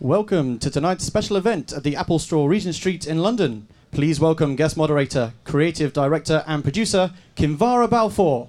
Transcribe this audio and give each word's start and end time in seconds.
Welcome 0.00 0.60
to 0.60 0.70
tonight's 0.70 1.02
special 1.02 1.36
event 1.36 1.72
at 1.72 1.82
the 1.82 1.96
Apple 1.96 2.20
Store, 2.20 2.48
Regent 2.48 2.76
Street 2.76 3.04
in 3.04 3.18
London. 3.18 3.66
Please 3.90 4.20
welcome 4.20 4.54
guest 4.54 4.76
moderator, 4.76 5.32
creative 5.42 5.92
director, 5.92 6.44
and 6.46 6.62
producer 6.62 7.12
Kimvara 7.34 7.90
Balfour. 7.90 8.48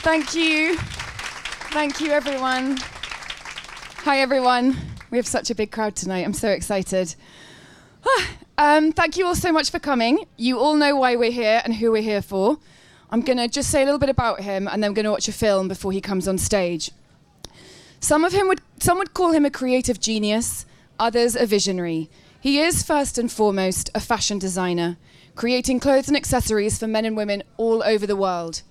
Thank 0.00 0.34
you. 0.34 0.78
Thank 0.78 2.00
you, 2.00 2.12
everyone. 2.12 2.78
Hi, 4.04 4.20
everyone. 4.20 4.74
We 5.10 5.18
have 5.18 5.26
such 5.26 5.50
a 5.50 5.54
big 5.54 5.70
crowd 5.70 5.94
tonight. 5.94 6.24
I'm 6.24 6.32
so 6.32 6.48
excited. 6.48 7.14
um, 8.56 8.92
thank 8.92 9.18
you 9.18 9.26
all 9.26 9.34
so 9.34 9.52
much 9.52 9.70
for 9.70 9.78
coming. 9.78 10.24
You 10.38 10.58
all 10.58 10.76
know 10.76 10.96
why 10.96 11.14
we're 11.14 11.30
here 11.30 11.60
and 11.62 11.74
who 11.74 11.92
we're 11.92 12.00
here 12.00 12.22
for. 12.22 12.56
I'm 13.10 13.20
going 13.20 13.36
to 13.36 13.48
just 13.48 13.70
say 13.70 13.82
a 13.82 13.84
little 13.84 14.00
bit 14.00 14.08
about 14.08 14.40
him 14.40 14.66
and 14.66 14.82
then 14.82 14.92
we're 14.92 14.96
going 14.96 15.04
to 15.04 15.10
watch 15.10 15.28
a 15.28 15.32
film 15.32 15.68
before 15.68 15.92
he 15.92 16.00
comes 16.00 16.26
on 16.26 16.38
stage. 16.38 16.90
Some 18.00 18.24
of 18.24 18.32
him 18.32 18.48
would 18.48 18.60
some 18.80 18.98
would 18.98 19.12
call 19.12 19.32
him 19.32 19.44
a 19.44 19.50
creative 19.50 19.98
genius, 19.98 20.64
others 20.98 21.34
a 21.34 21.46
visionary. 21.46 22.08
He 22.40 22.60
is 22.60 22.84
first 22.84 23.18
and 23.18 23.30
foremost 23.30 23.90
a 23.94 24.00
fashion 24.00 24.38
designer, 24.38 24.96
creating 25.34 25.80
clothes 25.80 26.06
and 26.06 26.16
accessories 26.16 26.78
for 26.78 26.86
men 26.86 27.04
and 27.04 27.16
women 27.16 27.42
all 27.56 27.82
over 27.82 28.06
the 28.06 28.16
world. 28.16 28.62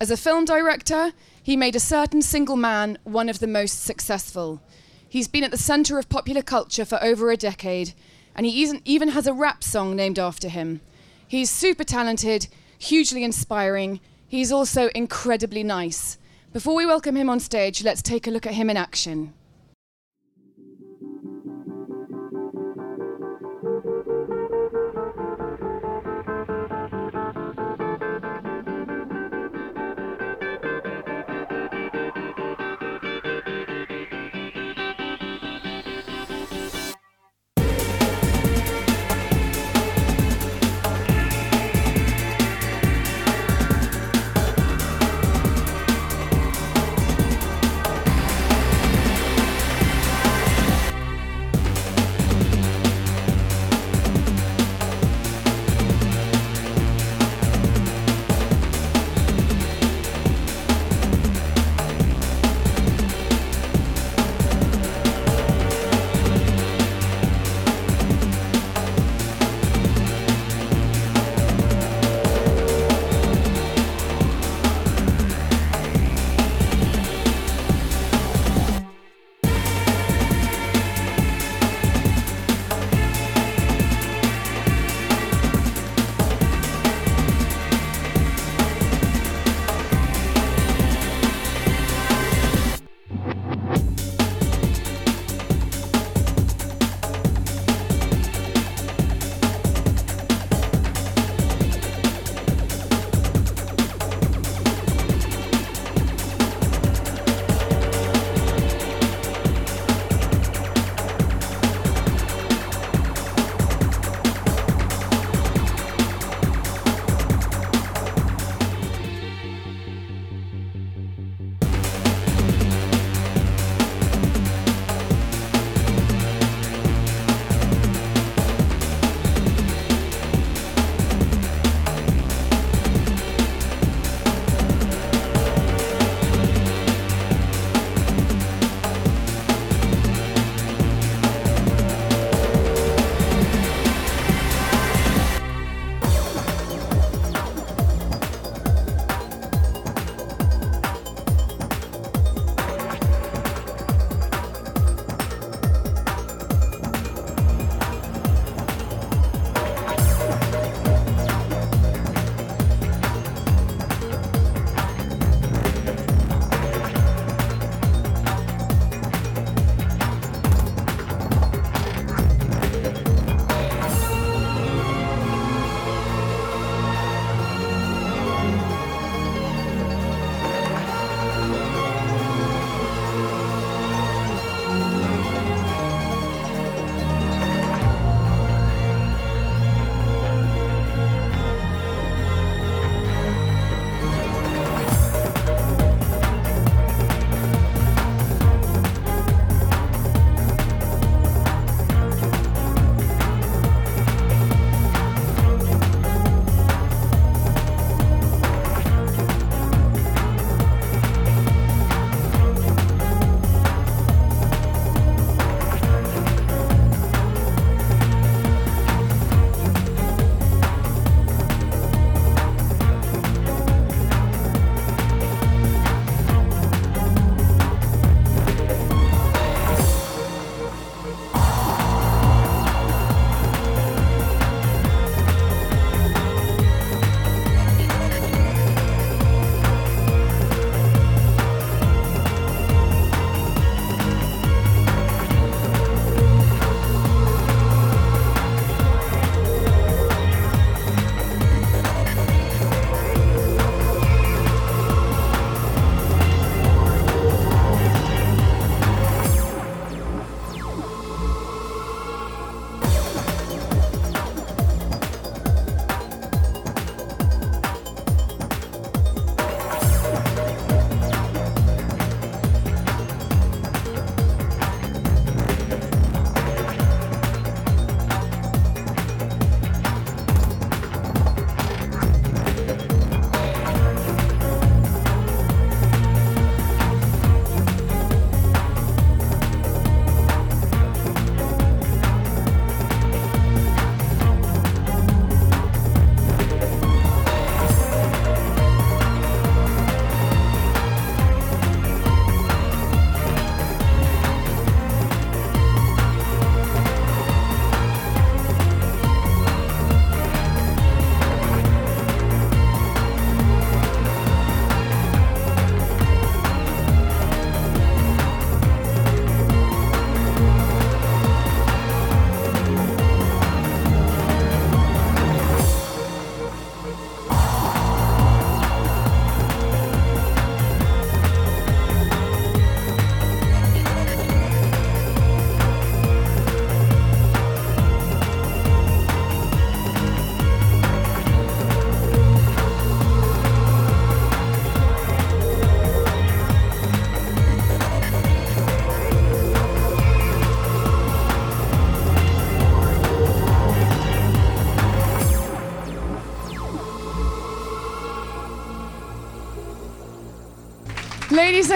As 0.00 0.10
a 0.10 0.16
film 0.16 0.44
director, 0.44 1.12
he 1.42 1.56
made 1.56 1.74
a 1.74 1.80
certain 1.80 2.20
single 2.20 2.56
man 2.56 2.98
one 3.04 3.30
of 3.30 3.38
the 3.38 3.46
most 3.46 3.82
successful. 3.82 4.60
He's 5.08 5.28
been 5.28 5.44
at 5.44 5.50
the 5.50 5.56
center 5.56 5.98
of 5.98 6.10
popular 6.10 6.42
culture 6.42 6.84
for 6.84 7.02
over 7.02 7.30
a 7.30 7.36
decade, 7.38 7.94
and 8.34 8.44
he 8.44 8.80
even 8.84 9.08
has 9.08 9.26
a 9.26 9.32
rap 9.32 9.64
song 9.64 9.96
named 9.96 10.18
after 10.18 10.50
him. 10.50 10.82
He's 11.26 11.50
super 11.50 11.84
talented, 11.84 12.48
hugely 12.78 13.24
inspiring. 13.24 14.00
He's 14.28 14.52
also 14.52 14.88
incredibly 14.94 15.62
nice. 15.62 16.18
Before 16.50 16.74
we 16.74 16.86
welcome 16.86 17.14
him 17.14 17.28
on 17.28 17.40
stage, 17.40 17.84
let's 17.84 18.00
take 18.00 18.26
a 18.26 18.30
look 18.30 18.46
at 18.46 18.54
him 18.54 18.70
in 18.70 18.78
action. 18.78 19.34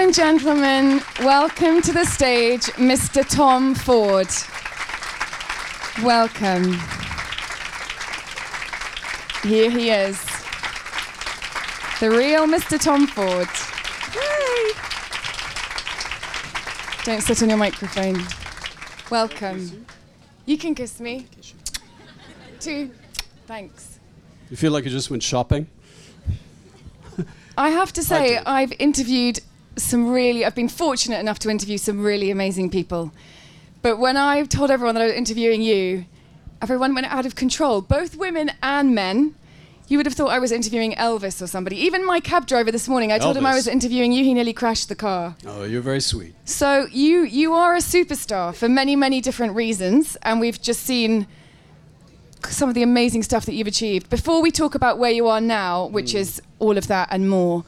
And 0.02 0.12
gentlemen, 0.12 1.00
welcome 1.20 1.81
to 1.81 1.93
the 1.93 2.04
stage, 2.04 2.62
Mr. 2.72 3.25
Tom 3.25 3.72
Ford. 3.72 4.26
Welcome. 6.04 6.72
Here 9.49 9.70
he 9.70 9.90
is. 9.90 10.20
The 12.00 12.10
real 12.10 12.49
Mr. 12.49 12.82
Tom 12.82 13.06
Ford. 13.06 13.46
Yay! 14.16 14.72
Don't 17.05 17.22
sit 17.22 17.40
on 17.44 17.48
your 17.48 17.58
microphone. 17.58 18.26
Welcome. 19.08 19.87
You 20.46 20.58
can 20.58 20.75
kiss 20.75 20.98
me. 20.98 21.28
Two. 22.58 22.90
Thanks. 23.46 24.00
You 24.50 24.56
feel 24.56 24.72
like 24.72 24.82
you 24.82 24.90
just 24.90 25.10
went 25.10 25.22
shopping? 25.22 25.69
I 27.56 27.69
have 27.69 27.93
to 27.93 28.02
say. 28.02 28.38
I've 28.38 28.72
interviewed 28.81 29.38
some 29.76 30.10
really, 30.10 30.44
I've 30.44 30.54
been 30.54 30.69
fortunate 30.69 31.19
enough 31.19 31.38
to 31.40 31.50
interview 31.50 31.78
some 31.78 32.02
really 32.02 32.30
amazing 32.30 32.70
people. 32.70 33.12
But 33.80 33.98
when 33.98 34.16
I 34.16 34.44
told 34.44 34.70
everyone 34.70 34.94
that 34.94 35.02
I 35.02 35.06
was 35.06 35.14
interviewing 35.14 35.62
you, 35.62 36.04
everyone 36.60 36.94
went 36.94 37.12
out 37.12 37.26
of 37.26 37.34
control, 37.34 37.80
both 37.80 38.16
women 38.16 38.52
and 38.62 38.94
men. 38.94 39.34
You 39.88 39.98
would 39.98 40.06
have 40.06 40.14
thought 40.14 40.30
I 40.30 40.38
was 40.38 40.52
interviewing 40.52 40.92
Elvis 40.94 41.42
or 41.42 41.46
somebody. 41.46 41.76
Even 41.76 42.06
my 42.06 42.20
cab 42.20 42.46
driver 42.46 42.70
this 42.70 42.88
morning, 42.88 43.12
I 43.12 43.19
told 43.19 43.36
him 43.36 43.44
I 43.44 43.54
was 43.54 43.66
interviewing 43.66 44.12
you, 44.12 44.24
he 44.24 44.32
nearly 44.32 44.54
crashed 44.54 44.88
the 44.88 44.94
car. 44.94 45.36
Oh, 45.44 45.64
you're 45.64 45.82
very 45.82 46.00
sweet. 46.00 46.34
So 46.44 46.86
you 46.90 47.24
you 47.24 47.52
are 47.52 47.74
a 47.74 47.80
superstar 47.80 48.54
for 48.54 48.69
many 48.70 48.96
many 48.96 49.20
different 49.20 49.54
reasons, 49.54 50.16
and 50.22 50.40
we've 50.40 50.62
just 50.62 50.84
seen 50.84 51.26
some 52.48 52.69
of 52.69 52.74
the 52.74 52.82
amazing 52.82 53.22
stuff 53.22 53.44
that 53.46 53.54
you've 53.54 53.66
achieved. 53.66 54.08
Before 54.08 54.40
we 54.40 54.50
talk 54.50 54.74
about 54.74 54.98
where 54.98 55.10
you 55.10 55.28
are 55.28 55.40
now, 55.40 55.86
which 55.86 56.12
hmm. 56.12 56.19
is 56.19 56.40
all 56.58 56.78
of 56.78 56.86
that 56.86 57.08
and 57.10 57.28
more, 57.28 57.64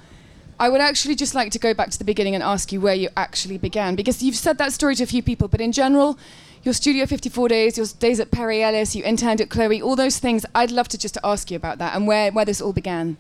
I 0.59 0.69
would 0.69 0.81
actually 0.81 1.15
just 1.15 1.35
like 1.35 1.51
to 1.53 1.59
go 1.59 1.75
back 1.75 1.91
to 1.91 1.99
the 1.99 2.05
beginning 2.05 2.35
and 2.35 2.43
ask 2.43 2.73
you 2.73 2.81
where 2.81 2.95
you 2.95 3.09
actually 3.17 3.59
began, 3.59 3.95
because 3.95 4.23
you've 4.23 4.37
said 4.37 4.59
that 4.59 4.73
story 4.73 4.95
to 4.97 5.03
a 5.03 5.07
few 5.07 5.23
people, 5.23 5.49
but 5.49 5.61
in 5.61 5.73
general. 5.73 6.19
Your 6.63 6.73
Studio 6.73 7.05
54 7.05 7.49
days, 7.49 7.77
your 7.77 7.87
days 7.99 8.19
at 8.19 8.31
Perry 8.31 8.63
Ellis, 8.63 8.97
you 8.97 9.05
interned 9.05 9.43
at 9.43 9.51
Chloe, 9.51 9.83
all 9.83 9.97
those 9.97 10.19
things. 10.19 10.47
I'd 10.55 10.71
love 10.71 10.89
to 10.89 10.97
just 10.97 11.19
ask 11.23 11.51
you 11.51 11.57
about 11.59 11.77
that 11.77 11.95
and 11.95 12.07
where, 12.07 12.33
where 12.33 12.47
this 12.47 12.63
all 12.63 12.73
began. 12.73 13.19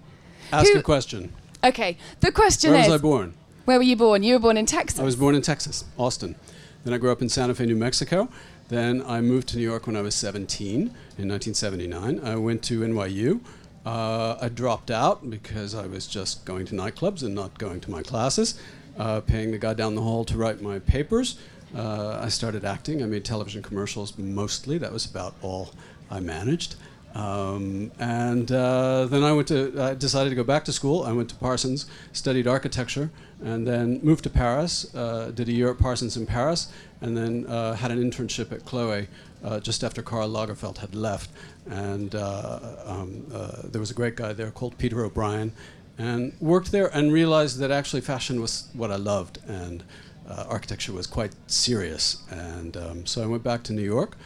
Ask 0.51 0.73
Who- 0.73 0.79
a 0.79 0.83
question. 0.83 1.31
Okay, 1.63 1.99
the 2.21 2.33
question 2.33 2.71
Where 2.71 2.81
is 2.81 2.87
Where 2.87 2.95
was 2.95 3.01
I 3.01 3.03
born? 3.03 3.35
where 3.67 3.77
were 3.77 3.83
you 3.83 3.97
born? 3.97 4.23
You 4.23 4.35
were 4.35 4.41
born 4.41 4.57
in 4.57 4.65
Texas. 4.65 4.99
I 4.99 5.03
was 5.03 5.17
born 5.17 5.35
in 5.35 5.43
Texas, 5.43 5.85
Austin. 5.99 6.37
Then 6.85 6.95
I 6.95 6.99
grew 6.99 7.13
up 7.13 7.21
in 7.21 7.29
Santa 7.29 7.55
Fe, 7.55 7.67
New 7.67 7.77
Mexico. 7.77 8.31
Then 8.69 9.03
I 9.07 9.21
moved 9.21 9.49
to 9.49 9.59
New 9.59 9.63
York 9.63 9.87
when 9.87 9.97
I 9.97 10.01
was 10.01 10.15
17 10.15 10.79
in 10.81 10.89
1979. 11.29 12.21
I 12.25 12.37
went 12.37 12.63
to 12.65 12.81
NYU. 12.81 13.41
Uh, 13.85 14.39
I 14.41 14.49
dropped 14.49 14.91
out 14.91 15.29
because 15.29 15.75
I 15.75 15.87
was 15.87 16.07
just 16.07 16.45
going 16.45 16.67
to 16.67 16.75
nightclubs 16.75 17.23
and 17.23 17.35
not 17.35 17.59
going 17.59 17.81
to 17.83 17.91
my 17.91 18.03
classes, 18.03 18.59
uh, 18.99 19.21
paying 19.21 19.51
the 19.51 19.59
guy 19.59 19.75
down 19.75 19.95
the 19.95 20.03
hall 20.03 20.25
to 20.25 20.39
write 20.39 20.63
my 20.63 20.79
papers. 20.79 21.39
Uh, 21.77 22.19
I 22.23 22.29
started 22.29 22.65
acting. 22.65 23.03
I 23.03 23.07
made 23.07 23.25
television 23.25 23.63
commercials 23.63 24.17
mostly. 24.17 24.79
That 24.79 24.93
was 24.93 25.05
about 25.05 25.35
all 25.43 25.73
I 26.11 26.21
managed. 26.21 26.77
Um, 27.15 27.93
and 28.01 28.51
uh, 28.51 29.07
then 29.07 29.23
I 29.23 29.33
went 29.33 29.49
to. 29.49 29.81
I 29.81 29.95
decided 29.95 30.31
to 30.31 30.37
go 30.37 30.43
back 30.43 30.65
to 30.65 30.73
school. 30.73 31.05
I 31.05 31.13
went 31.13 31.29
to 31.31 31.37
Parsons, 31.37 31.87
studied 32.13 32.49
architecture, 32.49 33.11
and 33.43 33.67
then 33.67 34.01
moved 34.03 34.25
to 34.25 34.31
Paris. 34.31 34.93
Uh, 34.95 35.31
did 35.33 35.49
a 35.49 35.53
year 35.53 35.71
at 35.71 35.79
Parsons 35.79 36.17
in 36.17 36.27
Paris, 36.27 36.73
and 37.01 37.17
then 37.17 37.47
uh, 37.47 37.75
had 37.75 37.93
an 37.93 38.03
internship 38.03 38.51
at 38.51 38.65
Chloe 38.65 39.07
uh, 39.45 39.61
just 39.61 39.85
after 39.85 40.03
Karl 40.03 40.29
Lagerfeld 40.29 40.79
had 40.79 40.95
left. 40.95 41.31
And 41.71 42.15
uh, 42.15 42.61
um, 42.85 43.27
uh, 43.33 43.63
there 43.65 43.81
was 43.81 43.91
a 43.91 43.95
great 43.95 44.17
guy 44.17 44.33
there 44.33 44.51
called 44.51 44.77
Peter 44.79 45.05
O'Brien, 45.05 45.53
and 45.99 46.33
worked 46.41 46.73
there 46.73 46.89
and 46.97 47.13
realized 47.13 47.59
that 47.59 47.71
actually 47.71 48.01
fashion 48.01 48.41
was 48.41 48.69
what 48.73 48.91
I 48.91 48.97
loved 48.97 49.39
and. 49.47 49.85
Uh, 50.27 50.47
architecture 50.49 50.91
was 50.91 51.07
quite 51.07 51.35
serious, 51.47 52.23
and 52.31 52.79
um, 52.79 53.05
so 53.05 53.23
I 53.23 53.27
went 53.27 53.43
back 53.43 53.63
to 53.65 53.75
New 53.75 53.83
York. 53.83 54.17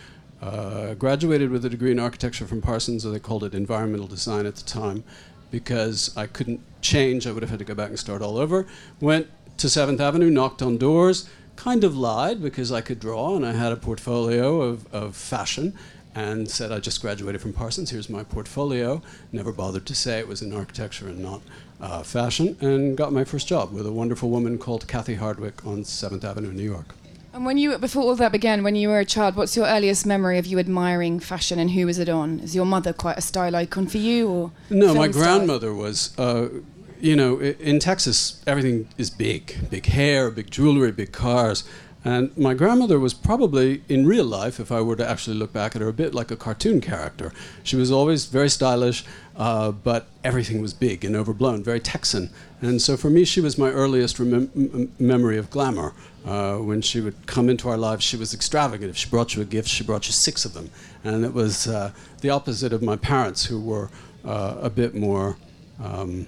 Graduated 0.96 1.50
with 1.50 1.64
a 1.64 1.68
degree 1.68 1.90
in 1.90 1.98
architecture 1.98 2.46
from 2.46 2.62
Parsons, 2.62 3.04
or 3.04 3.10
they 3.10 3.18
called 3.18 3.42
it 3.42 3.52
environmental 3.52 4.06
design 4.06 4.46
at 4.46 4.54
the 4.54 4.62
time, 4.62 5.02
because 5.50 6.16
I 6.16 6.26
couldn't 6.28 6.60
change. 6.82 7.26
I 7.26 7.32
would 7.32 7.42
have 7.42 7.50
had 7.50 7.58
to 7.58 7.64
go 7.64 7.74
back 7.74 7.88
and 7.88 7.98
start 7.98 8.22
all 8.22 8.38
over. 8.38 8.64
Went 9.00 9.26
to 9.56 9.68
Seventh 9.68 10.00
Avenue, 10.00 10.30
knocked 10.30 10.62
on 10.62 10.78
doors, 10.78 11.28
kind 11.58 11.82
of 11.82 11.96
lied 11.96 12.40
because 12.40 12.70
I 12.70 12.80
could 12.80 13.00
draw 13.00 13.34
and 13.34 13.44
I 13.44 13.52
had 13.52 13.72
a 13.72 13.76
portfolio 13.76 14.62
of, 14.62 14.94
of 14.94 15.16
fashion, 15.16 15.74
and 16.14 16.48
said 16.48 16.70
I 16.70 16.78
just 16.78 17.02
graduated 17.02 17.40
from 17.40 17.52
Parsons. 17.52 17.90
Here's 17.90 18.08
my 18.08 18.22
portfolio. 18.22 19.02
Never 19.32 19.52
bothered 19.52 19.84
to 19.86 19.94
say 19.94 20.20
it 20.20 20.28
was 20.28 20.40
in 20.40 20.54
architecture 20.54 21.08
and 21.08 21.18
not 21.18 21.42
uh, 21.80 22.04
fashion, 22.04 22.56
and 22.60 22.96
got 22.96 23.12
my 23.12 23.24
first 23.24 23.48
job 23.48 23.72
with 23.72 23.86
a 23.86 23.92
wonderful 23.92 24.30
woman 24.30 24.56
called 24.56 24.86
Cathy 24.86 25.16
Hardwick 25.16 25.66
on 25.66 25.82
Seventh 25.82 26.24
Avenue 26.24 26.50
in 26.50 26.56
New 26.56 26.62
York. 26.62 26.94
And 27.32 27.44
when 27.44 27.58
you, 27.58 27.76
before 27.78 28.04
all 28.04 28.14
that 28.16 28.30
began, 28.30 28.62
when 28.62 28.76
you 28.76 28.88
were 28.88 29.00
a 29.00 29.04
child, 29.04 29.34
what's 29.34 29.56
your 29.56 29.66
earliest 29.66 30.06
memory 30.06 30.38
of 30.38 30.46
you 30.46 30.60
admiring 30.60 31.18
fashion 31.18 31.58
and 31.58 31.72
who 31.72 31.86
was 31.86 31.98
it 31.98 32.08
on? 32.08 32.38
Is 32.38 32.54
your 32.54 32.66
mother 32.66 32.92
quite 32.92 33.18
a 33.18 33.20
style 33.20 33.56
icon 33.56 33.88
for 33.88 33.98
you, 33.98 34.28
or 34.28 34.52
No, 34.70 34.94
my 34.94 35.08
grandmother 35.08 35.74
was. 35.74 36.16
Uh, 36.16 36.48
you 37.00 37.16
know, 37.16 37.40
in 37.40 37.78
Texas, 37.78 38.42
everything 38.46 38.88
is 38.96 39.10
big 39.10 39.70
big 39.70 39.86
hair, 39.86 40.30
big 40.30 40.50
jewelry, 40.50 40.92
big 40.92 41.12
cars. 41.12 41.64
And 42.04 42.34
my 42.38 42.54
grandmother 42.54 42.98
was 42.98 43.12
probably, 43.12 43.82
in 43.88 44.06
real 44.06 44.24
life, 44.24 44.60
if 44.60 44.70
I 44.70 44.80
were 44.80 44.94
to 44.96 45.06
actually 45.06 45.36
look 45.36 45.52
back 45.52 45.74
at 45.74 45.82
her, 45.82 45.88
a 45.88 45.92
bit 45.92 46.14
like 46.14 46.30
a 46.30 46.36
cartoon 46.36 46.80
character. 46.80 47.32
She 47.64 47.74
was 47.74 47.90
always 47.90 48.26
very 48.26 48.48
stylish, 48.48 49.04
uh, 49.36 49.72
but 49.72 50.06
everything 50.22 50.62
was 50.62 50.72
big 50.72 51.04
and 51.04 51.16
overblown, 51.16 51.64
very 51.64 51.80
Texan. 51.80 52.30
And 52.62 52.80
so 52.80 52.96
for 52.96 53.10
me, 53.10 53.24
she 53.24 53.40
was 53.40 53.58
my 53.58 53.70
earliest 53.70 54.16
remem- 54.18 54.88
memory 55.00 55.38
of 55.38 55.50
glamour. 55.50 55.92
Uh, 56.24 56.58
when 56.58 56.82
she 56.82 57.00
would 57.00 57.26
come 57.26 57.48
into 57.48 57.68
our 57.68 57.76
lives, 57.76 58.04
she 58.04 58.16
was 58.16 58.32
extravagant. 58.32 58.90
If 58.90 58.96
she 58.96 59.10
brought 59.10 59.34
you 59.34 59.42
a 59.42 59.44
gift, 59.44 59.68
she 59.68 59.82
brought 59.82 60.06
you 60.06 60.12
six 60.12 60.44
of 60.44 60.54
them. 60.54 60.70
And 61.02 61.24
it 61.24 61.34
was 61.34 61.66
uh, 61.66 61.92
the 62.20 62.30
opposite 62.30 62.72
of 62.72 62.80
my 62.80 62.96
parents, 62.96 63.44
who 63.44 63.60
were 63.60 63.90
uh, 64.24 64.56
a 64.62 64.70
bit 64.70 64.94
more 64.94 65.36
um, 65.82 66.26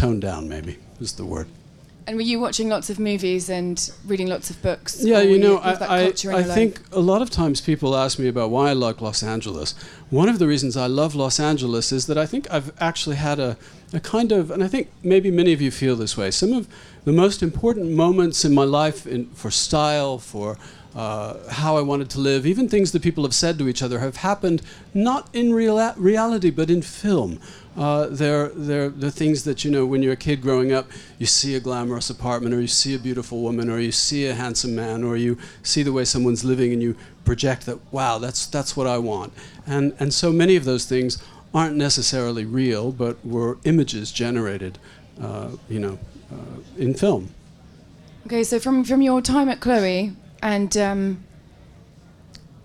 toned 0.00 0.22
down, 0.22 0.48
maybe 0.48 0.78
is 0.98 1.12
the 1.12 1.24
word. 1.24 1.46
And 2.06 2.16
were 2.16 2.22
you 2.22 2.40
watching 2.40 2.70
lots 2.70 2.88
of 2.90 2.98
movies 2.98 3.50
and 3.50 3.90
reading 4.06 4.26
lots 4.26 4.50
of 4.50 4.60
books? 4.62 5.04
Yeah, 5.04 5.20
you 5.20 5.38
know, 5.38 5.58
I, 5.58 5.72
I, 5.74 6.06
I 6.06 6.42
think 6.42 6.80
a 6.90 7.00
lot 7.00 7.20
of 7.22 7.30
times 7.30 7.60
people 7.60 7.94
ask 7.94 8.18
me 8.18 8.26
about 8.26 8.50
why 8.50 8.70
I 8.70 8.72
like 8.72 9.00
Los 9.00 9.22
Angeles. 9.22 9.74
One 10.08 10.28
of 10.28 10.38
the 10.38 10.48
reasons 10.48 10.76
I 10.76 10.86
love 10.86 11.14
Los 11.14 11.38
Angeles 11.38 11.92
is 11.92 12.06
that 12.06 12.16
I 12.16 12.26
think 12.26 12.50
I've 12.50 12.72
actually 12.80 13.16
had 13.16 13.38
a, 13.38 13.56
a 13.92 14.00
kind 14.00 14.32
of, 14.32 14.50
and 14.50 14.64
I 14.64 14.68
think 14.68 14.88
maybe 15.04 15.30
many 15.30 15.52
of 15.52 15.60
you 15.60 15.70
feel 15.70 15.94
this 15.94 16.16
way, 16.16 16.30
some 16.30 16.52
of 16.54 16.66
the 17.04 17.12
most 17.12 17.42
important 17.42 17.90
moments 17.90 18.44
in 18.44 18.54
my 18.54 18.64
life 18.64 19.06
in, 19.06 19.26
for 19.26 19.50
style, 19.50 20.18
for 20.18 20.56
uh, 20.94 21.34
how 21.50 21.76
I 21.76 21.82
wanted 21.82 22.10
to 22.10 22.20
live, 22.20 22.46
even 22.46 22.68
things 22.68 22.92
that 22.92 23.02
people 23.02 23.24
have 23.24 23.34
said 23.34 23.58
to 23.58 23.68
each 23.68 23.82
other 23.82 24.00
have 24.00 24.16
happened 24.16 24.62
not 24.92 25.28
in 25.32 25.52
real 25.52 25.94
reality 25.96 26.50
but 26.50 26.70
in 26.70 26.82
film. 26.82 27.38
Uh, 27.76 28.08
they're, 28.10 28.48
they're 28.48 28.88
the 28.88 29.10
things 29.10 29.44
that, 29.44 29.64
you 29.64 29.70
know, 29.70 29.86
when 29.86 30.02
you're 30.02 30.14
a 30.14 30.16
kid 30.16 30.42
growing 30.42 30.72
up, 30.72 30.90
you 31.18 31.26
see 31.26 31.54
a 31.54 31.60
glamorous 31.60 32.10
apartment, 32.10 32.52
or 32.52 32.60
you 32.60 32.66
see 32.66 32.94
a 32.94 32.98
beautiful 32.98 33.40
woman, 33.40 33.70
or 33.70 33.78
you 33.78 33.92
see 33.92 34.26
a 34.26 34.34
handsome 34.34 34.74
man, 34.74 35.04
or 35.04 35.16
you 35.16 35.38
see 35.62 35.84
the 35.84 35.92
way 35.92 36.04
someone's 36.04 36.44
living 36.44 36.72
and 36.72 36.82
you 36.82 36.96
project 37.24 37.66
that, 37.66 37.78
wow, 37.92 38.18
that's, 38.18 38.46
that's 38.46 38.76
what 38.76 38.88
I 38.88 38.98
want. 38.98 39.32
And, 39.66 39.94
and 40.00 40.12
so 40.12 40.32
many 40.32 40.56
of 40.56 40.64
those 40.64 40.84
things 40.84 41.22
aren't 41.54 41.76
necessarily 41.76 42.44
real, 42.44 42.90
but 42.90 43.24
were 43.24 43.58
images 43.64 44.10
generated, 44.10 44.78
uh, 45.20 45.50
you 45.68 45.78
know, 45.78 45.98
uh, 46.32 46.60
in 46.76 46.94
film. 46.94 47.32
Okay, 48.26 48.44
so 48.44 48.58
from 48.60 48.84
from 48.84 49.02
your 49.02 49.22
time 49.22 49.48
at 49.48 49.60
Chloe 49.60 50.12
and 50.42 50.76
um, 50.76 51.24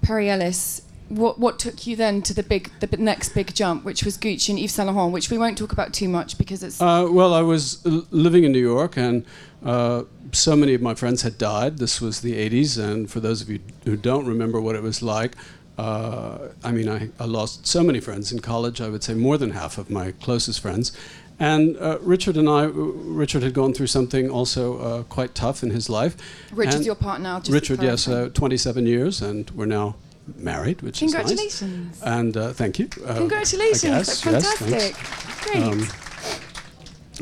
Perry 0.02 0.30
Ellis, 0.30 0.82
what 1.10 1.40
what 1.40 1.60
took 1.60 1.86
you 1.86 1.96
then 1.96 2.22
to 2.24 2.34
the 2.34 2.44
big 2.44 2.72
the 2.80 2.98
next 2.98 3.30
big 3.30 3.54
jump, 3.54 3.84
which 3.86 4.04
was 4.04 4.18
Gucci 4.18 4.50
and 4.50 4.60
Yves 4.60 4.74
Saint 4.74 4.88
Laurent, 4.92 5.14
which 5.14 5.30
we 5.30 5.38
won't 5.38 5.58
talk 5.58 5.72
about 5.72 5.94
too 5.94 6.10
much 6.10 6.38
because 6.38 6.64
it's 6.64 6.82
Uh, 6.82 7.08
well, 7.10 7.34
I 7.34 7.42
was 7.42 7.86
l- 7.86 8.06
living 8.12 8.44
in 8.44 8.52
New 8.52 8.60
York, 8.60 8.98
and 8.98 9.24
uh, 9.64 10.04
so 10.32 10.56
many 10.56 10.74
of 10.74 10.82
my 10.82 10.96
friends 10.96 11.22
had 11.22 11.38
died. 11.38 11.78
This 11.78 12.02
was 12.02 12.22
the 12.22 12.34
80s, 12.34 12.78
and 12.78 13.10
for 13.10 13.20
those 13.20 13.42
of 13.42 13.50
you 13.50 13.60
who 13.84 13.96
don't 13.96 14.26
remember 14.26 14.60
what 14.60 14.76
it 14.76 14.82
was 14.82 15.02
like, 15.02 15.36
uh, 15.78 16.50
I 16.64 16.72
mean, 16.72 16.88
I, 16.90 17.10
I 17.20 17.26
lost 17.26 17.68
so 17.68 17.84
many 17.84 18.00
friends 18.00 18.32
in 18.32 18.40
college. 18.40 18.80
I 18.82 18.90
would 18.90 19.04
say 19.04 19.14
more 19.14 19.38
than 19.38 19.52
half 19.52 19.78
of 19.78 19.90
my 19.90 20.12
closest 20.12 20.60
friends. 20.60 20.92
And 21.40 21.76
uh, 21.78 21.98
Richard 22.02 22.38
and 22.38 22.48
I, 22.48 22.64
Richard 22.64 23.44
had 23.44 23.54
gone 23.54 23.74
through 23.74 23.88
something 23.88 24.30
also 24.30 24.78
uh, 24.78 25.04
quite 25.04 25.36
tough 25.36 25.64
in 25.64 25.70
his 25.72 25.90
life. 25.90 26.16
Richard's 26.54 26.78
and 26.78 26.86
your 26.86 26.96
partner. 26.96 27.40
Just 27.40 27.52
Richard, 27.52 27.84
yes, 27.84 28.08
uh, 28.08 28.30
27 28.34 28.86
years, 28.86 29.22
and 29.22 29.50
we're 29.52 29.66
now 29.66 29.96
married, 30.38 30.82
which 30.82 31.02
is 31.02 31.14
nice. 31.14 31.28
Congratulations. 31.28 32.02
And 32.04 32.38
uh, 32.38 32.54
thank 32.54 32.80
you. 32.80 32.90
Uh, 33.06 33.16
Congratulations. 33.16 33.84
guess, 33.84 34.22
That's 34.22 34.26
yes, 34.26 34.58
fantastic. 34.58 35.52
Great. 35.52 35.64
Um, 35.64 35.88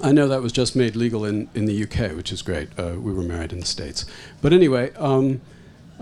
I 0.02 0.12
know 0.12 0.28
that 0.28 0.42
was 0.42 0.52
just 0.52 0.76
made 0.76 0.96
legal 0.96 1.26
in, 1.26 1.50
in 1.54 1.66
the 1.66 1.84
UK, 1.84 2.16
which 2.16 2.32
is 2.32 2.42
great. 2.42 2.70
Uh, 2.78 2.96
we 2.98 3.14
were 3.14 3.22
married 3.22 3.52
in 3.52 3.60
the 3.60 3.66
States. 3.66 4.06
But 4.42 4.54
anyway, 4.54 4.92
um, 4.96 5.42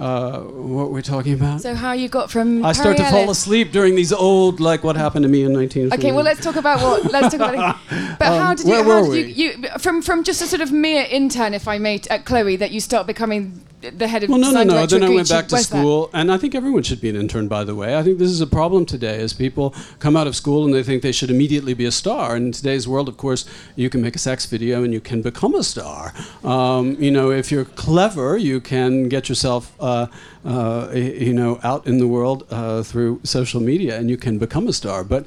uh, 0.02 0.40
what 0.40 0.92
we're 0.92 1.02
talking 1.04 1.34
about. 1.34 1.62
So 1.62 1.76
how 1.76 1.92
you 1.94 2.10
got 2.10 2.32
from 2.32 2.66
I 2.66 2.72
start 2.72 2.98
to 2.98 3.04
Harry 3.04 3.24
fall 3.24 3.32
asleep 3.32 3.72
during 3.72 3.96
these 3.96 4.12
old, 4.12 4.60
like 4.60 4.84
what 4.84 4.96
happened 4.96 5.24
to 5.24 5.30
me 5.30 5.44
in 5.44 5.54
19. 5.54 5.94
Okay, 5.94 6.12
well 6.12 6.24
let's 6.24 6.42
talk 6.44 6.56
about 6.56 6.82
what. 6.82 7.12
Let's 7.12 7.36
talk 7.36 7.42
about. 7.50 7.56
It. 7.56 8.18
But 8.20 8.28
how 8.40 8.50
Um, 8.52 8.56
did 8.56 8.66
you? 8.66 8.72
where 8.72 8.84
How 8.84 9.08
were 9.08 9.16
did 9.16 9.38
you, 9.38 9.52
you? 9.52 9.70
From 9.78 10.02
from 10.02 10.24
just 10.24 10.42
a 10.42 10.48
sort 10.48 10.62
of 10.62 10.72
mere 10.72 11.06
intern, 11.10 11.54
if 11.54 11.68
I 11.68 11.78
may, 11.78 12.02
at 12.10 12.26
Chloe, 12.26 12.56
that 12.56 12.72
you 12.72 12.80
start 12.80 13.06
becoming 13.08 13.62
the 13.82 14.08
head 14.08 14.24
of 14.24 14.30
Well, 14.30 14.40
no, 14.40 14.52
no, 14.52 14.64
no. 14.64 14.86
Then 14.86 15.04
I 15.04 15.10
went 15.10 15.30
back 15.30 15.48
to 15.48 15.56
Where's 15.56 15.68
that? 15.70 15.78
school, 15.80 16.10
and 16.14 16.32
I 16.32 16.38
think 16.38 16.56
everyone 16.56 16.84
should 16.84 17.02
be 17.02 17.10
an 17.10 17.16
intern. 17.16 17.48
By 17.48 17.64
the 17.64 17.76
way, 17.76 17.98
I 17.98 18.04
think 18.04 18.20
this 18.20 18.30
is 18.30 18.42
a 18.42 18.48
problem 18.48 18.86
today, 18.86 19.20
as 19.20 19.34
people 19.34 19.74
come 20.00 20.16
out 20.16 20.28
of 20.28 20.36
school 20.36 20.66
and 20.66 20.74
they 20.74 20.84
think 20.84 21.02
they 21.02 21.12
should 21.12 21.30
immediately 21.32 21.74
be 21.74 21.86
a 21.86 21.92
star. 21.92 22.36
And 22.36 22.48
in 22.48 22.52
today's 22.52 22.88
world, 22.88 23.10
of 23.10 23.18
course, 23.18 23.46
you 23.76 23.90
can 23.90 24.02
make 24.02 24.16
a 24.16 24.20
sex 24.20 24.46
video 24.46 24.84
and 24.84 24.94
you 24.94 25.02
can 25.02 25.22
become 25.22 25.56
a 25.56 25.64
star. 25.64 26.14
Um, 26.44 26.96
you 27.00 27.12
know, 27.12 27.32
if 27.32 27.52
you're 27.52 27.66
clever, 27.66 28.38
you 28.38 28.62
can 28.62 29.10
get 29.10 29.30
yourself, 29.30 29.74
uh, 29.80 30.08
uh, 30.46 30.90
you 30.94 31.34
know, 31.34 31.60
out 31.64 31.88
in 31.88 31.98
the 31.98 32.08
world 32.08 32.46
uh, 32.52 32.84
through 32.84 33.22
social 33.24 33.62
media, 33.62 33.98
and 33.98 34.10
you 34.10 34.18
can 34.18 34.38
become 34.38 34.68
a 34.68 34.74
star. 34.74 35.04
But 35.04 35.26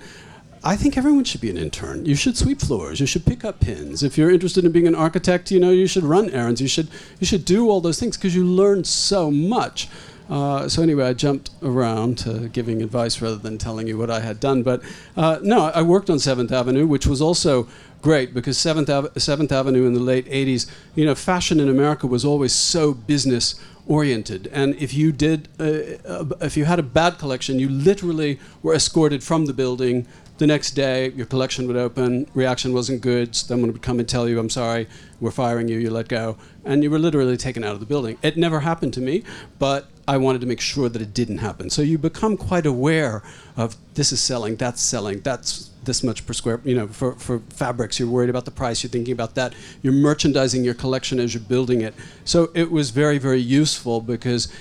I 0.66 0.76
think 0.76 0.96
everyone 0.96 1.24
should 1.24 1.42
be 1.42 1.50
an 1.50 1.58
intern. 1.58 2.06
You 2.06 2.14
should 2.14 2.38
sweep 2.38 2.58
floors. 2.58 2.98
You 2.98 3.04
should 3.04 3.26
pick 3.26 3.44
up 3.44 3.60
pins. 3.60 4.02
If 4.02 4.16
you're 4.16 4.30
interested 4.30 4.64
in 4.64 4.72
being 4.72 4.86
an 4.86 4.94
architect, 4.94 5.50
you 5.50 5.60
know 5.60 5.70
you 5.70 5.86
should 5.86 6.04
run 6.04 6.30
errands. 6.30 6.58
You 6.62 6.68
should 6.68 6.88
you 7.20 7.26
should 7.26 7.44
do 7.44 7.68
all 7.68 7.82
those 7.82 8.00
things 8.00 8.16
because 8.16 8.34
you 8.34 8.46
learn 8.46 8.84
so 8.84 9.30
much. 9.30 9.90
Uh, 10.30 10.66
so 10.66 10.82
anyway, 10.82 11.04
I 11.04 11.12
jumped 11.12 11.50
around 11.62 12.16
to 12.18 12.48
giving 12.48 12.80
advice 12.80 13.20
rather 13.20 13.36
than 13.36 13.58
telling 13.58 13.86
you 13.86 13.98
what 13.98 14.10
I 14.10 14.20
had 14.20 14.40
done. 14.40 14.62
But 14.62 14.82
uh, 15.18 15.38
no, 15.42 15.66
I 15.66 15.82
worked 15.82 16.08
on 16.08 16.18
Seventh 16.18 16.50
Avenue, 16.50 16.86
which 16.86 17.06
was 17.06 17.20
also 17.20 17.68
great 18.00 18.32
because 18.32 18.56
Seventh 18.56 18.88
Ave- 18.88 19.54
Avenue 19.54 19.86
in 19.86 19.92
the 19.92 20.00
late 20.00 20.24
'80s, 20.26 20.70
you 20.94 21.04
know, 21.04 21.14
fashion 21.14 21.60
in 21.60 21.68
America 21.68 22.06
was 22.06 22.24
always 22.24 22.54
so 22.54 22.94
business 22.94 23.54
oriented 23.86 24.46
and 24.46 24.74
if 24.76 24.94
you 24.94 25.12
did 25.12 25.46
uh, 25.60 25.64
uh, 26.08 26.24
if 26.40 26.56
you 26.56 26.64
had 26.64 26.78
a 26.78 26.82
bad 26.82 27.18
collection 27.18 27.58
you 27.58 27.68
literally 27.68 28.38
were 28.62 28.74
escorted 28.74 29.22
from 29.22 29.44
the 29.44 29.52
building 29.52 30.06
the 30.38 30.46
next 30.46 30.72
day 30.72 31.10
your 31.10 31.26
collection 31.26 31.66
would 31.66 31.76
open 31.76 32.26
reaction 32.34 32.72
wasn't 32.72 33.00
good 33.00 33.34
someone 33.34 33.70
would 33.72 33.82
come 33.82 33.98
and 33.98 34.08
tell 34.08 34.28
you 34.28 34.38
i'm 34.38 34.50
sorry 34.50 34.86
we're 35.20 35.30
firing 35.30 35.68
you 35.68 35.78
you 35.78 35.90
let 35.90 36.08
go 36.08 36.36
and 36.64 36.82
you 36.82 36.90
were 36.90 36.98
literally 36.98 37.36
taken 37.36 37.62
out 37.62 37.72
of 37.72 37.80
the 37.80 37.86
building. 37.86 38.18
It 38.22 38.36
never 38.36 38.60
happened 38.60 38.94
to 38.94 39.00
me 39.00 39.22
but 39.58 39.88
i 40.06 40.16
wanted 40.16 40.40
to 40.42 40.46
make 40.46 40.60
sure 40.60 40.88
that 40.88 41.00
it 41.00 41.14
didn't 41.14 41.38
happen. 41.38 41.70
So 41.70 41.82
you 41.82 41.98
become 41.98 42.36
quite 42.36 42.66
aware 42.66 43.22
of 43.56 43.76
this 43.94 44.12
is 44.12 44.20
selling 44.20 44.56
that's 44.56 44.80
selling 44.80 45.20
that's 45.20 45.70
this 45.84 46.02
much 46.02 46.26
per 46.26 46.32
square 46.32 46.60
you 46.64 46.74
know 46.74 46.88
for, 46.88 47.14
for 47.14 47.40
fabrics 47.50 47.98
you're 47.98 48.08
worried 48.08 48.30
about 48.30 48.46
the 48.46 48.50
price 48.50 48.82
you're 48.82 48.90
thinking 48.90 49.12
about 49.12 49.34
that 49.34 49.54
you're 49.82 49.92
merchandising 49.92 50.64
your 50.64 50.74
collection 50.74 51.18
as 51.18 51.34
you're 51.34 51.42
building 51.42 51.80
it. 51.80 51.94
So 52.24 52.50
it 52.54 52.70
was 52.70 52.90
very 52.90 53.18
very 53.18 53.40
useful 53.40 54.00
because 54.00 54.52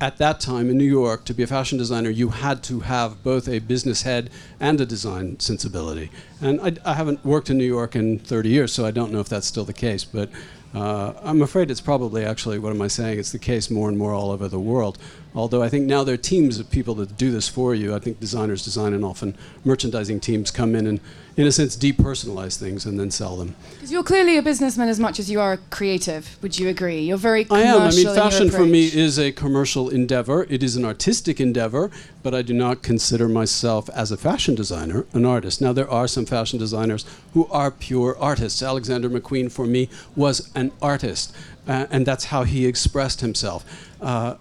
at 0.00 0.18
that 0.18 0.40
time 0.40 0.70
in 0.70 0.78
New 0.78 0.84
York, 0.84 1.24
to 1.24 1.34
be 1.34 1.42
a 1.42 1.46
fashion 1.46 1.76
designer, 1.76 2.10
you 2.10 2.28
had 2.30 2.62
to 2.64 2.80
have 2.80 3.22
both 3.22 3.48
a 3.48 3.58
business 3.58 4.02
head 4.02 4.30
and 4.60 4.80
a 4.80 4.86
design 4.86 5.40
sensibility. 5.40 6.10
And 6.40 6.60
I, 6.60 6.76
I 6.84 6.94
haven't 6.94 7.24
worked 7.24 7.50
in 7.50 7.58
New 7.58 7.64
York 7.64 7.96
in 7.96 8.18
30 8.18 8.48
years, 8.48 8.72
so 8.72 8.86
I 8.86 8.90
don't 8.90 9.12
know 9.12 9.20
if 9.20 9.28
that's 9.28 9.46
still 9.46 9.64
the 9.64 9.72
case. 9.72 10.04
But 10.04 10.30
uh, 10.74 11.14
I'm 11.22 11.42
afraid 11.42 11.70
it's 11.70 11.80
probably 11.80 12.24
actually, 12.24 12.58
what 12.58 12.72
am 12.72 12.82
I 12.82 12.88
saying? 12.88 13.18
It's 13.18 13.32
the 13.32 13.38
case 13.38 13.70
more 13.70 13.88
and 13.88 13.98
more 13.98 14.12
all 14.12 14.30
over 14.30 14.46
the 14.48 14.60
world. 14.60 14.98
Although 15.34 15.62
I 15.62 15.68
think 15.68 15.86
now 15.86 16.04
there 16.04 16.14
are 16.14 16.18
teams 16.18 16.58
of 16.58 16.70
people 16.70 16.94
that 16.96 17.16
do 17.16 17.30
this 17.30 17.48
for 17.48 17.74
you. 17.74 17.94
I 17.94 17.98
think 17.98 18.18
designers 18.18 18.64
design 18.64 18.94
and 18.94 19.04
often 19.04 19.36
merchandising 19.64 20.20
teams 20.20 20.50
come 20.50 20.74
in 20.74 20.86
and, 20.86 21.00
in 21.36 21.46
a 21.46 21.52
sense, 21.52 21.76
depersonalize 21.76 22.58
things 22.58 22.86
and 22.86 22.98
then 22.98 23.10
sell 23.10 23.36
them. 23.36 23.54
Because 23.74 23.92
you're 23.92 24.02
clearly 24.02 24.38
a 24.38 24.42
businessman 24.42 24.88
as 24.88 24.98
much 24.98 25.20
as 25.20 25.30
you 25.30 25.38
are 25.40 25.52
a 25.52 25.58
creative. 25.70 26.38
Would 26.42 26.58
you 26.58 26.68
agree? 26.68 27.00
You're 27.00 27.18
very 27.18 27.46
I 27.50 27.60
am. 27.60 27.82
I 27.82 27.90
mean, 27.90 28.06
fashion 28.06 28.50
for 28.50 28.64
me 28.64 28.86
is 28.86 29.18
a 29.18 29.30
commercial 29.30 29.90
endeavor. 29.90 30.44
It 30.44 30.62
is 30.62 30.76
an 30.76 30.84
artistic 30.84 31.40
endeavor, 31.40 31.90
but 32.22 32.34
I 32.34 32.42
do 32.42 32.54
not 32.54 32.82
consider 32.82 33.28
myself 33.28 33.88
as 33.90 34.10
a 34.10 34.16
fashion 34.16 34.54
designer 34.54 35.06
an 35.12 35.24
artist. 35.26 35.60
Now, 35.60 35.72
there 35.72 35.90
are 35.90 36.08
some 36.08 36.26
fashion 36.26 36.58
designers 36.58 37.04
who 37.34 37.46
are 37.46 37.70
pure 37.70 38.16
artists. 38.18 38.62
Alexander 38.62 39.08
McQueen, 39.10 39.52
for 39.52 39.66
me, 39.66 39.88
was 40.16 40.50
an 40.54 40.72
artist, 40.82 41.34
uh, 41.68 41.86
and 41.90 42.06
that's 42.06 42.26
how 42.26 42.44
he 42.44 42.66
expressed 42.66 43.20
himself. 43.20 43.87
Uh, 44.00 44.36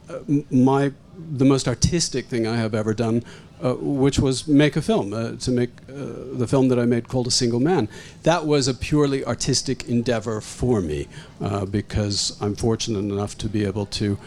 my 0.52 0.92
the 1.30 1.46
most 1.46 1.68
artistic 1.68 2.28
thing 2.28 2.46
I 2.46 2.58
have 2.58 2.76
ever 2.76 2.94
done, 2.94 3.24
uh, 3.62 3.74
which 3.74 4.20
was 4.20 4.48
make 4.48 4.76
a 4.76 4.82
film, 4.82 5.14
uh, 5.14 5.32
to 5.32 5.52
make 5.52 5.72
uh, 5.90 5.94
the 6.34 6.48
film 6.48 6.68
that 6.68 6.78
I 6.78 6.86
made 6.86 7.08
called 7.08 7.28
A 7.28 7.32
Single 7.32 7.60
Man. 7.60 7.90
That 8.24 8.46
was 8.46 8.68
a 8.68 8.74
purely 8.74 9.26
artistic 9.26 9.90
endeavor 9.90 10.42
for 10.42 10.80
me 10.82 11.08
uh, 11.42 11.66
because 11.66 12.38
I'm 12.40 12.56
fortunate 12.56 13.00
enough 13.00 13.38
to 13.40 13.50
be 13.50 13.66
able 13.66 13.88
to 13.88 14.18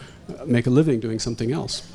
make 0.45 0.67
a 0.67 0.69
living 0.69 0.99
doing 0.99 1.19
something 1.19 1.51
else. 1.51 1.87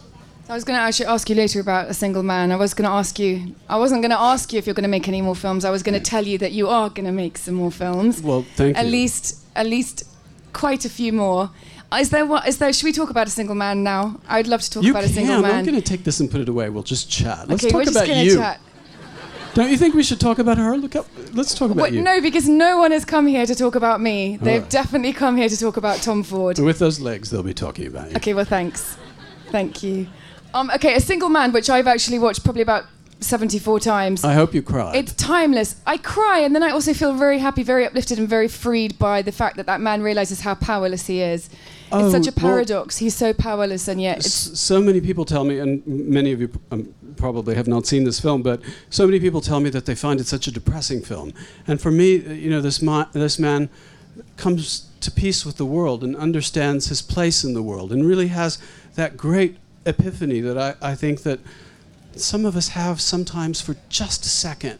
I 0.49 0.55
was 0.55 0.63
going 0.63 0.79
to 0.79 0.83
actually 0.83 1.07
ask 1.07 1.29
you 1.29 1.35
later 1.35 1.59
about 1.59 1.91
a 1.91 1.95
single 1.95 2.23
man. 2.23 2.53
I 2.53 2.57
was 2.57 2.73
going 2.73 2.89
to 2.89 2.95
ask 2.95 3.19
you. 3.19 3.57
I 3.69 3.79
wasn't 3.79 4.03
going 4.03 4.13
to 4.13 4.21
ask 4.21 4.53
you 4.53 4.59
if 4.59 4.67
you're 4.67 4.75
going 4.75 4.85
to 4.85 4.89
make 4.89 5.09
any 5.09 5.21
more 5.21 5.35
films. 5.35 5.65
I 5.65 5.71
was 5.71 5.83
going 5.83 6.01
to 6.01 6.11
tell 6.11 6.25
you 6.25 6.39
that 6.39 6.53
you 6.53 6.69
are 6.69 6.89
going 6.89 7.05
to 7.07 7.13
make 7.13 7.37
some 7.37 7.55
more 7.55 7.73
films. 7.73 8.23
Well, 8.23 8.47
thank 8.55 8.79
at 8.79 8.85
you. 8.85 8.93
least, 8.93 9.45
at 9.57 9.67
least, 9.67 10.05
quite 10.53 10.85
a 10.85 10.89
few 10.89 11.13
more. 11.13 11.51
Is 11.95 12.11
there 12.11 12.27
what? 12.27 12.47
Is 12.49 12.59
there? 12.59 12.73
Should 12.73 12.85
we 12.85 12.93
talk 12.93 13.11
about 13.11 13.27
a 13.27 13.31
single 13.31 13.55
man 13.55 13.83
now? 13.83 14.21
I'd 14.29 14.47
love 14.49 14.61
to 14.63 14.71
talk 14.71 14.83
you 14.83 14.91
about 14.91 15.05
can. 15.05 15.11
a 15.13 15.15
single 15.15 15.43
man. 15.43 15.55
I'm 15.55 15.65
going 15.65 15.77
to 15.77 15.83
take 15.83 16.05
this 16.05 16.21
and 16.21 16.31
put 16.31 16.41
it 16.41 16.49
away. 16.49 16.69
We'll 16.69 16.83
just 16.83 17.11
chat. 17.11 17.49
Let's 17.49 17.63
okay, 17.63 17.71
talk 17.71 17.79
we're 17.79 17.85
just 17.85 17.97
about 17.97 18.09
gonna 18.09 18.23
you. 18.23 18.37
chat. 18.37 18.61
Don't 19.55 19.71
you 19.71 19.79
think 19.79 19.95
we 19.95 20.03
should 20.03 20.21
talk 20.21 20.39
about 20.39 20.59
her? 20.59 20.77
Look 20.77 20.97
up. 20.97 21.07
Let's 21.33 21.55
talk 21.55 21.71
about 21.71 21.81
What- 21.81 21.93
you. 21.95 22.03
no, 22.03 22.21
because 22.21 22.47
no 22.47 22.77
one 22.77 22.91
has 22.91 23.07
come 23.07 23.27
here 23.27 23.47
to 23.47 23.55
talk 23.55 23.75
about 23.75 24.03
me. 24.03 24.37
They've 24.43 24.61
right. 24.61 24.71
definitely 24.71 25.15
come 25.15 25.39
here 25.39 25.49
to 25.49 25.57
talk 25.59 25.79
about 25.79 26.03
Tom 26.03 26.23
Ford. 26.23 26.59
With 26.59 26.79
those 26.79 27.01
legs, 27.01 27.31
they'll 27.31 27.43
be 27.43 27.55
talking 27.55 27.87
about 27.87 28.11
you. 28.11 28.17
Okay, 28.17 28.35
well, 28.35 28.45
thanks. 28.45 28.99
Thank 29.51 29.83
you. 29.83 30.09
Um, 30.53 30.71
okay, 30.75 30.95
A 30.95 31.01
Single 31.01 31.31
Man, 31.31 31.53
which 31.53 31.71
I've 31.71 31.87
actually 31.87 32.19
watched 32.19 32.45
probably 32.45 32.61
about 32.63 32.85
74 33.21 33.81
times. 33.81 34.25
I 34.25 34.35
hope 34.35 34.55
you 34.55 34.63
cry. 34.63 34.93
It's 34.95 35.13
timeless. 35.15 35.77
I 35.87 35.97
cry, 35.97 36.41
and 36.41 36.55
then 36.55 36.63
I 36.63 36.71
also 36.71 36.93
feel 36.93 37.15
very 37.15 37.39
happy, 37.39 37.63
very 37.63 37.87
uplifted, 37.87 38.19
and 38.19 38.29
very 38.29 38.49
freed 38.49 38.99
by 38.99 39.23
the 39.23 39.33
fact 39.33 39.57
that 39.57 39.67
that 39.67 39.81
man 39.81 40.03
realizes 40.03 40.41
how 40.41 40.55
powerless 40.55 41.07
he 41.07 41.21
is. 41.21 41.49
Oh, 41.93 42.05
it's 42.05 42.13
such 42.13 42.27
a 42.27 42.41
well- 42.41 42.53
paradox. 42.53 42.99
He's 42.99 43.15
so 43.15 43.33
powerless, 43.33 43.89
and 43.89 44.01
yet 44.01 44.19
it's 44.19 44.59
so 44.59 44.81
many 44.81 45.01
people 45.01 45.25
tell 45.25 45.45
me, 45.45 45.59
and 45.59 45.87
many 45.87 46.33
of 46.33 46.41
you 46.41 46.51
um, 46.71 46.95
probably 47.17 47.55
have 47.55 47.67
not 47.69 47.87
seen 47.87 48.05
this 48.05 48.21
film, 48.21 48.43
but 48.43 48.61
so 48.91 49.07
many 49.07 49.19
people 49.19 49.41
tell 49.41 49.61
me 49.61 49.71
that 49.71 49.87
they 49.87 49.95
find 49.95 50.21
it 50.21 50.27
such 50.27 50.47
a 50.47 50.51
depressing 50.53 51.01
film. 51.01 51.33
And 51.67 51.81
for 51.81 51.91
me, 51.91 52.25
uh, 52.27 52.33
you 52.33 52.51
know, 52.51 52.61
this, 52.61 52.83
ma- 52.83 53.07
this 53.13 53.39
man 53.39 53.69
comes 54.37 54.89
to 55.01 55.11
peace 55.11 55.47
with 55.47 55.57
the 55.57 55.67
world 55.67 56.03
and 56.03 56.17
understands 56.17 56.89
his 56.89 57.03
place 57.03 57.45
in 57.45 57.55
the 57.55 57.63
world 57.63 57.93
and 57.93 58.07
really 58.07 58.29
has 58.29 58.59
that 58.95 59.17
great 59.17 59.57
epiphany 59.85 60.41
that 60.41 60.59
I, 60.59 60.75
I 60.83 60.95
think 60.95 61.23
that 61.23 61.39
some 62.21 62.45
of 62.45 62.57
us 62.57 62.69
have 62.69 63.01
sometimes 63.01 63.61
for 63.61 63.77
just 63.89 64.25
a 64.25 64.29
second 64.29 64.79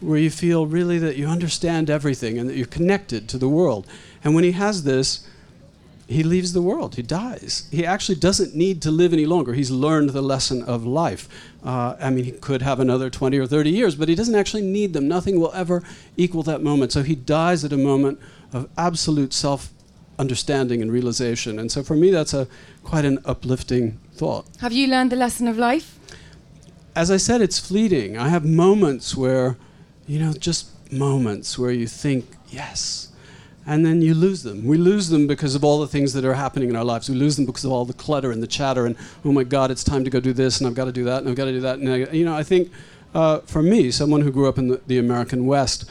where 0.00 0.18
you 0.18 0.30
feel 0.30 0.66
really 0.66 0.98
that 0.98 1.16
you 1.16 1.26
understand 1.26 1.90
everything 1.90 2.38
and 2.38 2.48
that 2.48 2.56
you're 2.56 2.66
connected 2.66 3.28
to 3.28 3.38
the 3.38 3.48
world. 3.48 3.86
And 4.22 4.34
when 4.34 4.44
he 4.44 4.52
has 4.52 4.84
this, 4.84 5.26
he 6.06 6.22
leaves 6.22 6.54
the 6.54 6.62
world. 6.62 6.94
He 6.94 7.02
dies. 7.02 7.68
He 7.70 7.84
actually 7.84 8.14
doesn't 8.14 8.54
need 8.54 8.80
to 8.82 8.90
live 8.90 9.12
any 9.12 9.26
longer. 9.26 9.52
He's 9.52 9.70
learned 9.70 10.10
the 10.10 10.22
lesson 10.22 10.62
of 10.62 10.86
life. 10.86 11.28
Uh, 11.62 11.96
I 12.00 12.08
mean, 12.08 12.24
he 12.24 12.32
could 12.32 12.62
have 12.62 12.80
another 12.80 13.10
20 13.10 13.36
or 13.38 13.46
30 13.46 13.70
years, 13.70 13.94
but 13.94 14.08
he 14.08 14.14
doesn't 14.14 14.34
actually 14.34 14.62
need 14.62 14.94
them. 14.94 15.06
Nothing 15.06 15.38
will 15.38 15.52
ever 15.52 15.82
equal 16.16 16.42
that 16.44 16.62
moment. 16.62 16.92
So 16.92 17.02
he 17.02 17.14
dies 17.14 17.62
at 17.62 17.72
a 17.72 17.76
moment 17.76 18.20
of 18.54 18.70
absolute 18.78 19.34
self 19.34 19.70
understanding 20.18 20.80
and 20.80 20.90
realization. 20.90 21.58
And 21.58 21.70
so 21.70 21.82
for 21.82 21.94
me, 21.94 22.10
that's 22.10 22.32
a 22.32 22.48
quite 22.84 23.04
an 23.04 23.18
uplifting 23.24 23.98
thought. 24.14 24.46
have 24.60 24.72
you 24.72 24.88
learned 24.88 25.12
the 25.12 25.16
lesson 25.16 25.46
of 25.46 25.58
life? 25.58 25.97
As 26.98 27.12
I 27.12 27.16
said, 27.16 27.40
it's 27.40 27.60
fleeting. 27.60 28.18
I 28.18 28.28
have 28.28 28.44
moments 28.44 29.16
where, 29.16 29.56
you 30.08 30.18
know, 30.18 30.32
just 30.32 30.92
moments 30.92 31.56
where 31.56 31.70
you 31.70 31.86
think, 31.86 32.26
yes. 32.48 33.12
And 33.64 33.86
then 33.86 34.02
you 34.02 34.14
lose 34.14 34.42
them. 34.42 34.64
We 34.64 34.78
lose 34.78 35.08
them 35.08 35.28
because 35.28 35.54
of 35.54 35.62
all 35.62 35.78
the 35.78 35.86
things 35.86 36.12
that 36.14 36.24
are 36.24 36.34
happening 36.34 36.70
in 36.70 36.74
our 36.74 36.82
lives. 36.82 37.08
We 37.08 37.14
lose 37.14 37.36
them 37.36 37.46
because 37.46 37.64
of 37.64 37.70
all 37.70 37.84
the 37.84 37.92
clutter 37.92 38.32
and 38.32 38.42
the 38.42 38.48
chatter 38.48 38.84
and, 38.84 38.96
oh 39.24 39.30
my 39.30 39.44
God, 39.44 39.70
it's 39.70 39.84
time 39.84 40.02
to 40.02 40.10
go 40.10 40.18
do 40.18 40.32
this 40.32 40.58
and 40.58 40.66
I've 40.66 40.74
got 40.74 40.86
to 40.86 40.92
do 40.92 41.04
that 41.04 41.18
and 41.18 41.28
I've 41.28 41.36
got 41.36 41.44
to 41.44 41.52
do 41.52 41.60
that. 41.60 41.78
And, 41.78 41.88
I, 41.88 41.96
you 42.10 42.24
know, 42.24 42.34
I 42.34 42.42
think 42.42 42.72
uh, 43.14 43.42
for 43.42 43.62
me, 43.62 43.92
someone 43.92 44.22
who 44.22 44.32
grew 44.32 44.48
up 44.48 44.58
in 44.58 44.66
the, 44.66 44.80
the 44.88 44.98
American 44.98 45.46
West, 45.46 45.88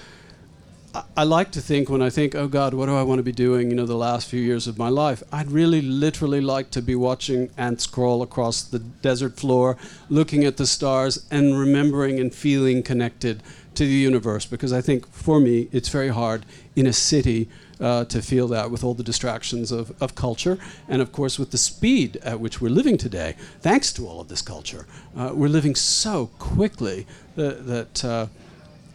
I, 1.15 1.23
like 1.23 1.51
to 1.51 1.61
think 1.61 1.89
when 1.89 2.01
I 2.01 2.09
think, 2.09 2.35
oh 2.35 2.47
God, 2.47 2.73
what 2.73 2.85
do 2.85 2.95
I 2.95 3.03
want 3.03 3.19
to 3.19 3.23
be 3.23 3.31
doing, 3.31 3.69
you 3.69 3.75
know, 3.75 3.85
the 3.85 3.95
last 3.95 4.29
few 4.29 4.41
years 4.41 4.67
of 4.67 4.77
my 4.77 4.89
life? 4.89 5.23
I'd 5.31 5.51
really 5.51 5.81
literally 5.81 6.41
like 6.41 6.71
to 6.71 6.81
be 6.81 6.95
watching 6.95 7.49
ants 7.57 7.85
crawl 7.85 8.21
across 8.21 8.61
the 8.61 8.79
desert 8.79 9.37
floor, 9.37 9.77
looking 10.09 10.43
at 10.43 10.57
the 10.57 10.67
stars 10.67 11.25
and 11.29 11.59
remembering 11.59 12.19
and 12.19 12.33
feeling 12.33 12.83
connected 12.83 13.43
to 13.77 13.85
the 13.85 13.93
universe 13.93 14.45
because 14.45 14.73
I 14.73 14.81
think 14.81 15.07
for 15.11 15.39
me 15.39 15.69
it's 15.71 15.89
very 15.89 16.09
hard 16.09 16.45
in 16.75 16.87
a 16.87 16.93
city 16.93 17.47
uh, 17.79 18.05
to 18.05 18.23
feel 18.23 18.47
that 18.47 18.71
with 18.71 18.83
all 18.83 18.95
the 18.95 19.03
distractions 19.03 19.71
of, 19.71 19.93
of 20.01 20.15
culture 20.15 20.57
and 20.87 20.99
of 20.99 21.11
course 21.11 21.37
with 21.37 21.51
the 21.51 21.59
speed 21.59 22.17
at 22.23 22.39
which 22.39 22.59
we're 22.59 22.71
living 22.71 22.97
today 22.97 23.35
thanks 23.61 23.93
to 23.93 24.07
all 24.07 24.19
of 24.19 24.29
this 24.29 24.41
culture 24.41 24.87
uh, 25.15 25.29
we're 25.31 25.47
living 25.47 25.75
so 25.75 26.31
quickly 26.39 27.05
that, 27.35 27.67
that 27.67 28.03
uh, 28.03 28.25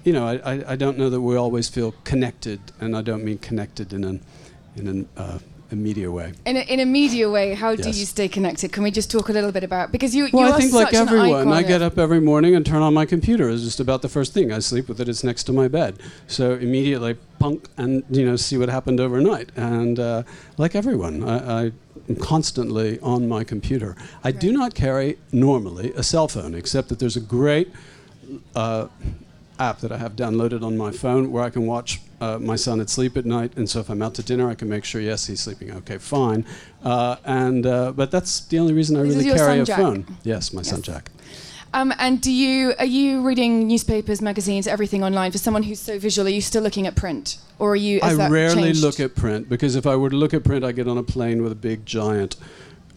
you 0.04 0.12
know, 0.12 0.26
I, 0.26 0.72
I, 0.72 0.76
don't 0.76 0.98
know 0.98 1.10
that 1.10 1.20
we 1.20 1.36
always 1.36 1.68
feel 1.68 1.94
connected, 2.04 2.60
and 2.80 2.96
I 2.96 3.02
don't 3.02 3.24
mean 3.24 3.38
connected 3.38 3.92
in 3.92 4.04
an 4.04 4.20
in 4.76 4.88
an 4.88 5.08
uh, 5.16 5.38
a 5.72 5.76
media 5.76 6.10
way. 6.10 6.32
In 6.46 6.56
a, 6.56 6.60
in 6.60 6.80
a 6.80 6.84
media 6.84 7.28
way, 7.30 7.54
how 7.54 7.74
do 7.74 7.88
you 7.88 8.04
stay 8.04 8.28
connected? 8.28 8.72
Can 8.72 8.82
we 8.82 8.90
just 8.90 9.10
talk 9.10 9.28
a 9.30 9.32
little 9.32 9.50
bit 9.50 9.64
about 9.64 9.90
because 9.90 10.14
you 10.14 10.28
Well, 10.32 10.42
you 10.42 10.48
I 10.48 10.52
are 10.52 10.60
think 10.60 10.72
such 10.72 10.92
like 10.92 10.94
everyone, 10.94 11.48
I 11.48 11.62
get 11.62 11.82
up 11.82 11.98
every 11.98 12.20
morning 12.20 12.54
and 12.54 12.64
turn 12.64 12.82
on 12.82 12.94
my 12.94 13.06
computer. 13.06 13.48
It's 13.48 13.62
just 13.62 13.80
about 13.80 14.02
the 14.02 14.08
first 14.08 14.34
thing. 14.34 14.52
I 14.52 14.58
sleep 14.60 14.88
with 14.88 15.00
it. 15.00 15.08
It's 15.08 15.24
next 15.24 15.44
to 15.44 15.52
my 15.52 15.68
bed. 15.68 15.98
So 16.26 16.52
immediately, 16.54 17.14
punk, 17.38 17.68
and 17.76 18.04
you 18.10 18.24
know, 18.24 18.36
see 18.36 18.58
what 18.58 18.68
happened 18.68 19.00
overnight. 19.00 19.50
And 19.56 19.98
uh, 19.98 20.22
like 20.58 20.74
everyone, 20.74 21.24
I, 21.24 21.64
I 21.64 21.72
am 22.08 22.16
constantly 22.16 23.00
on 23.00 23.26
my 23.28 23.42
computer. 23.42 23.96
I 24.22 24.30
do 24.30 24.52
not 24.52 24.74
carry 24.74 25.18
normally 25.32 25.92
a 25.94 26.02
cell 26.02 26.28
phone, 26.28 26.54
except 26.54 26.88
that 26.90 26.98
there's 26.98 27.16
a 27.16 27.20
great 27.20 27.72
uh, 28.54 28.88
app 29.68 29.80
that 29.80 29.92
I 29.92 29.98
have 30.04 30.14
downloaded 30.24 30.62
on 30.68 30.76
my 30.76 30.90
phone 31.02 31.30
where 31.32 31.44
I 31.48 31.50
can 31.50 31.64
watch 31.66 32.00
uh, 32.20 32.38
my 32.38 32.56
son 32.56 32.80
at 32.80 32.88
sleep 32.90 33.16
at 33.16 33.24
night. 33.24 33.52
And 33.56 33.66
so 33.70 33.80
if 33.80 33.88
I'm 33.90 34.02
out 34.02 34.14
to 34.14 34.22
dinner, 34.22 34.46
I 34.48 34.54
can 34.54 34.68
make 34.68 34.84
sure, 34.84 35.00
yes, 35.00 35.26
he's 35.26 35.40
sleeping 35.40 35.70
okay, 35.78 35.98
fine. 35.98 36.44
Uh, 36.82 37.16
and 37.24 37.66
uh, 37.66 37.92
but 37.92 38.10
that's 38.10 38.40
the 38.50 38.58
only 38.58 38.74
reason 38.80 38.96
I 38.96 39.02
This 39.02 39.16
really 39.16 39.38
carry 39.38 39.60
a 39.60 39.64
Jack? 39.64 39.78
phone. 39.78 40.00
Yes, 40.22 40.52
my 40.52 40.62
son 40.62 40.82
Jack. 40.82 41.10
Um, 41.74 41.92
and 41.98 42.20
do 42.20 42.30
you 42.30 42.74
are 42.78 42.84
you 42.98 43.22
reading 43.26 43.66
newspapers, 43.66 44.20
magazines, 44.20 44.66
everything 44.66 45.02
online? 45.02 45.32
For 45.32 45.38
someone 45.38 45.62
who's 45.62 45.80
so 45.80 45.98
visual, 45.98 46.28
are 46.28 46.30
you 46.30 46.42
still 46.42 46.62
looking 46.62 46.86
at 46.86 46.94
print, 46.96 47.38
or 47.58 47.72
are 47.72 47.76
you? 47.76 47.98
I 48.02 48.14
that 48.14 48.30
rarely 48.30 48.64
changed? 48.64 48.82
look 48.82 49.00
at 49.00 49.14
print 49.14 49.48
because 49.48 49.74
if 49.74 49.86
I 49.86 49.96
were 49.96 50.10
to 50.10 50.16
look 50.16 50.34
at 50.34 50.44
print, 50.44 50.64
I 50.64 50.72
get 50.72 50.86
on 50.86 50.98
a 50.98 51.02
plane 51.02 51.42
with 51.42 51.52
a 51.52 51.60
big 51.70 51.86
giant, 51.86 52.36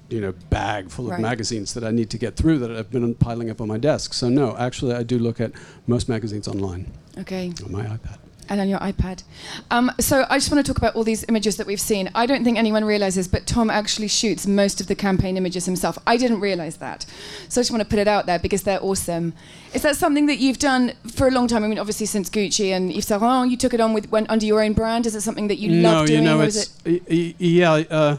you 0.09 0.21
know, 0.21 0.33
bag 0.49 0.89
full 0.89 1.05
of 1.05 1.11
Right. 1.11 1.21
magazines 1.21 1.73
that 1.73 1.83
I 1.83 1.91
need 1.91 2.09
to 2.11 2.17
get 2.17 2.35
through 2.35 2.59
that 2.59 2.71
I've 2.71 2.91
been 2.91 3.13
piling 3.15 3.49
up 3.49 3.59
on 3.61 3.67
my 3.67 3.77
desk. 3.77 4.13
So 4.13 4.29
no, 4.29 4.55
actually, 4.57 4.93
I 4.93 5.03
do 5.03 5.17
look 5.17 5.39
at 5.41 5.51
most 5.87 6.07
magazines 6.09 6.47
online 6.47 6.91
Okay, 7.17 7.51
on 7.65 7.71
my 7.71 7.83
iPad. 7.85 8.17
and 8.47 8.61
on 8.61 8.69
your 8.69 8.77
iPad. 8.79 9.23
Um, 9.71 9.91
so 9.99 10.25
I 10.29 10.37
just 10.37 10.51
want 10.51 10.63
to 10.63 10.71
talk 10.71 10.77
about 10.77 10.95
all 10.95 11.03
these 11.03 11.25
images 11.27 11.57
that 11.57 11.65
we've 11.65 11.81
seen. 11.81 12.11
I 12.13 12.27
don't 12.27 12.43
think 12.43 12.59
anyone 12.59 12.85
realizes, 12.85 13.27
but 13.27 13.47
Tom 13.47 13.71
actually 13.71 14.07
shoots 14.07 14.45
most 14.45 14.79
of 14.79 14.85
the 14.85 14.93
campaign 14.93 15.35
images 15.37 15.65
himself. 15.65 15.97
I 16.05 16.17
didn't 16.17 16.39
realize 16.39 16.77
that, 16.77 17.07
so 17.49 17.59
I 17.59 17.61
just 17.63 17.71
want 17.71 17.81
to 17.81 17.89
put 17.89 17.97
it 17.97 18.07
out 18.07 18.27
there 18.27 18.37
because 18.37 18.61
they're 18.61 18.83
awesome. 18.83 19.33
Is 19.73 19.81
that 19.81 19.95
something 19.95 20.27
that 20.27 20.37
you've 20.37 20.59
done 20.59 20.93
for 21.11 21.27
a 21.27 21.31
long 21.31 21.47
time? 21.47 21.63
I 21.63 21.67
mean, 21.67 21.79
obviously 21.79 22.05
since 22.05 22.29
Gucci 22.29 22.69
and 22.69 22.91
Yves 22.91 23.07
Saint 23.07 23.21
Laurent, 23.23 23.49
you 23.49 23.57
took 23.57 23.73
it 23.73 23.81
on 23.81 23.93
with 23.93 24.11
went 24.11 24.29
under 24.29 24.45
your 24.45 24.61
own 24.61 24.73
brand. 24.73 25.07
Is 25.07 25.15
it 25.15 25.21
something 25.21 25.47
that 25.47 25.57
you 25.57 25.71
no, 25.81 25.91
love 25.93 26.05
doing, 26.07 26.23
No, 26.23 26.33
you 26.33 26.37
know, 26.37 26.43
it's 26.43 26.77
it? 26.85 27.35
yeah. 27.39 27.71
Uh, 27.89 28.17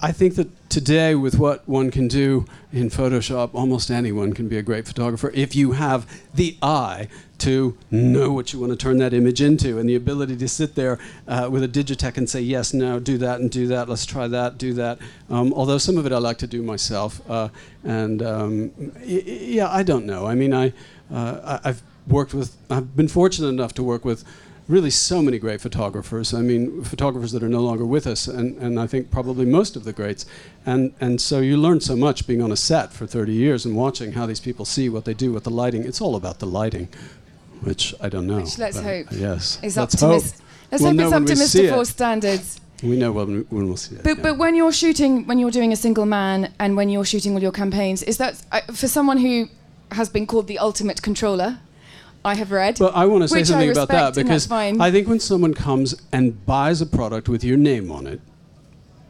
I 0.00 0.12
think 0.12 0.36
that 0.36 0.48
today, 0.68 1.14
with 1.14 1.38
what 1.38 1.66
one 1.68 1.90
can 1.90 2.08
do 2.08 2.44
in 2.72 2.90
Photoshop, 2.90 3.54
almost 3.54 3.90
anyone 3.90 4.32
can 4.32 4.48
be 4.48 4.58
a 4.58 4.62
great 4.62 4.86
photographer 4.86 5.30
if 5.34 5.56
you 5.56 5.72
have 5.72 6.06
the 6.34 6.56
eye 6.62 7.08
to 7.38 7.76
know 7.90 8.32
what 8.32 8.52
you 8.52 8.58
want 8.58 8.72
to 8.72 8.76
turn 8.76 8.98
that 8.98 9.14
image 9.14 9.40
into 9.40 9.78
and 9.78 9.88
the 9.88 9.94
ability 9.94 10.36
to 10.36 10.48
sit 10.48 10.74
there 10.74 10.98
uh, 11.28 11.48
with 11.50 11.62
a 11.62 11.68
Digitech 11.68 12.16
and 12.16 12.28
say, 12.28 12.40
yes, 12.40 12.74
no, 12.74 12.98
do 12.98 13.16
that 13.18 13.40
and 13.40 13.50
do 13.50 13.68
that, 13.68 13.88
let's 13.88 14.04
try 14.04 14.26
that, 14.26 14.58
do 14.58 14.72
that. 14.74 14.98
Um, 15.30 15.52
although 15.54 15.78
some 15.78 15.96
of 15.96 16.06
it 16.06 16.12
I 16.12 16.18
like 16.18 16.38
to 16.38 16.46
do 16.46 16.62
myself. 16.62 17.20
Uh, 17.30 17.48
and 17.84 18.22
um, 18.22 18.72
y- 18.96 19.22
yeah, 19.24 19.70
I 19.70 19.82
don't 19.82 20.04
know. 20.04 20.26
I 20.26 20.34
mean, 20.34 20.52
I, 20.52 20.72
uh, 21.12 21.60
I, 21.64 21.68
I've 21.68 21.82
worked 22.08 22.34
with, 22.34 22.56
I've 22.68 22.96
been 22.96 23.08
fortunate 23.08 23.48
enough 23.48 23.72
to 23.74 23.82
work 23.82 24.04
with 24.04 24.24
really 24.68 24.90
so 24.90 25.22
many 25.22 25.38
great 25.38 25.60
photographers. 25.60 26.34
I 26.34 26.42
mean, 26.42 26.84
photographers 26.84 27.32
that 27.32 27.42
are 27.42 27.48
no 27.48 27.60
longer 27.60 27.86
with 27.86 28.06
us, 28.06 28.28
and, 28.28 28.56
and 28.58 28.78
I 28.78 28.86
think 28.86 29.10
probably 29.10 29.46
most 29.46 29.76
of 29.76 29.84
the 29.84 29.92
greats. 29.92 30.26
And, 30.66 30.92
and 31.00 31.20
so 31.20 31.40
you 31.40 31.56
learn 31.56 31.80
so 31.80 31.96
much 31.96 32.26
being 32.26 32.42
on 32.42 32.52
a 32.52 32.56
set 32.56 32.92
for 32.92 33.06
30 33.06 33.32
years 33.32 33.64
and 33.64 33.74
watching 33.74 34.12
how 34.12 34.26
these 34.26 34.40
people 34.40 34.64
see 34.64 34.88
what 34.88 35.06
they 35.06 35.14
do 35.14 35.32
with 35.32 35.44
the 35.44 35.50
lighting. 35.50 35.84
It's 35.84 36.00
all 36.00 36.14
about 36.16 36.38
the 36.38 36.46
lighting, 36.46 36.88
which 37.62 37.94
I 38.00 38.08
don't 38.10 38.26
know. 38.26 38.40
Which 38.40 38.58
let's 38.58 38.78
hope 38.78 39.06
Yes. 39.10 39.58
Is 39.62 39.76
let's 39.76 39.98
hope. 40.00 40.22
Let's 40.70 40.82
We'll 40.82 40.92
hope 40.92 41.00
it's 41.00 41.12
up 41.12 41.24
to 41.24 41.32
Mr. 41.32 41.70
Ford's 41.70 41.88
standards. 41.90 42.60
We 42.82 42.96
know 42.96 43.10
when, 43.10 43.46
when 43.48 43.66
we'll 43.66 43.76
see 43.76 43.96
it. 43.96 44.04
But 44.04 44.18
yeah. 44.18 44.22
but 44.22 44.38
when 44.38 44.54
you're 44.54 44.72
shooting, 44.72 45.26
when 45.26 45.38
you're 45.38 45.50
doing 45.50 45.72
a 45.72 45.76
single 45.76 46.06
man, 46.06 46.52
and 46.60 46.76
when 46.76 46.90
you're 46.90 47.06
shooting 47.06 47.32
all 47.32 47.42
your 47.42 47.52
campaigns, 47.52 48.02
is 48.02 48.18
that 48.18 48.40
uh, 48.52 48.60
for 48.72 48.86
someone 48.86 49.16
who 49.16 49.48
has 49.92 50.10
been 50.10 50.26
called 50.26 50.46
the 50.46 50.58
ultimate 50.58 51.00
controller? 51.02 51.58
I 52.24 52.34
have 52.34 52.50
read. 52.50 52.78
But 52.78 52.94
I 52.94 53.06
want 53.06 53.22
to 53.22 53.28
say 53.28 53.44
something 53.44 53.70
about 53.70 53.88
that 53.88 54.16
respect, 54.16 54.26
because. 54.26 54.50
I 54.80 54.90
think 54.90 55.08
when 55.08 55.20
someone 55.20 55.54
comes 55.54 56.00
and 56.12 56.44
buys 56.44 56.80
a 56.80 56.86
product 56.86 57.28
with 57.28 57.44
your 57.44 57.56
name 57.56 57.90
on 57.90 58.06
it, 58.06 58.20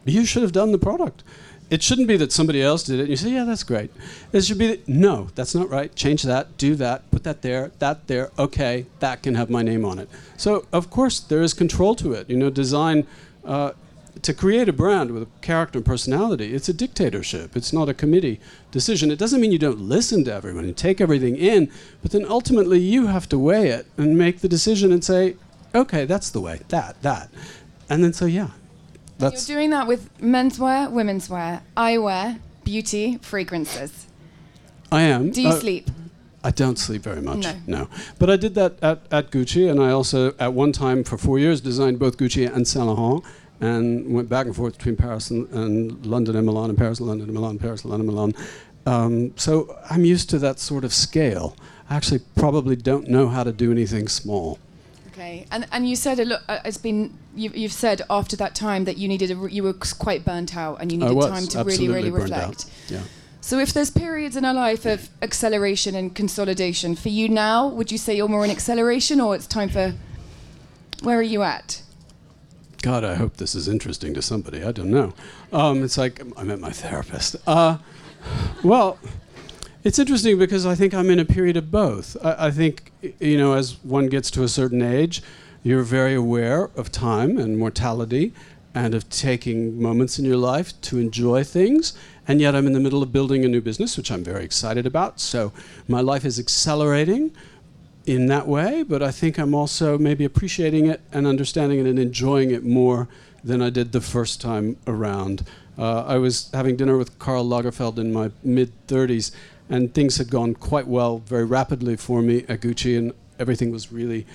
you 0.05 0.25
should 0.25 0.43
have 0.43 0.51
done 0.51 0.71
the 0.71 0.77
product. 0.77 1.23
It 1.69 1.83
shouldn't 1.83 2.07
be 2.07 2.17
that 2.17 2.31
somebody 2.31 2.63
else 2.63 2.83
did 2.83 2.99
it 2.99 3.01
and 3.01 3.09
you 3.09 3.15
say, 3.15 3.29
yeah, 3.29 3.43
that's 3.43 3.61
great. 3.61 3.91
It 4.33 4.43
should 4.43 4.57
be, 4.57 4.67
that, 4.67 4.87
no, 4.87 5.29
that's 5.35 5.53
not 5.53 5.69
right. 5.69 5.93
Change 5.93 6.23
that, 6.23 6.57
do 6.57 6.73
that, 6.75 7.09
put 7.11 7.23
that 7.25 7.43
there, 7.43 7.71
that 7.77 8.07
there, 8.07 8.31
okay, 8.39 8.87
that 9.01 9.21
can 9.21 9.35
have 9.35 9.51
my 9.51 9.61
name 9.61 9.85
on 9.85 9.99
it. 9.99 10.09
So, 10.35 10.65
of 10.73 10.89
course, 10.89 11.19
there 11.19 11.43
is 11.43 11.53
control 11.53 11.93
to 11.95 12.13
it. 12.13 12.27
You 12.27 12.37
know, 12.37 12.49
design, 12.49 13.05
uh, 13.45 13.73
to 14.21 14.33
create 14.33 14.67
a 14.69 14.73
brand 14.73 15.11
with 15.11 15.23
a 15.23 15.27
character 15.41 15.79
and 15.79 15.85
personality, 15.85 16.53
it's 16.53 16.69
a 16.69 16.73
dictatorship. 16.73 17.55
It's 17.55 17.71
not 17.71 17.89
a 17.89 17.93
committee 17.93 18.39
decision. 18.71 19.11
It 19.11 19.19
doesn't 19.19 19.39
mean 19.41 19.51
you 19.51 19.59
don't 19.59 19.79
listen 19.79 20.23
to 20.25 20.33
everyone 20.33 20.65
and 20.65 20.75
take 20.75 20.99
everything 21.01 21.35
in, 21.35 21.71
but 22.01 22.11
then 22.11 22.25
ultimately 22.25 22.79
you 22.79 23.07
have 23.07 23.29
to 23.29 23.39
weigh 23.39 23.69
it 23.69 23.85
and 23.97 24.17
make 24.17 24.39
the 24.39 24.49
decision 24.49 24.91
and 24.91 25.03
say, 25.03 25.35
okay, 25.73 26.05
that's 26.05 26.29
the 26.29 26.41
way, 26.41 26.61
that, 26.69 27.01
that. 27.01 27.29
And 27.89 28.03
then 28.03 28.13
say, 28.13 28.27
yeah, 28.27 28.49
you're 29.19 29.31
that's. 29.31 29.45
doing 29.45 29.69
that 29.71 29.87
with 29.87 30.09
menswear, 30.19 30.91
women's 30.91 31.29
wear, 31.29 31.61
eyewear, 31.77 32.39
beauty, 32.63 33.17
fragrances. 33.21 34.07
I 34.91 35.01
am. 35.03 35.31
Do 35.31 35.41
you 35.41 35.49
Uh, 35.49 35.59
sleep? 35.59 35.89
I 36.43 36.51
don't 36.51 36.79
sleep 36.79 37.01
very 37.03 37.21
much. 37.21 37.45
No. 37.67 37.89
But 38.17 38.29
I 38.29 38.37
did 38.37 38.55
that 38.55 38.81
at, 38.81 39.01
at 39.11 39.29
Gucci, 39.29 39.69
and 39.69 39.81
I 39.81 39.91
also, 39.91 40.33
at 40.39 40.53
one 40.53 40.71
time, 40.71 41.03
for 41.03 41.17
four 41.17 41.37
years, 41.37 41.59
designed 41.59 41.99
both 41.99 42.15
Gucci 42.17 42.49
and 42.51 42.65
Saint 42.65 42.85
Laurent, 42.85 43.23
and 43.61 44.13
went 44.13 44.29
back 44.29 44.45
and 44.45 44.55
forth 44.55 44.77
between 44.77 44.95
Paris 44.95 45.31
and, 45.31 45.49
and 45.49 46.05
London 46.05 46.35
and 46.35 46.45
Milan, 46.45 46.69
and 46.69 46.77
Paris 46.77 46.99
and 46.99 47.07
London 47.07 47.27
and 47.27 47.35
Milan, 47.35 47.59
Paris, 47.59 47.83
and 47.83 47.91
London, 47.91 48.07
and 48.07 48.15
Milan. 48.15 48.33
Um, 48.85 49.37
so 49.37 49.77
I'm 49.89 50.05
used 50.05 50.29
to 50.31 50.39
that 50.39 50.59
sort 50.59 50.83
of 50.83 50.93
scale. 50.93 51.55
I 51.89 51.95
actually 51.95 52.21
probably 52.35 52.75
don't 52.75 53.07
know 53.07 53.27
how 53.27 53.43
to 53.43 53.51
do 53.51 53.71
anything 53.71 54.07
small. 54.07 54.59
Okay, 55.11 55.45
and 55.51 55.67
and 55.71 55.89
you 55.89 55.95
said 55.95 56.19
a 56.19 56.25
lo- 56.25 56.37
uh, 56.47 56.59
it's 56.63 56.77
been 56.77 57.17
you, 57.35 57.51
you've 57.53 57.73
said 57.73 58.01
after 58.09 58.37
that 58.37 58.55
time 58.55 58.85
that 58.85 58.97
you 58.97 59.07
needed 59.07 59.31
a 59.31 59.35
re- 59.35 59.51
you 59.51 59.63
were 59.63 59.73
quite 59.73 60.23
burnt 60.23 60.55
out 60.55 60.79
and 60.79 60.91
you 60.91 60.97
needed 60.97 61.13
was 61.13 61.25
time 61.25 61.45
to 61.47 61.63
really 61.63 61.89
really 61.89 62.09
reflect. 62.09 62.43
out. 62.43 62.65
Yeah. 62.87 63.01
So 63.41 63.59
if 63.59 63.73
there's 63.73 63.91
periods 63.91 64.35
in 64.35 64.45
our 64.45 64.53
life 64.53 64.85
of 64.85 65.09
acceleration 65.21 65.95
and 65.95 66.15
consolidation 66.15 66.95
for 66.95 67.09
you 67.09 67.27
now, 67.27 67.67
would 67.67 67.91
you 67.91 67.97
say 67.97 68.15
you're 68.15 68.27
more 68.27 68.45
in 68.45 68.51
acceleration 68.51 69.19
or 69.19 69.35
it's 69.35 69.47
time 69.47 69.69
for 69.69 69.93
where 71.01 71.17
are 71.17 71.23
you 71.23 71.43
at? 71.43 71.81
God, 72.81 73.03
I 73.03 73.15
hope 73.15 73.37
this 73.37 73.55
is 73.55 73.67
interesting 73.67 74.13
to 74.13 74.21
somebody. 74.21 74.63
I 74.63 74.71
don't 74.71 74.89
know. 74.89 75.13
Um, 75.51 75.83
it's 75.83 75.97
like 75.97 76.21
I 76.37 76.43
met 76.43 76.59
my 76.59 76.71
therapist. 76.71 77.35
Uh, 77.45 77.77
well, 78.63 78.97
it's 79.83 79.99
interesting 79.99 80.37
because 80.37 80.65
I 80.65 80.75
think 80.75 80.93
I'm 80.93 81.09
in 81.09 81.19
a 81.19 81.25
period 81.25 81.57
of 81.57 81.71
both. 81.71 82.15
I, 82.23 82.47
I 82.47 82.51
think, 82.51 82.91
you 83.19 83.37
know, 83.37 83.53
as 83.53 83.83
one 83.83 84.07
gets 84.07 84.31
to 84.31 84.43
a 84.43 84.47
certain 84.47 84.81
age, 84.81 85.21
you're 85.61 85.83
very 85.83 86.15
aware 86.15 86.69
of 86.75 86.89
time 86.91 87.37
and 87.37 87.57
mortality 87.57 88.33
and 88.73 88.93
of 88.93 89.09
taking 89.09 89.81
moments 89.81 90.17
in 90.19 90.25
your 90.25 90.37
life 90.37 90.79
to 90.81 90.99
enjoy 90.99 91.43
things. 91.43 91.93
And 92.27 92.39
yet 92.39 92.55
I'm 92.55 92.67
in 92.67 92.73
the 92.73 92.79
middle 92.79 93.03
of 93.03 93.11
building 93.11 93.43
a 93.43 93.47
new 93.47 93.61
business, 93.61 93.97
which 93.97 94.11
I'm 94.11 94.23
very 94.23 94.45
excited 94.45 94.85
about. 94.85 95.19
So 95.19 95.51
my 95.87 95.99
life 95.99 96.23
is 96.23 96.39
accelerating 96.39 97.31
in 98.09 98.25
that 98.25 98.47
way, 98.47 98.81
but 98.81 99.03
I 99.03 99.11
think 99.11 99.37
I'm 99.37 99.53
also 99.53 99.95
maybe 99.99 100.25
appreciating 100.25 100.87
it 100.87 100.99
and 101.11 101.27
understanding 101.27 101.77
it 101.77 101.85
and 101.85 101.99
enjoying 101.99 102.49
it 102.49 102.63
more 102.63 103.07
than 103.43 103.61
I 103.61 103.69
did 103.69 103.91
the 103.91 104.01
first 104.01 104.41
time 104.41 104.77
around. 104.87 105.45
Uh, 105.77 106.05
I 106.05 106.17
was 106.17 106.49
having 106.51 106.75
dinner 106.75 106.97
with 106.97 107.19
Karl 107.19 107.45
Lagerfeld 107.45 107.99
in 107.99 108.11
my 108.11 108.31
mid 108.43 108.71
30s, 108.87 109.31
and 109.69 109.93
things 109.93 110.17
had 110.17 110.31
gone 110.31 110.55
quite 110.55 110.87
well 110.87 111.19
very 111.19 111.45
rapidly 111.45 111.95
for 111.95 112.23
me 112.23 112.45
at 112.49 112.61
Gucci, 112.61 112.97
and 112.97 113.13
everything 113.37 113.69
was 113.69 113.91
really, 113.91 114.25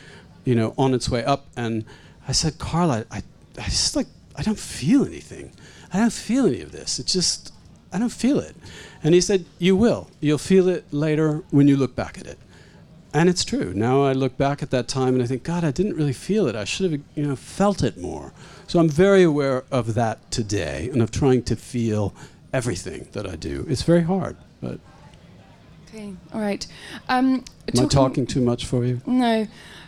you 0.45 0.55
know, 0.55 0.73
on 0.79 0.95
its 0.95 1.11
way 1.11 1.25
up. 1.25 1.47
And 1.57 1.85
I 2.29 2.33
said, 2.33 2.59
Karl, 2.59 2.93
I, 2.93 3.05
I, 3.11 3.23
I 3.59 3.65
just 3.65 3.97
like, 3.97 4.07
I 4.37 4.43
don't 4.43 4.59
feel 4.59 5.05
anything. 5.05 5.51
I 5.93 5.99
don't 5.99 6.13
feel 6.13 6.47
any 6.47 6.61
of 6.61 6.71
this. 6.71 7.01
It's 7.01 7.13
just, 7.13 7.53
I 7.93 7.99
don't 7.99 8.13
feel 8.13 8.39
it. 8.39 8.55
And 9.03 9.15
he 9.15 9.21
said, 9.21 9.47
You 9.59 9.75
will. 9.75 10.11
You'll 10.21 10.39
feel 10.39 10.69
it 10.69 10.85
later 10.93 11.43
when 11.51 11.67
you 11.67 11.77
look 11.77 11.97
back 11.97 12.19
at 12.19 12.29
it. 12.29 12.39
And 13.15 13.29
it's 13.29 13.45
true. 13.45 13.73
Now 13.73 14.03
I 14.03 14.13
look 14.13 14.37
back 14.37 14.61
at 14.61 14.71
that 14.71 14.89
time 14.89 15.15
and 15.15 15.23
I 15.23 15.27
think, 15.27 15.45
God, 15.45 15.63
I 15.63 15.71
didn't 15.71 15.95
really 15.95 16.13
feel 16.13 16.49
it. 16.49 16.57
I 16.57 16.65
should 16.65 16.91
have, 16.91 17.01
you 17.15 17.27
know, 17.27 17.37
felt 17.37 17.83
it 17.83 17.97
more. 17.97 18.33
So 18.67 18.81
I'm 18.81 18.89
very 18.89 19.23
aware 19.23 19.65
of 19.71 19.95
that 19.95 20.31
today 20.33 20.91
and 20.93 21.01
of 21.01 21.13
trying 21.13 21.45
to 21.45 21.55
feel 21.55 22.13
everything 22.53 23.07
that 23.13 23.25
I 23.25 23.37
do. 23.37 23.65
It's 23.69 23.83
very 23.83 24.03
hard, 24.03 24.37
but 24.61 24.81
Okay, 25.95 26.13
all 26.33 26.41
right. 26.41 26.67
Um, 27.09 27.45
am 27.73 27.85
I 27.85 27.87
talking 27.87 28.27
too 28.27 28.41
much 28.41 28.67
for 28.67 28.85
you? 28.85 29.01
No, 29.07 29.47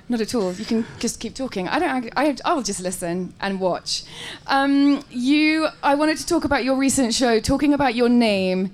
not 0.09 0.21
at 0.21 0.37
all. 0.37 0.53
You 0.53 0.65
can 0.65 0.87
just 1.01 1.19
keep 1.19 1.35
talking. 1.35 1.67
I 1.67 1.81
don't. 1.81 2.12
I, 2.17 2.37
I 2.45 2.55
will 2.55 2.62
just 2.62 2.79
listen 2.79 3.35
and 3.41 3.59
watch. 3.59 4.05
Um, 4.47 5.03
you. 5.11 5.67
I 5.83 5.97
wanted 5.97 6.19
to 6.19 6.27
talk 6.27 6.45
about 6.45 6.62
your 6.62 6.77
recent 6.77 7.12
show, 7.12 7.41
talking 7.41 7.75
about 7.75 7.97
your 7.97 8.09
name. 8.09 8.71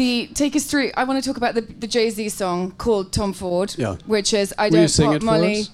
The 0.00 0.30
take 0.32 0.56
us 0.56 0.64
through. 0.64 0.92
I 0.96 1.04
want 1.04 1.22
to 1.22 1.28
talk 1.28 1.36
about 1.36 1.54
the, 1.54 1.60
the 1.60 1.86
Jay 1.86 2.08
Z 2.08 2.30
song 2.30 2.70
called 2.78 3.12
Tom 3.12 3.34
Ford, 3.34 3.74
Yeah. 3.76 3.96
which 4.06 4.32
is 4.32 4.54
I 4.56 4.70
Will 4.70 4.86
don't 4.86 5.20
pop 5.20 5.22
Molly. 5.22 5.64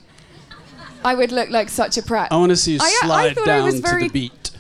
I 1.05 1.15
would 1.15 1.31
look 1.31 1.51
like 1.51 1.69
such 1.69 1.97
a 1.97 2.03
prat. 2.03 2.33
I 2.33 2.37
want 2.37 2.51
to 2.51 2.57
see 2.57 2.73
you 2.73 2.81
I- 2.83 2.99
slide 3.05 3.39
I 3.39 3.45
down 3.45 3.65
was 3.67 3.77
to 3.77 3.83
very- 3.83 4.09
the 4.09 4.09
beat. 4.09 4.51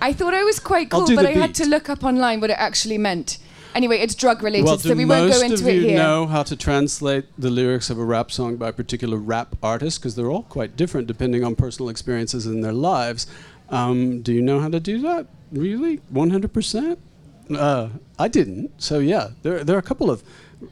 I 0.00 0.12
thought 0.12 0.34
I 0.34 0.42
was 0.42 0.58
quite 0.58 0.90
cool, 0.90 1.06
but 1.14 1.24
I 1.24 1.34
had 1.34 1.54
to 1.54 1.64
look 1.64 1.88
up 1.88 2.02
online 2.02 2.40
what 2.40 2.50
it 2.50 2.56
actually 2.58 2.98
meant. 2.98 3.38
Anyway, 3.76 3.98
it's 3.98 4.16
drug 4.16 4.42
related, 4.42 4.66
well, 4.66 4.78
so 4.78 4.92
we 4.92 5.04
won't 5.04 5.32
go 5.32 5.40
into 5.40 5.54
it 5.54 5.72
here. 5.72 5.74
Most 5.74 5.84
of 5.84 5.90
you 5.90 5.96
know 5.96 6.26
how 6.26 6.42
to 6.42 6.56
translate 6.56 7.26
the 7.38 7.48
lyrics 7.48 7.90
of 7.90 8.00
a 8.00 8.04
rap 8.04 8.32
song 8.32 8.56
by 8.56 8.70
a 8.70 8.72
particular 8.72 9.18
rap 9.18 9.54
artist? 9.62 10.00
Because 10.00 10.16
they're 10.16 10.32
all 10.32 10.42
quite 10.42 10.76
different 10.76 11.06
depending 11.06 11.44
on 11.44 11.54
personal 11.54 11.90
experiences 11.90 12.44
in 12.44 12.60
their 12.60 12.72
lives. 12.72 13.28
Um, 13.70 14.20
do 14.20 14.32
you 14.32 14.42
know 14.42 14.58
how 14.58 14.68
to 14.68 14.80
do 14.80 14.98
that? 15.02 15.28
Really? 15.52 16.00
100%? 16.12 16.96
Uh, 17.50 17.88
I 18.18 18.28
didn't. 18.28 18.70
So, 18.80 18.98
yeah, 18.98 19.30
there, 19.42 19.64
there 19.64 19.76
are 19.76 19.80
a 19.80 19.82
couple 19.82 20.10
of 20.10 20.22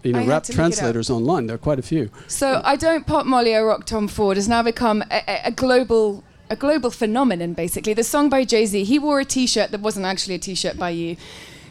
you 0.02 0.12
know, 0.12 0.20
I 0.20 0.26
rap 0.26 0.44
to 0.44 0.52
look 0.52 0.58
it 0.58 0.62
up. 0.62 0.70
translators 0.70 1.10
online. 1.10 1.46
There 1.46 1.54
are 1.54 1.58
quite 1.58 1.78
a 1.78 1.82
few. 1.82 2.10
So 2.28 2.60
I 2.64 2.76
don't 2.76 3.06
pop 3.06 3.26
Molly, 3.26 3.54
I 3.54 3.62
rock 3.62 3.86
Tom 3.86 4.08
Ford 4.08 4.36
has 4.36 4.48
now 4.48 4.62
become 4.62 5.02
a, 5.10 5.22
a, 5.28 5.40
a 5.46 5.50
global 5.50 6.24
a 6.48 6.56
global 6.56 6.90
phenomenon. 6.90 7.54
Basically, 7.54 7.94
the 7.94 8.04
song 8.04 8.28
by 8.28 8.44
Jay 8.44 8.66
Z. 8.66 8.84
He 8.84 8.98
wore 8.98 9.20
a 9.20 9.24
T-shirt 9.24 9.70
that 9.70 9.80
wasn't 9.80 10.06
actually 10.06 10.34
a 10.34 10.38
T-shirt 10.38 10.78
by 10.78 10.90
you. 10.90 11.16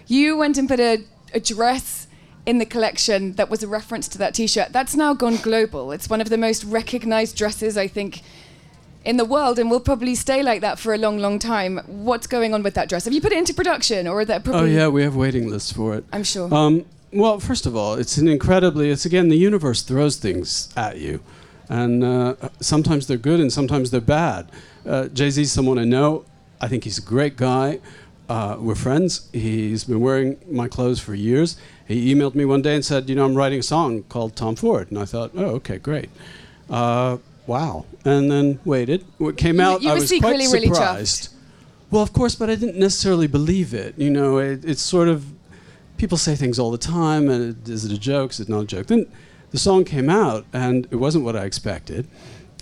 You 0.07 0.37
went 0.37 0.57
and 0.57 0.67
put 0.69 0.79
a, 0.79 1.03
a 1.33 1.39
dress 1.39 2.07
in 2.45 2.59
the 2.59 2.65
collection 2.65 3.33
that 3.33 3.49
was 3.49 3.61
a 3.61 3.67
reference 3.67 4.07
to 4.09 4.17
that 4.17 4.33
T-shirt. 4.33 4.71
That's 4.71 4.95
now 4.95 5.13
gone 5.13 5.35
global. 5.37 5.91
It's 5.91 6.09
one 6.09 6.21
of 6.21 6.29
the 6.29 6.37
most 6.37 6.63
recognized 6.63 7.35
dresses 7.35 7.77
I 7.77 7.87
think 7.87 8.21
in 9.05 9.17
the 9.17 9.25
world, 9.25 9.57
and 9.59 9.71
will 9.71 9.79
probably 9.79 10.15
stay 10.15 10.43
like 10.43 10.61
that 10.61 10.77
for 10.79 10.93
a 10.93 10.97
long, 10.97 11.19
long 11.19 11.39
time. 11.39 11.79
What's 11.87 12.27
going 12.27 12.53
on 12.53 12.63
with 12.63 12.73
that 12.73 12.89
dress? 12.89 13.05
Have 13.05 13.13
you 13.13 13.21
put 13.21 13.31
it 13.31 13.37
into 13.37 13.53
production, 13.53 14.07
or 14.07 14.21
is 14.21 14.27
that 14.27 14.47
Oh, 14.47 14.65
yeah, 14.65 14.87
we 14.87 15.03
have 15.03 15.15
waiting 15.15 15.49
lists 15.49 15.71
for 15.71 15.95
it. 15.95 16.03
I'm 16.11 16.23
sure. 16.23 16.53
Um, 16.53 16.85
well, 17.11 17.39
first 17.39 17.65
of 17.65 17.75
all, 17.75 17.95
it's 17.95 18.17
an 18.17 18.27
incredibly, 18.27 18.91
it's 18.91 19.05
again, 19.05 19.29
the 19.29 19.37
universe 19.37 19.81
throws 19.81 20.17
things 20.17 20.69
at 20.75 20.97
you. 20.99 21.21
And 21.69 22.03
uh, 22.03 22.35
sometimes 22.59 23.07
they're 23.07 23.17
good 23.17 23.39
and 23.39 23.53
sometimes 23.53 23.91
they're 23.91 24.01
bad. 24.01 24.51
Uh, 24.85 25.07
Jay 25.07 25.29
Z's 25.29 25.51
someone 25.51 25.77
I 25.77 25.85
know. 25.85 26.25
I 26.61 26.67
think 26.67 26.83
he's 26.83 26.97
a 26.97 27.01
great 27.01 27.37
guy. 27.37 27.79
Uh, 28.27 28.57
we're 28.59 28.75
friends. 28.75 29.27
He's 29.33 29.83
been 29.85 30.01
wearing 30.01 30.37
my 30.49 30.67
clothes 30.67 30.99
for 30.99 31.15
years. 31.15 31.57
He 31.87 32.13
emailed 32.13 32.35
me 32.35 32.45
one 32.45 32.61
day 32.61 32.75
and 32.75 32.83
said, 32.85 33.07
You 33.09 33.15
know, 33.15 33.25
I'm 33.25 33.35
writing 33.35 33.59
a 33.59 33.63
song 33.63 34.03
called 34.03 34.35
Tom 34.35 34.55
Ford. 34.55 34.89
And 34.91 34.99
I 34.99 35.05
thought, 35.05 35.31
Oh, 35.35 35.55
okay, 35.55 35.77
great. 35.77 36.09
Uh, 36.69 37.17
wow. 37.49 37.85
And 38.05 38.31
then 38.31 38.59
waited. 38.63 39.03
When 39.17 39.31
it 39.31 39.37
came 39.37 39.59
out, 39.59 39.81
you 39.81 39.89
I 39.89 39.95
was 39.95 40.09
quite 40.09 40.37
really 40.37 40.45
surprised. 40.45 41.33
Well, 41.91 42.03
of 42.03 42.13
course, 42.13 42.35
but 42.35 42.49
I 42.49 42.55
didn't 42.55 42.77
necessarily 42.77 43.27
believe 43.27 43.73
it. 43.73 43.97
You 43.97 44.11
know, 44.11 44.37
it, 44.37 44.63
it's 44.63 44.81
sort 44.81 45.07
of 45.09 45.25
people 45.97 46.17
say 46.17 46.35
things 46.35 46.59
all 46.59 46.71
the 46.71 46.77
time, 46.77 47.29
and 47.29 47.41
it, 47.49 47.69
is 47.69 47.83
it 47.83 47.91
a 47.91 47.97
joke? 47.99 48.31
Is 48.31 48.39
it 48.39 48.47
not 48.47 48.61
a 48.61 48.67
joke? 48.67 48.87
Then 48.87 49.11
the 49.51 49.57
song 49.57 49.83
came 49.83 50.09
out, 50.09 50.45
and 50.53 50.87
it 50.91 50.97
wasn't 50.97 51.25
what 51.25 51.35
I 51.35 51.45
expected. 51.45 52.07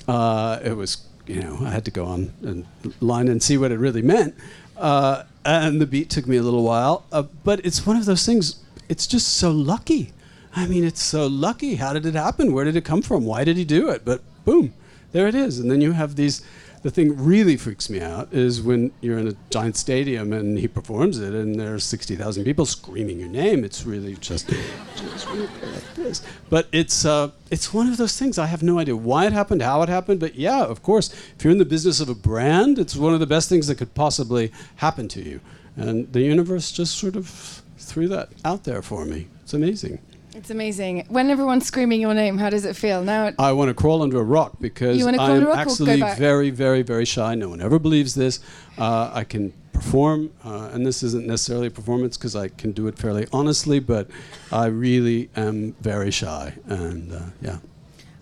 Uh, 0.08 0.60
it 0.64 0.78
was, 0.78 1.06
you 1.28 1.42
know, 1.42 1.60
I 1.62 1.70
had 1.70 1.84
to 1.86 1.92
go 1.92 2.06
on 2.06 2.34
and 2.42 2.66
line 3.02 3.28
and 3.28 3.44
see 3.44 3.58
what 3.58 3.72
it 3.72 3.78
really 3.78 4.02
meant. 4.02 4.34
Uh, 4.78 5.24
and 5.44 5.82
the 5.82 5.86
beat 5.86 6.10
took 6.10 6.26
me 6.28 6.38
a 6.38 6.44
little 6.44 6.64
while, 6.64 7.06
uh, 7.12 7.24
but 7.44 7.66
it's 7.66 7.86
one 7.86 7.98
of 7.98 8.06
those 8.06 8.26
things. 8.26 8.64
It's 8.88 9.06
just 9.06 9.28
so 9.28 9.52
lucky. 9.52 10.14
I 10.56 10.66
mean, 10.66 10.84
it's 10.84 11.04
so 11.04 11.28
lucky. 11.28 11.76
How 11.76 11.94
did 11.94 12.06
it 12.06 12.16
happen? 12.16 12.54
Where 12.54 12.66
did 12.66 12.76
it 12.76 12.86
come 12.86 13.02
from? 13.02 13.26
Why 13.26 13.44
did 13.44 13.58
he 13.58 13.66
do 13.66 13.90
it? 13.90 14.04
But 14.06 14.22
boom, 14.46 14.74
there 15.12 15.28
it 15.28 15.36
is. 15.36 15.60
And 15.60 15.70
then 15.70 15.82
you 15.82 15.94
have 15.94 16.16
these. 16.16 16.42
The 16.84 16.92
thing 16.92 17.18
really 17.22 17.58
freaks 17.58 17.90
me 17.90 18.00
out 18.00 18.32
is 18.32 18.62
when 18.62 18.92
you're 19.02 19.18
in 19.18 19.28
a 19.28 19.34
giant 19.50 19.76
stadium 19.76 20.32
and 20.32 20.60
he 20.60 20.68
performs 20.68 21.20
it, 21.20 21.34
and 21.34 21.60
there's 21.60 21.84
60,000 21.84 22.44
people 22.44 22.68
screaming 22.68 23.20
your 23.20 23.30
name. 23.30 23.64
It's 23.64 23.84
really 23.84 24.16
just, 24.18 24.48
just 24.96 25.28
really 25.28 25.48
like 25.64 25.96
this. 25.96 26.22
But 26.50 26.68
it's 26.72 27.04
uh, 27.04 27.32
it's 27.50 27.74
one 27.74 27.88
of 27.88 27.98
those 27.98 28.18
things. 28.18 28.38
I 28.38 28.46
have 28.46 28.62
no 28.62 28.78
idea 28.80 28.96
why 28.96 29.26
it 29.26 29.34
happened, 29.34 29.64
how 29.64 29.82
it 29.82 29.90
happened. 29.90 30.20
But 30.20 30.36
yeah, 30.36 30.64
of 30.64 30.84
course, 30.84 31.12
if 31.36 31.44
you're 31.44 31.52
in 31.52 31.58
the 31.58 31.66
business 31.66 32.00
of 32.00 32.10
a 32.10 32.16
brand, 32.16 32.78
it's 32.78 32.96
one 32.96 33.14
of 33.14 33.20
the 33.20 33.28
best 33.28 33.50
things 33.50 33.68
that 33.68 33.76
could 33.76 33.94
possibly 33.96 34.52
happen 34.78 35.08
to 35.10 35.22
you. 35.22 35.42
And 35.76 36.12
the 36.14 36.22
universe 36.22 36.72
just 36.72 36.98
sort 36.98 37.16
of 37.16 37.64
threw 37.78 38.08
that 38.10 38.30
out 38.46 38.66
there 38.66 38.82
for 38.82 39.04
me. 39.04 39.28
It's 39.44 39.54
amazing. 39.54 40.00
It's 40.38 40.52
amazing. 40.52 41.04
When 41.10 41.32
everyone's 41.32 41.66
screaming 41.66 42.00
your 42.00 42.14
name, 42.14 42.38
how 42.38 42.52
does 42.52 42.64
it 42.64 42.76
feel? 42.76 43.04
Now, 43.04 43.32
I 43.40 43.54
want 43.54 43.70
to 43.70 43.74
crawl 43.74 44.04
under 44.04 44.20
a 44.20 44.24
rock 44.24 44.58
because 44.62 44.96
You 44.96 45.06
wanna 45.06 45.18
crawl 45.18 45.30
I'm 45.32 45.36
under 45.38 45.48
a 45.48 45.50
rock 45.50 45.58
or 45.62 45.66
go 45.66 45.72
actually 45.72 46.16
very, 46.16 46.52
very, 46.52 46.84
very 46.84 47.06
shy. 47.06 47.34
No 47.34 47.50
one 47.50 47.60
ever 47.60 47.80
believes 47.80 48.14
this. 48.14 48.40
Uh, 48.78 49.10
I 49.12 49.24
can 49.24 49.52
perform, 49.74 50.32
uh, 50.46 50.70
and 50.72 50.86
this 50.86 51.02
isn't 51.02 51.26
necessarily 51.26 51.68
a 51.68 51.72
performance 51.72 52.18
because 52.18 52.36
I 52.36 52.50
can 52.50 52.72
do 52.72 52.86
it 52.86 53.00
fairly 53.00 53.26
honestly, 53.34 53.80
but 53.80 54.10
I 54.52 54.68
really 54.68 55.32
am 55.36 55.74
very 55.82 56.12
shy. 56.12 56.54
And 56.68 57.12
uh, 57.14 57.20
yeah. 57.42 57.58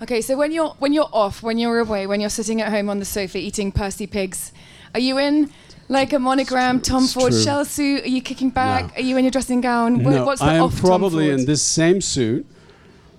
okay. 0.02 0.22
So 0.22 0.38
when 0.38 0.54
you're 0.54 0.70
when 0.80 0.94
you're 0.94 1.10
off, 1.12 1.44
when 1.44 1.58
you're 1.58 1.80
away, 1.80 2.08
when 2.08 2.22
you're 2.22 2.30
sitting 2.30 2.62
at 2.62 2.72
home 2.72 2.90
on 2.90 3.00
the 3.00 3.06
sofa 3.06 3.40
eating 3.40 3.74
Percy 3.74 4.08
pigs, 4.08 4.54
are 4.94 5.02
you 5.02 5.18
in 5.18 5.52
like 5.88 6.14
a 6.14 6.20
monogram 6.20 6.82
Tom 6.82 7.04
it's 7.04 7.14
Ford 7.14 7.32
true. 7.32 7.42
shell 7.42 7.66
suit? 7.66 8.04
Are 8.06 8.10
you 8.10 8.22
kicking 8.22 8.50
back? 8.50 8.88
No. 8.90 8.94
Are 8.96 9.02
you 9.06 9.18
in 9.18 9.24
your 9.24 9.32
dressing 9.32 9.62
gown? 9.62 9.98
No, 10.02 10.26
What's 10.26 10.42
the 10.42 10.48
I 10.48 10.56
am 10.56 10.70
probably 10.72 11.30
in 11.30 11.46
this 11.46 11.62
same 11.62 12.02
suit, 12.02 12.46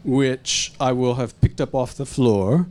which 0.05 0.73
I 0.81 0.93
will 0.93 1.15
have 1.15 1.39
picked 1.41 1.61
up 1.61 1.75
off 1.75 1.95
the 1.95 2.07
floor. 2.07 2.67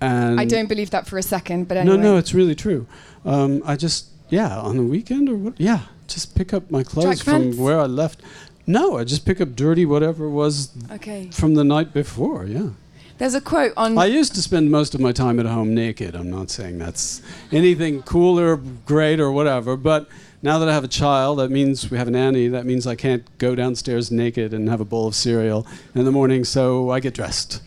And 0.00 0.40
I 0.40 0.44
don't 0.44 0.68
believe 0.68 0.90
that 0.90 1.06
for 1.06 1.18
a 1.18 1.22
second, 1.22 1.68
but 1.68 1.74
No, 1.74 1.80
anyway. 1.92 1.96
no, 2.02 2.16
it's 2.16 2.34
really 2.34 2.54
true. 2.54 2.86
Um, 3.24 3.62
I 3.64 3.76
just, 3.76 4.06
yeah, 4.28 4.58
on 4.58 4.76
the 4.76 4.82
weekend 4.82 5.28
or 5.28 5.36
what? 5.36 5.54
Yeah, 5.58 5.80
just 6.08 6.34
pick 6.34 6.52
up 6.52 6.70
my 6.70 6.82
clothes 6.82 7.22
from 7.22 7.56
where 7.56 7.80
I 7.80 7.86
left. 7.86 8.20
No, 8.66 8.98
I 8.98 9.04
just 9.04 9.24
pick 9.24 9.40
up 9.40 9.54
dirty 9.54 9.84
whatever 9.86 10.28
was 10.28 10.70
Okay. 10.90 11.28
from 11.32 11.54
the 11.54 11.64
night 11.64 11.92
before. 11.94 12.44
Yeah. 12.44 12.70
There's 13.18 13.34
a 13.34 13.40
quote 13.40 13.72
on. 13.76 13.96
I 13.96 14.06
used 14.06 14.34
to 14.34 14.42
spend 14.42 14.70
most 14.70 14.94
of 14.94 15.00
my 15.00 15.12
time 15.12 15.38
at 15.38 15.46
home 15.46 15.74
naked. 15.74 16.14
I'm 16.16 16.30
not 16.30 16.50
saying 16.50 16.78
that's 16.78 17.22
anything 17.52 18.02
cool 18.02 18.38
or 18.40 18.56
great 18.86 19.20
or 19.20 19.30
whatever, 19.30 19.76
but 19.76 20.08
now 20.42 20.58
that 20.58 20.68
I 20.68 20.72
have 20.74 20.84
a 20.84 20.88
child, 20.88 21.38
that 21.38 21.50
means 21.50 21.90
we 21.90 21.96
have 21.96 22.08
a 22.08 22.10
nanny. 22.10 22.48
That 22.48 22.66
means 22.66 22.86
I 22.86 22.96
can't 22.96 23.24
go 23.38 23.54
downstairs 23.54 24.10
naked 24.10 24.52
and 24.52 24.68
have 24.68 24.80
a 24.80 24.84
bowl 24.84 25.06
of 25.06 25.14
cereal 25.14 25.66
in 25.94 26.04
the 26.04 26.12
morning, 26.12 26.44
so 26.44 26.90
I 26.90 27.00
get 27.00 27.14
dressed. 27.14 27.62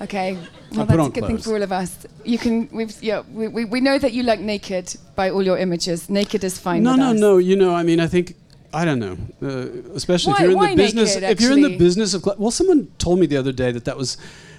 okay. 0.00 0.38
Well, 0.72 0.84
that's 0.84 1.08
a 1.08 1.10
good 1.10 1.26
thing 1.26 1.38
for 1.38 1.54
all 1.54 1.62
of 1.62 1.72
us. 1.72 2.06
You 2.24 2.36
can. 2.36 2.68
We've. 2.70 3.02
Yeah. 3.02 3.22
We, 3.32 3.48
we, 3.48 3.64
we 3.64 3.80
know 3.80 3.98
that 3.98 4.12
you 4.12 4.22
like 4.22 4.38
naked 4.40 4.94
by 5.16 5.30
all 5.30 5.42
your 5.42 5.56
images. 5.56 6.10
Naked 6.10 6.44
is 6.44 6.58
fine. 6.58 6.82
No, 6.82 6.94
no, 6.94 7.12
us. 7.12 7.18
no. 7.18 7.38
You 7.38 7.56
know, 7.56 7.74
I 7.74 7.82
mean, 7.82 7.98
I 7.98 8.06
think 8.06 8.36
I 8.74 8.84
don't 8.84 8.98
know. 8.98 9.16
Uh, 9.42 9.94
especially 9.94 10.32
Why- 10.34 10.44
if 10.44 10.50
you're 10.50 10.64
in 10.64 10.70
the 10.70 10.76
business. 10.76 11.14
naked, 11.14 11.30
if 11.30 11.40
you're 11.40 11.52
in 11.52 11.62
the 11.62 11.78
business 11.78 12.12
of, 12.12 12.22
cl- 12.22 12.36
well, 12.38 12.50
someone 12.50 12.88
told 12.98 13.18
me 13.18 13.26
the 13.26 13.36
other 13.38 13.52
day 13.52 13.70
that 13.72 13.84
that 13.86 13.96
was. 13.96 14.16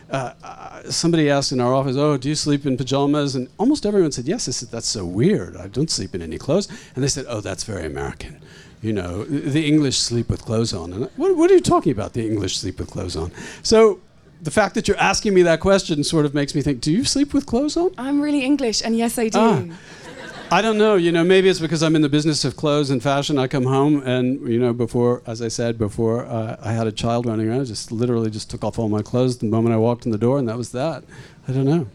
Uh, 0.09 0.33
uh, 0.43 0.89
somebody 0.89 1.29
asked 1.29 1.51
in 1.51 1.59
our 1.59 1.73
office, 1.73 1.95
"Oh, 1.95 2.17
do 2.17 2.29
you 2.29 2.35
sleep 2.35 2.65
in 2.65 2.77
pajamas?" 2.77 3.35
And 3.35 3.47
almost 3.57 3.85
everyone 3.85 4.11
said 4.11 4.27
yes. 4.27 4.47
I 4.47 4.51
said, 4.51 4.69
"That's 4.71 4.87
so 4.87 5.05
weird. 5.05 5.55
I 5.55 5.67
don't 5.67 5.91
sleep 5.91 6.15
in 6.15 6.21
any 6.21 6.37
clothes." 6.37 6.67
And 6.95 7.03
they 7.03 7.07
said, 7.09 7.25
"Oh, 7.29 7.41
that's 7.41 7.63
very 7.63 7.85
American." 7.85 8.39
You 8.81 8.93
know, 8.93 9.25
the 9.25 9.67
English 9.67 9.97
sleep 9.99 10.29
with 10.29 10.45
clothes 10.45 10.73
on. 10.73 10.93
And 10.93 11.05
I, 11.05 11.07
what, 11.17 11.35
what 11.35 11.51
are 11.51 11.53
you 11.53 11.59
talking 11.61 11.91
about? 11.91 12.13
The 12.13 12.25
English 12.25 12.57
sleep 12.57 12.79
with 12.79 12.89
clothes 12.89 13.15
on. 13.15 13.31
So 13.61 13.99
the 14.41 14.51
fact 14.51 14.73
that 14.75 14.87
you're 14.87 14.97
asking 14.97 15.33
me 15.33 15.41
that 15.43 15.59
question 15.59 16.03
sort 16.03 16.25
of 16.25 16.33
makes 16.33 16.55
me 16.55 16.61
think: 16.61 16.81
Do 16.81 16.91
you 16.91 17.03
sleep 17.03 17.33
with 17.33 17.45
clothes 17.45 17.77
on? 17.77 17.91
I'm 17.97 18.21
really 18.21 18.43
English, 18.43 18.81
and 18.81 18.97
yes, 18.97 19.19
I 19.19 19.29
do. 19.29 19.39
Ah. 19.39 19.63
I 20.51 20.63
don't 20.63 20.79
know. 20.79 20.95
You 20.95 21.11
know, 21.11 21.23
maybe 21.23 21.47
it's 21.47 21.59
because 21.59 21.83
I'm 21.83 21.95
in 21.95 22.01
the 22.01 22.09
business 22.09 22.43
of 22.43 22.55
clothes 22.55 22.89
and 22.89 23.03
fashion. 23.03 23.37
I 23.37 23.47
come 23.47 23.65
home 23.65 24.01
and 24.03 24.47
you 24.47 24.59
know, 24.59 24.73
before, 24.73 25.21
as 25.27 25.43
I 25.43 25.47
said 25.47 25.77
before, 25.77 26.25
uh, 26.25 26.57
I 26.59 26.71
had 26.73 26.87
a 26.87 26.91
child 26.91 27.27
running 27.27 27.47
around. 27.47 27.61
I 27.61 27.65
just 27.65 27.91
literally 27.91 28.31
just 28.31 28.49
took 28.49 28.63
off 28.63 28.79
all 28.79 28.89
my 28.89 29.03
clothes 29.03 29.37
the 29.37 29.45
moment 29.45 29.75
I 29.75 29.77
walked 29.77 30.05
in 30.05 30.11
the 30.11 30.17
door, 30.17 30.39
and 30.39 30.49
that 30.49 30.57
was 30.57 30.71
that. 30.71 31.03
I 31.47 31.51
don't 31.51 31.65
know. 31.65 31.87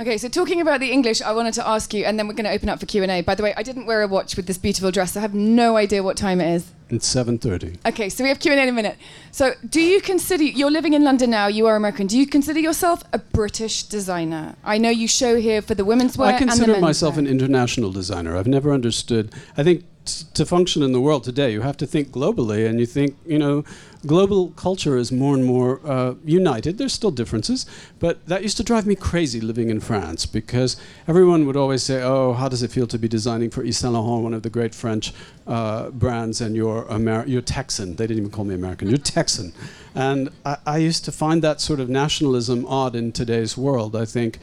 Okay, 0.00 0.16
so 0.16 0.28
talking 0.30 0.62
about 0.62 0.80
the 0.80 0.90
English, 0.90 1.20
I 1.20 1.32
wanted 1.32 1.52
to 1.54 1.68
ask 1.68 1.92
you, 1.92 2.06
and 2.06 2.18
then 2.18 2.26
we're 2.26 2.32
going 2.32 2.46
to 2.46 2.50
open 2.52 2.70
up 2.70 2.80
for 2.80 2.86
Q 2.86 3.02
and 3.02 3.12
A. 3.12 3.20
By 3.20 3.34
the 3.34 3.42
way, 3.42 3.52
I 3.54 3.62
didn't 3.62 3.84
wear 3.84 4.00
a 4.00 4.08
watch 4.08 4.34
with 4.34 4.46
this 4.46 4.56
beautiful 4.56 4.90
dress. 4.90 5.12
So 5.12 5.20
I 5.20 5.22
have 5.22 5.34
no 5.34 5.76
idea 5.76 6.02
what 6.02 6.16
time 6.16 6.40
it 6.40 6.50
is. 6.54 6.72
It's 6.88 7.06
7:30. 7.14 7.76
Okay, 7.86 8.08
so 8.08 8.24
we 8.24 8.30
have 8.30 8.40
Q 8.40 8.52
and 8.52 8.60
A 8.60 8.62
in 8.62 8.70
a 8.70 8.72
minute. 8.72 8.96
So, 9.30 9.52
do 9.68 9.78
you 9.78 10.00
consider 10.00 10.42
you're 10.42 10.70
living 10.70 10.94
in 10.94 11.04
London 11.04 11.28
now? 11.28 11.48
You 11.48 11.66
are 11.66 11.76
American. 11.76 12.06
Do 12.06 12.18
you 12.18 12.26
consider 12.26 12.60
yourself 12.60 13.04
a 13.12 13.18
British 13.18 13.82
designer? 13.82 14.54
I 14.64 14.78
know 14.78 14.88
you 14.88 15.06
show 15.06 15.36
here 15.36 15.60
for 15.60 15.74
the 15.74 15.84
women's 15.84 16.16
wear 16.16 16.34
I 16.34 16.38
consider 16.38 16.80
myself 16.80 17.16
wear. 17.16 17.26
an 17.26 17.30
international 17.30 17.92
designer. 17.92 18.38
I've 18.38 18.48
never 18.48 18.72
understood. 18.72 19.34
I 19.58 19.62
think 19.62 19.84
t- 20.06 20.24
to 20.32 20.46
function 20.46 20.82
in 20.82 20.92
the 20.92 21.00
world 21.00 21.24
today, 21.24 21.52
you 21.52 21.60
have 21.60 21.76
to 21.76 21.86
think 21.86 22.08
globally, 22.08 22.66
and 22.66 22.80
you 22.80 22.86
think, 22.86 23.16
you 23.26 23.38
know, 23.38 23.64
global 24.06 24.50
culture 24.50 24.96
is 24.96 25.12
more 25.12 25.34
and 25.34 25.44
more 25.44 25.80
uh, 25.84 26.14
united. 26.24 26.78
There's 26.78 26.92
still 26.92 27.10
differences, 27.10 27.66
but 27.98 28.26
that 28.26 28.42
used 28.42 28.56
to 28.56 28.62
drive 28.62 28.86
me 28.86 28.94
crazy 28.94 29.40
living 29.40 29.70
in 29.70 29.80
France 29.80 30.26
because 30.26 30.76
everyone 31.06 31.46
would 31.46 31.56
always 31.56 31.82
say, 31.82 32.02
"Oh, 32.02 32.32
how 32.32 32.48
does 32.48 32.62
it 32.62 32.70
feel 32.70 32.86
to 32.88 32.98
be 32.98 33.08
designing 33.08 33.50
for 33.50 33.62
Yves 33.62 33.78
Saint 33.78 33.92
Laurent, 33.94 34.22
one 34.22 34.34
of 34.34 34.42
the 34.42 34.50
great 34.50 34.74
French 34.74 35.12
uh, 35.46 35.90
brands, 35.90 36.40
and 36.40 36.56
you're 36.56 36.86
you're 37.26 37.42
Texan." 37.42 37.96
They 37.96 38.06
didn't 38.06 38.18
even 38.18 38.30
call 38.30 38.44
me 38.44 38.54
American. 38.54 38.88
You're 38.88 38.98
Texan, 38.98 39.52
and 39.94 40.30
I, 40.44 40.56
I 40.66 40.78
used 40.78 41.04
to 41.04 41.12
find 41.12 41.42
that 41.42 41.60
sort 41.60 41.80
of 41.80 41.88
nationalism 41.88 42.64
odd 42.66 42.94
in 42.94 43.12
today's 43.12 43.56
world. 43.56 43.94
I 43.94 44.04
think. 44.04 44.38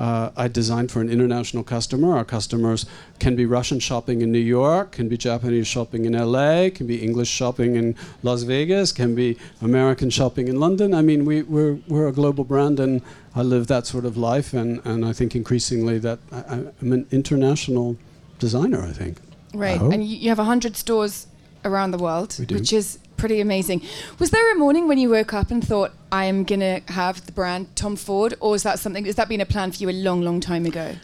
Uh, 0.00 0.30
I 0.44 0.48
designed 0.48 0.90
for 0.90 1.02
an 1.02 1.10
international 1.10 1.62
customer. 1.62 2.16
Our 2.16 2.24
customers 2.24 2.86
can 3.18 3.36
be 3.36 3.44
Russian 3.44 3.78
shopping 3.80 4.22
in 4.22 4.32
New 4.32 4.46
York, 4.60 4.92
can 4.92 5.10
be 5.10 5.18
Japanese 5.18 5.66
shopping 5.66 6.06
in 6.06 6.14
LA, 6.14 6.70
can 6.70 6.86
be 6.86 6.96
English 7.08 7.28
shopping 7.28 7.76
in 7.76 7.94
Las 8.22 8.42
Vegas, 8.44 8.92
can 8.92 9.14
be 9.14 9.36
American 9.60 10.08
shopping 10.08 10.48
in 10.48 10.58
London. 10.58 10.94
I 10.94 11.02
mean, 11.02 11.26
we, 11.26 11.42
we're, 11.42 11.78
we're 11.86 12.08
a 12.08 12.12
global 12.12 12.44
brand, 12.44 12.80
and 12.80 13.02
I 13.36 13.42
live 13.42 13.66
that 13.66 13.86
sort 13.86 14.06
of 14.06 14.16
life. 14.16 14.54
And, 14.54 14.80
and 14.86 15.04
I 15.04 15.12
think 15.12 15.36
increasingly 15.36 15.98
that 15.98 16.18
I, 16.32 16.38
I'm 16.80 16.92
an 16.92 17.06
international 17.10 17.98
designer, 18.38 18.82
I 18.82 18.92
think. 18.92 19.18
Right, 19.52 19.80
Oh. 19.82 19.90
and 19.90 20.02
you, 20.02 20.16
you 20.16 20.28
have 20.30 20.38
100 20.38 20.76
stores 20.76 21.26
around 21.62 21.90
the 21.90 21.98
world, 21.98 22.34
which 22.48 22.72
is 22.72 22.98
pretty 23.20 23.40
amazing. 23.40 23.82
Was 24.18 24.30
there 24.30 24.50
a 24.50 24.58
morning 24.58 24.88
when 24.88 24.96
you 24.96 25.10
woke 25.10 25.34
up 25.34 25.50
and 25.50 25.62
thought, 25.62 25.92
I 26.10 26.24
am 26.24 26.42
going 26.42 26.60
to 26.60 26.80
have 26.90 27.26
the 27.26 27.32
brand 27.32 27.76
Tom 27.76 27.94
Ford, 27.94 28.34
or 28.40 28.54
is 28.54 28.62
that 28.62 28.78
something, 28.78 29.04
has 29.04 29.16
that 29.16 29.28
been 29.28 29.42
a 29.42 29.46
plan 29.46 29.72
for 29.72 29.76
you 29.82 29.90
a 29.90 29.92
long, 29.92 30.22
long 30.22 30.40
time 30.40 30.64
ago? 30.64 30.96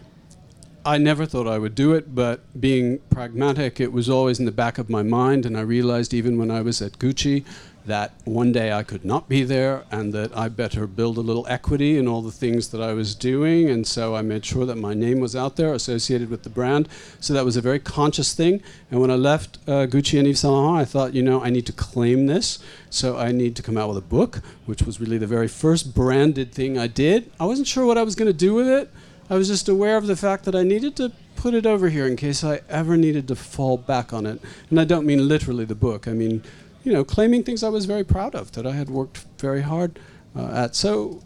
I 0.87 0.97
never 0.97 1.27
thought 1.27 1.47
I 1.47 1.59
would 1.59 1.75
do 1.75 1.93
it, 1.93 2.15
but 2.15 2.41
being 2.59 3.01
pragmatic, 3.11 3.81
it 3.81 3.93
was 3.93 4.09
always 4.09 4.39
in 4.39 4.47
the 4.47 4.53
back 4.53 4.79
of 4.79 4.89
my 4.89 5.03
mind. 5.03 5.45
And 5.45 5.59
I 5.59 5.61
realized 5.61 6.15
even 6.15 6.39
when 6.39 6.51
I 6.51 6.63
was 6.63 6.81
at 6.81 6.93
Gucci 6.93 7.45
that 7.87 8.13
one 8.25 8.53
day 8.53 8.73
I 8.73 8.83
could 8.83 9.05
not 9.05 9.29
be 9.29 9.45
there 9.45 9.85
and 9.91 10.13
that 10.13 10.37
I 10.37 10.49
better 10.49 10.87
build 10.87 11.17
a 11.17 11.21
little 11.21 11.47
equity 11.49 11.99
in 11.99 12.07
all 12.07 12.23
the 12.23 12.33
things 12.33 12.69
that 12.69 12.83
I 12.83 12.93
was 12.93 13.15
doing. 13.15 13.71
And 13.71 13.87
so 13.87 14.15
I 14.15 14.23
made 14.23 14.45
sure 14.45 14.67
that 14.67 14.77
my 14.77 14.95
name 14.95 15.21
was 15.21 15.35
out 15.35 15.57
there 15.57 15.73
associated 15.73 16.29
with 16.29 16.43
the 16.43 16.51
brand. 16.51 16.89
So 17.21 17.33
that 17.35 17.45
was 17.45 17.57
a 17.57 17.61
very 17.61 17.79
conscious 17.79 18.35
thing. 18.35 18.63
And 18.91 19.01
when 19.01 19.11
I 19.11 19.17
left 19.17 19.59
uh, 19.67 19.87
Gucci 19.87 20.19
and 20.19 20.29
Yves 20.29 20.41
Saint 20.41 20.53
Laurent, 20.53 20.79
I 20.79 20.85
thought, 20.85 21.15
you 21.15 21.23
know, 21.23 21.43
I 21.43 21.51
need 21.51 21.67
to 21.67 21.73
claim 21.73 22.27
this. 22.27 22.59
So 22.91 23.17
I 23.17 23.33
need 23.33 23.57
to 23.57 23.63
come 23.63 23.77
out 23.77 23.89
with 23.89 23.99
a 23.99 24.03
book, 24.03 24.41
which 24.67 24.83
was 24.83 25.01
really 25.01 25.19
the 25.19 25.27
very 25.27 25.49
first 25.49 25.95
branded 25.95 26.53
thing 26.53 26.79
I 26.79 26.87
did. 26.87 27.31
I 27.39 27.47
wasn't 27.47 27.69
sure 27.69 27.87
what 27.87 27.99
I 27.99 28.03
was 28.03 28.15
going 28.15 28.29
to 28.29 28.37
do 28.37 28.55
with 28.55 28.69
it. 28.69 28.91
I 29.29 29.35
was 29.35 29.49
just 29.49 29.69
aware 29.69 29.97
of 29.97 30.07
the 30.07 30.17
fact 30.17 30.45
that 30.45 30.55
I 30.55 30.63
needed 30.63 30.97
to 30.97 31.11
put 31.35 31.55
it 31.55 31.67
over 31.67 31.89
here 31.89 32.07
in 32.07 32.17
case 32.17 32.43
I 32.43 32.61
ever 32.69 32.97
needed 32.97 33.29
to 33.29 33.37
fall 33.37 33.77
back 33.77 34.13
on 34.13 34.25
it. 34.27 34.41
And 34.71 34.81
I 34.81 34.85
don't 34.85 35.07
mean 35.07 35.29
literally 35.29 35.65
the 35.65 35.75
book. 35.75 36.09
I 36.09 36.13
mean, 36.13 36.43
you 36.87 36.93
know, 36.93 37.03
claiming 37.03 37.43
things 37.43 37.65
I 37.65 37.69
was 37.69 37.85
very 37.85 38.05
proud 38.05 38.37
of 38.37 38.53
that 38.53 38.65
I 38.65 38.71
had 38.71 38.89
worked 38.89 39.27
very 39.39 39.63
hard 39.63 39.99
uh, 40.37 40.63
at. 40.63 40.77
So, 40.77 41.21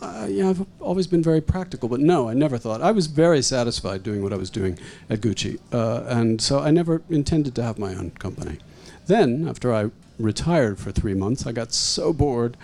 uh, 0.00 0.28
I've 0.28 0.64
always 0.78 1.08
been 1.08 1.24
very 1.24 1.40
practical. 1.40 1.88
But 1.88 1.98
no, 1.98 2.28
I 2.28 2.34
never 2.34 2.56
thought. 2.56 2.80
I 2.80 2.92
was 2.92 3.08
very 3.08 3.42
satisfied 3.42 4.04
doing 4.04 4.22
what 4.22 4.32
I 4.32 4.36
was 4.36 4.48
doing 4.48 4.78
at 5.10 5.20
Gucci, 5.20 5.58
uh, 5.72 6.04
and 6.06 6.40
so 6.40 6.60
I 6.60 6.70
never 6.70 7.02
intended 7.10 7.56
to 7.56 7.64
have 7.64 7.80
my 7.80 7.96
own 7.96 8.12
company. 8.12 8.58
Then, 9.06 9.48
after 9.48 9.74
I 9.74 9.90
retired 10.20 10.78
for 10.78 10.92
three 10.92 11.14
months, 11.14 11.48
I 11.48 11.52
got 11.52 11.72
so 11.72 12.12
bored 12.12 12.56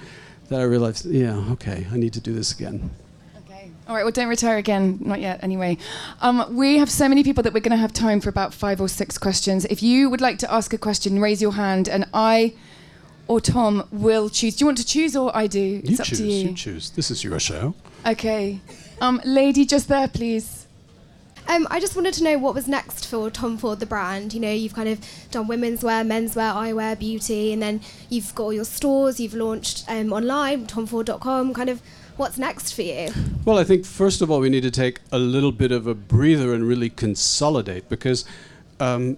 that 0.48 0.61
I 0.61 0.64
realized, 0.64 1.07
yeah, 1.07 1.51
okay, 1.55 1.88
I 1.90 1.96
need 1.96 2.12
to 2.12 2.20
do 2.20 2.33
this 2.33 2.53
again. 2.53 2.90
Okay. 3.88 3.92
All 3.92 3.96
right, 3.96 4.05
well, 4.05 4.12
don't 4.12 4.29
retire 4.29 4.59
again. 4.59 4.98
Not 5.01 5.20
yet, 5.20 5.42
anyway. 5.42 5.79
Um, 6.20 6.55
we 6.57 6.77
have 6.79 6.90
so 6.90 7.09
many 7.09 7.24
people 7.24 7.42
that 7.42 7.55
we're 7.55 7.61
going 7.61 7.70
to 7.70 7.77
have 7.79 7.92
time 7.92 8.20
for 8.20 8.29
about 8.29 8.53
five 8.53 8.81
or 8.81 8.88
six 8.88 9.16
questions. 9.16 9.64
If 9.64 9.83
you 9.83 10.11
would 10.11 10.20
like 10.20 10.38
to 10.40 10.53
ask 10.53 10.72
a 10.74 10.79
question, 10.79 11.20
raise 11.20 11.40
your 11.40 11.53
hand, 11.53 11.88
and 11.88 12.05
I 12.12 12.55
or 13.29 13.40
Tom 13.40 13.87
will 13.90 14.29
choose. 14.31 14.57
Do 14.57 14.62
you 14.62 14.66
want 14.66 14.79
to 14.79 14.87
choose, 14.87 15.16
or 15.16 15.35
I 15.37 15.46
do? 15.46 15.61
You 15.61 15.83
It's 15.85 16.01
up 16.01 16.07
choose. 16.07 16.18
to 16.18 16.27
you. 16.27 16.48
You 16.51 16.55
choose. 16.55 16.90
This 16.90 17.11
is 17.11 17.24
your 17.24 17.38
show. 17.40 17.74
Okay. 18.07 18.61
Um, 19.01 19.20
lady, 19.24 19.64
just 19.64 19.88
there, 19.88 20.09
please. 20.09 20.66
Um, 21.46 21.66
I 21.70 21.81
just 21.81 21.96
wanted 21.96 22.12
to 22.14 22.24
know 22.24 22.37
what 22.37 22.55
was 22.55 22.68
next 22.68 23.07
for 23.07 23.31
Tom 23.31 23.57
Ford, 23.57 23.81
the 23.81 23.87
brand. 23.87 24.35
You 24.35 24.40
know, 24.40 24.53
you've 24.53 24.74
kind 24.74 24.88
of 24.90 25.01
done 25.31 25.46
women's 25.48 25.83
wear, 25.83 26.05
men's 26.05 26.37
wear, 26.37 26.53
eyewear, 26.53 26.98
beauty, 26.98 27.55
and 27.55 27.62
then 27.62 27.81
you've 28.11 28.35
got 28.35 28.44
all 28.44 28.53
your 28.53 28.66
stores. 28.66 29.18
You've 29.18 29.33
launched 29.33 29.85
um, 29.88 30.12
online, 30.12 30.66
tomford.com. 30.66 31.55
Kind 31.55 31.70
of, 31.70 31.81
what's 32.19 32.39
next 32.39 32.73
for 32.73 32.83
you? 32.83 33.11
Well, 33.45 33.59
I 33.59 33.65
think 33.65 33.87
first 33.87 34.21
of 34.21 34.31
all 34.31 34.41
we 34.41 34.51
need 34.51 34.63
to 34.63 34.71
take 34.71 35.01
a 35.13 35.19
little 35.19 35.53
bit 35.53 35.73
of 35.73 35.87
a 35.87 35.95
breather 35.95 36.53
and 36.53 36.67
really 36.67 36.91
consolidate 36.91 37.89
because 37.89 38.25
um, 38.81 39.17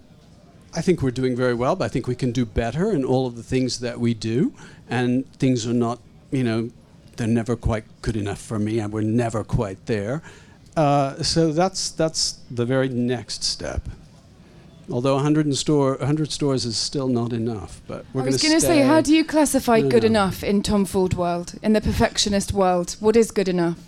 I 0.75 0.83
think 0.83 1.03
we're 1.03 1.11
doing 1.11 1.35
very 1.35 1.55
well, 1.55 1.75
but 1.75 1.87
I 1.87 1.89
think 1.89 2.07
we 2.07 2.15
can 2.15 2.31
do 2.31 2.45
better 2.45 2.93
in 2.93 3.05
all 3.05 3.27
of 3.27 3.37
the 3.37 3.43
things 3.43 3.81
that 3.81 3.99
we 3.99 4.15
do, 4.15 4.55
and 4.89 5.31
things 5.35 5.67
are 5.67 5.75
not, 5.75 5.99
you 6.31 6.45
know, 6.45 6.71
they're 7.17 7.27
never 7.27 7.57
quite 7.57 7.85
good 8.03 8.17
enough 8.17 8.41
for 8.41 8.59
me, 8.59 8.79
and 8.79 8.93
we're 8.93 9.03
never 9.03 9.43
quite 9.43 9.85
there. 9.87 10.23
Uh, 10.77 11.21
so 11.23 11.53
that's 11.53 11.91
that's 11.91 12.39
the 12.51 12.65
very 12.65 12.89
next 12.89 13.43
step. 13.43 13.83
Although 14.91 15.15
100 15.15 15.47
in 15.47 15.53
store, 15.55 15.95
100 15.97 16.33
stores 16.33 16.65
is 16.65 16.77
still 16.77 17.09
not 17.09 17.33
enough, 17.33 17.81
but 17.87 18.05
we're 18.13 18.23
I 18.23 18.25
going 18.25 18.33
was 18.33 18.43
going 18.43 18.55
to 18.55 18.61
say, 18.61 18.83
how 18.83 19.01
do 19.01 19.15
you 19.15 19.25
classify 19.25 19.81
No, 19.81 19.89
good 19.89 20.03
no. 20.03 20.09
enough 20.09 20.43
in 20.43 20.63
Tom 20.63 20.85
Ford 20.85 21.15
world, 21.15 21.55
in 21.63 21.73
the 21.75 21.81
perfectionist 21.81 22.53
world? 22.53 22.97
What 22.99 23.15
is 23.15 23.31
good 23.31 23.49
enough? 23.49 23.79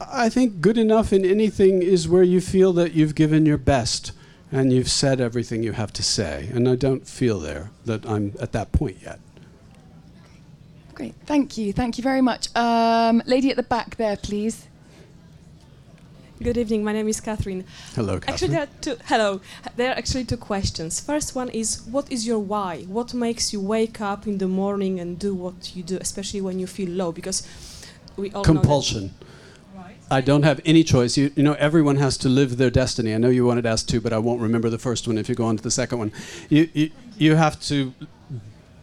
I 0.00 0.28
think 0.28 0.60
good 0.60 0.78
enough 0.78 1.12
in 1.12 1.24
anything 1.24 1.82
is 1.82 2.08
where 2.08 2.24
you 2.24 2.40
feel 2.40 2.72
that 2.72 2.92
you've 2.92 3.14
given 3.14 3.46
your 3.46 3.58
best 3.58 4.12
and 4.50 4.72
you've 4.72 4.90
said 4.90 5.20
everything 5.20 5.62
you 5.62 5.72
have 5.72 5.92
to 5.94 6.02
say. 6.02 6.50
And 6.52 6.68
I 6.68 6.74
don't 6.74 7.06
feel 7.06 7.38
there 7.38 7.70
that 7.84 8.04
I'm 8.04 8.34
at 8.40 8.52
that 8.52 8.72
point 8.72 8.98
yet. 9.00 9.20
Great, 10.94 11.14
thank 11.24 11.56
you, 11.56 11.72
thank 11.72 11.98
you 11.98 12.02
very 12.02 12.20
much. 12.20 12.54
Um, 12.56 13.22
lady 13.26 13.50
at 13.50 13.56
the 13.56 13.62
back 13.62 13.96
there, 13.96 14.16
please. 14.16 14.66
Good 16.42 16.58
evening. 16.58 16.82
My 16.82 16.92
name 16.92 17.06
is 17.06 17.20
Catherine. 17.20 17.64
Hello, 17.94 18.18
Catherine. 18.18 18.32
Actually, 18.34 18.48
there 18.48 18.62
are 18.62 18.68
two. 18.80 18.96
Hello. 19.04 19.40
There 19.76 19.90
are 19.90 19.94
actually 19.94 20.24
two 20.24 20.36
questions. 20.36 20.98
First 20.98 21.36
one 21.36 21.48
is, 21.50 21.82
what 21.82 22.10
is 22.10 22.26
your 22.26 22.40
why? 22.40 22.82
What 22.88 23.14
makes 23.14 23.52
you 23.52 23.60
wake 23.60 24.00
up 24.00 24.26
in 24.26 24.38
the 24.38 24.48
morning 24.48 24.98
and 24.98 25.18
do 25.20 25.34
what 25.34 25.76
you 25.76 25.84
do, 25.84 25.98
especially 26.00 26.40
when 26.40 26.58
you 26.58 26.66
feel 26.66 26.90
low? 26.90 27.12
Because 27.12 27.46
we 28.16 28.32
all 28.32 28.42
Compulsion. 28.42 29.14
I 30.10 30.20
don't 30.20 30.42
have 30.42 30.60
any 30.64 30.82
choice. 30.82 31.16
You, 31.16 31.30
you 31.36 31.44
know, 31.44 31.54
everyone 31.54 31.96
has 31.96 32.18
to 32.18 32.28
live 32.28 32.56
their 32.56 32.70
destiny. 32.70 33.14
I 33.14 33.18
know 33.18 33.30
you 33.30 33.46
wanted 33.46 33.62
to 33.62 33.68
ask 33.68 33.86
two, 33.86 34.00
but 34.00 34.12
I 34.12 34.18
won't 34.18 34.40
remember 34.40 34.68
the 34.68 34.78
first 34.78 35.06
one 35.06 35.18
if 35.18 35.28
you 35.28 35.36
go 35.36 35.44
on 35.44 35.56
to 35.56 35.62
the 35.62 35.70
second 35.70 35.98
one. 35.98 36.12
You, 36.48 36.68
you, 36.74 36.90
you 37.16 37.36
have 37.36 37.60
to 37.62 37.94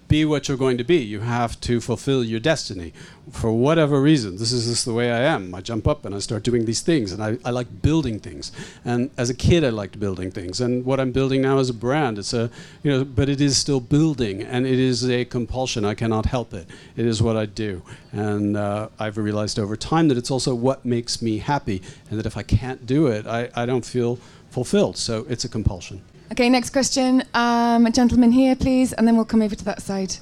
be 0.10 0.26
what 0.26 0.48
you're 0.48 0.58
going 0.58 0.78
to 0.78 0.84
be. 0.84 0.98
You 0.98 1.22
have 1.22 1.58
to 1.62 1.80
fulfill 1.80 2.24
your 2.24 2.42
destiny 2.42 2.92
for 3.32 3.52
whatever 3.54 4.02
reason. 4.02 4.36
This 4.38 4.52
is 4.52 4.68
just 4.68 4.84
the 4.84 4.94
way 4.94 5.12
I 5.12 5.22
am. 5.22 5.56
I 5.56 5.62
jump 5.62 5.88
up 5.88 6.04
and 6.04 6.14
I 6.14 6.20
start 6.20 6.44
doing 6.44 6.66
these 6.66 6.82
things, 6.82 7.14
and 7.14 7.24
I, 7.24 7.38
I 7.46 7.52
like 7.52 7.82
building 7.82 8.20
things. 8.20 8.52
And 8.84 9.12
as 9.18 9.30
a 9.30 9.34
kid, 9.34 9.64
I 9.64 9.70
liked 9.70 10.00
building 10.00 10.32
things. 10.32 10.60
And 10.60 10.84
what 10.84 11.00
I'm 11.00 11.12
building 11.12 11.42
now 11.42 11.60
is 11.60 11.70
a 11.70 11.74
brand. 11.74 12.18
It's 12.18 12.34
a, 12.34 12.50
you 12.84 12.92
know, 12.92 13.06
but 13.06 13.30
it 13.30 13.40
is 13.40 13.58
still 13.58 13.80
building, 13.80 14.42
and 14.42 14.66
it 14.66 14.80
is 14.80 15.10
a 15.10 15.24
compulsion. 15.26 15.86
I 15.86 15.94
cannot 15.94 16.26
help 16.26 16.54
it. 16.54 16.68
It 16.98 17.06
is 17.06 17.22
what 17.22 17.38
I 17.38 17.46
do. 17.46 17.84
And 18.12 18.58
uh, 18.58 18.90
I've 19.00 19.18
realized 19.18 19.60
over 19.60 19.78
time 19.78 20.10
that 20.10 20.18
it's 20.18 20.32
also 20.32 20.54
what 20.54 20.84
makes 20.84 21.22
me 21.22 21.38
happy, 21.38 21.82
and 22.10 22.20
that 22.20 22.26
if 22.26 22.36
I 22.36 22.44
can't 22.44 22.86
do 22.86 23.08
it, 23.08 23.26
I, 23.28 23.50
I 23.56 23.66
don't 23.66 23.86
feel 23.86 24.18
fulfilled. 24.50 24.98
So 24.98 25.26
it's 25.30 25.46
a 25.46 25.50
compulsion. 25.50 26.02
Okay, 26.32 26.48
next 26.50 26.70
question. 26.70 27.24
Um, 27.34 27.86
a 27.86 27.92
gentleman 27.92 28.32
here, 28.32 28.56
please, 28.56 28.94
and 28.94 29.08
then 29.08 29.16
we'll 29.16 29.26
come 29.26 29.42
over 29.42 29.56
to 29.56 29.66
that 29.66 29.82
side. 29.82 30.18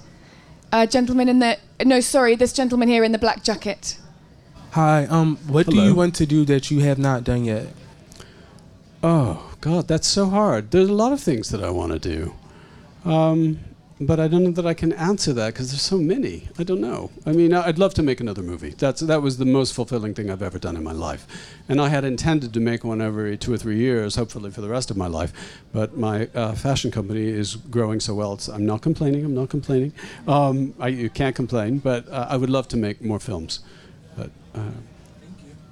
Uh, 0.72 0.86
gentleman 0.86 1.30
in 1.30 1.40
the 1.40 1.58
no, 1.86 2.00
sorry, 2.00 2.36
this 2.36 2.54
gentleman 2.54 2.88
here 2.88 3.04
in 3.04 3.12
the 3.12 3.18
black 3.18 3.44
jacket. 3.44 3.98
Hi. 4.72 5.06
Um, 5.06 5.38
what 5.48 5.68
do 5.68 5.78
you 5.78 5.96
want 5.96 6.16
to 6.16 6.26
do 6.26 6.46
that 6.46 6.72
you 6.72 6.80
have 6.80 6.98
not 6.98 7.24
done 7.24 7.46
yet? 7.46 7.68
Oh 9.04 9.54
God, 9.62 9.88
that's 9.88 10.08
so 10.08 10.30
hard. 10.30 10.72
There's 10.72 10.90
a 10.90 10.94
lot 10.94 11.14
of 11.14 11.20
things 11.20 11.50
that 11.50 11.64
I 11.64 11.70
want 11.70 11.92
to 11.94 12.00
do, 12.00 12.36
um, 13.06 13.60
but 14.00 14.20
I 14.20 14.28
don't 14.28 14.44
know 14.44 14.52
that 14.52 14.66
I 14.68 14.74
can 14.76 14.94
answer 14.94 15.34
that 15.34 15.54
because 15.54 15.72
there's 15.72 15.82
so 15.82 15.98
many. 15.98 16.48
I 16.60 16.64
don't 16.64 16.82
know. 16.82 17.10
I 17.26 17.32
mean, 17.32 17.54
I- 17.54 17.68
I'd 17.68 17.80
love 17.80 17.94
to 17.96 18.04
make 18.04 18.20
another 18.20 18.44
movie. 18.44 18.76
That's 18.78 19.02
that 19.02 19.22
was 19.22 19.38
the 19.38 19.46
most 19.46 19.74
fulfilling 19.74 20.14
thing 20.14 20.30
I've 20.30 20.44
ever 20.44 20.60
done 20.60 20.76
in 20.78 20.84
my 20.84 20.92
life, 20.92 21.26
and 21.68 21.82
I 21.82 21.90
had 21.90 22.04
intended 22.04 22.54
to 22.54 22.60
make 22.60 22.84
one 22.84 23.02
every 23.02 23.38
two 23.38 23.52
or 23.54 23.58
three 23.58 23.78
years, 23.78 24.16
hopefully 24.16 24.52
for 24.52 24.62
the 24.62 24.70
rest 24.70 24.92
of 24.92 24.98
my 24.98 25.08
life. 25.08 25.34
But 25.74 25.98
my 25.98 26.28
uh, 26.36 26.54
fashion 26.54 26.92
company 26.92 27.28
is 27.28 27.56
growing 27.56 28.00
so 28.00 28.14
well. 28.14 28.34
It's, 28.34 28.48
I'm 28.48 28.66
not 28.66 28.82
complaining. 28.82 29.26
I'm 29.26 29.34
not 29.36 29.50
complaining. 29.50 29.94
Um, 30.28 30.74
I, 30.80 30.90
you 30.90 31.10
can't 31.10 31.36
complain, 31.36 31.80
but 31.80 32.08
uh, 32.10 32.28
I 32.30 32.38
would 32.38 32.50
love 32.52 32.68
to 32.70 32.78
make 32.78 33.02
more 33.02 33.20
films. 33.20 33.62
But 34.16 34.30
uh, 34.54 34.60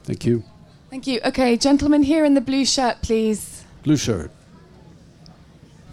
thank 0.04 0.26
you. 0.26 0.44
Thank 0.90 1.08
you. 1.08 1.20
Okay, 1.26 1.58
gentlemen 1.58 2.04
here 2.04 2.26
in 2.26 2.34
the 2.36 2.42
blue 2.42 2.66
shirt, 2.66 3.02
please. 3.02 3.64
Blue 3.84 3.98
shirt. 3.98 4.32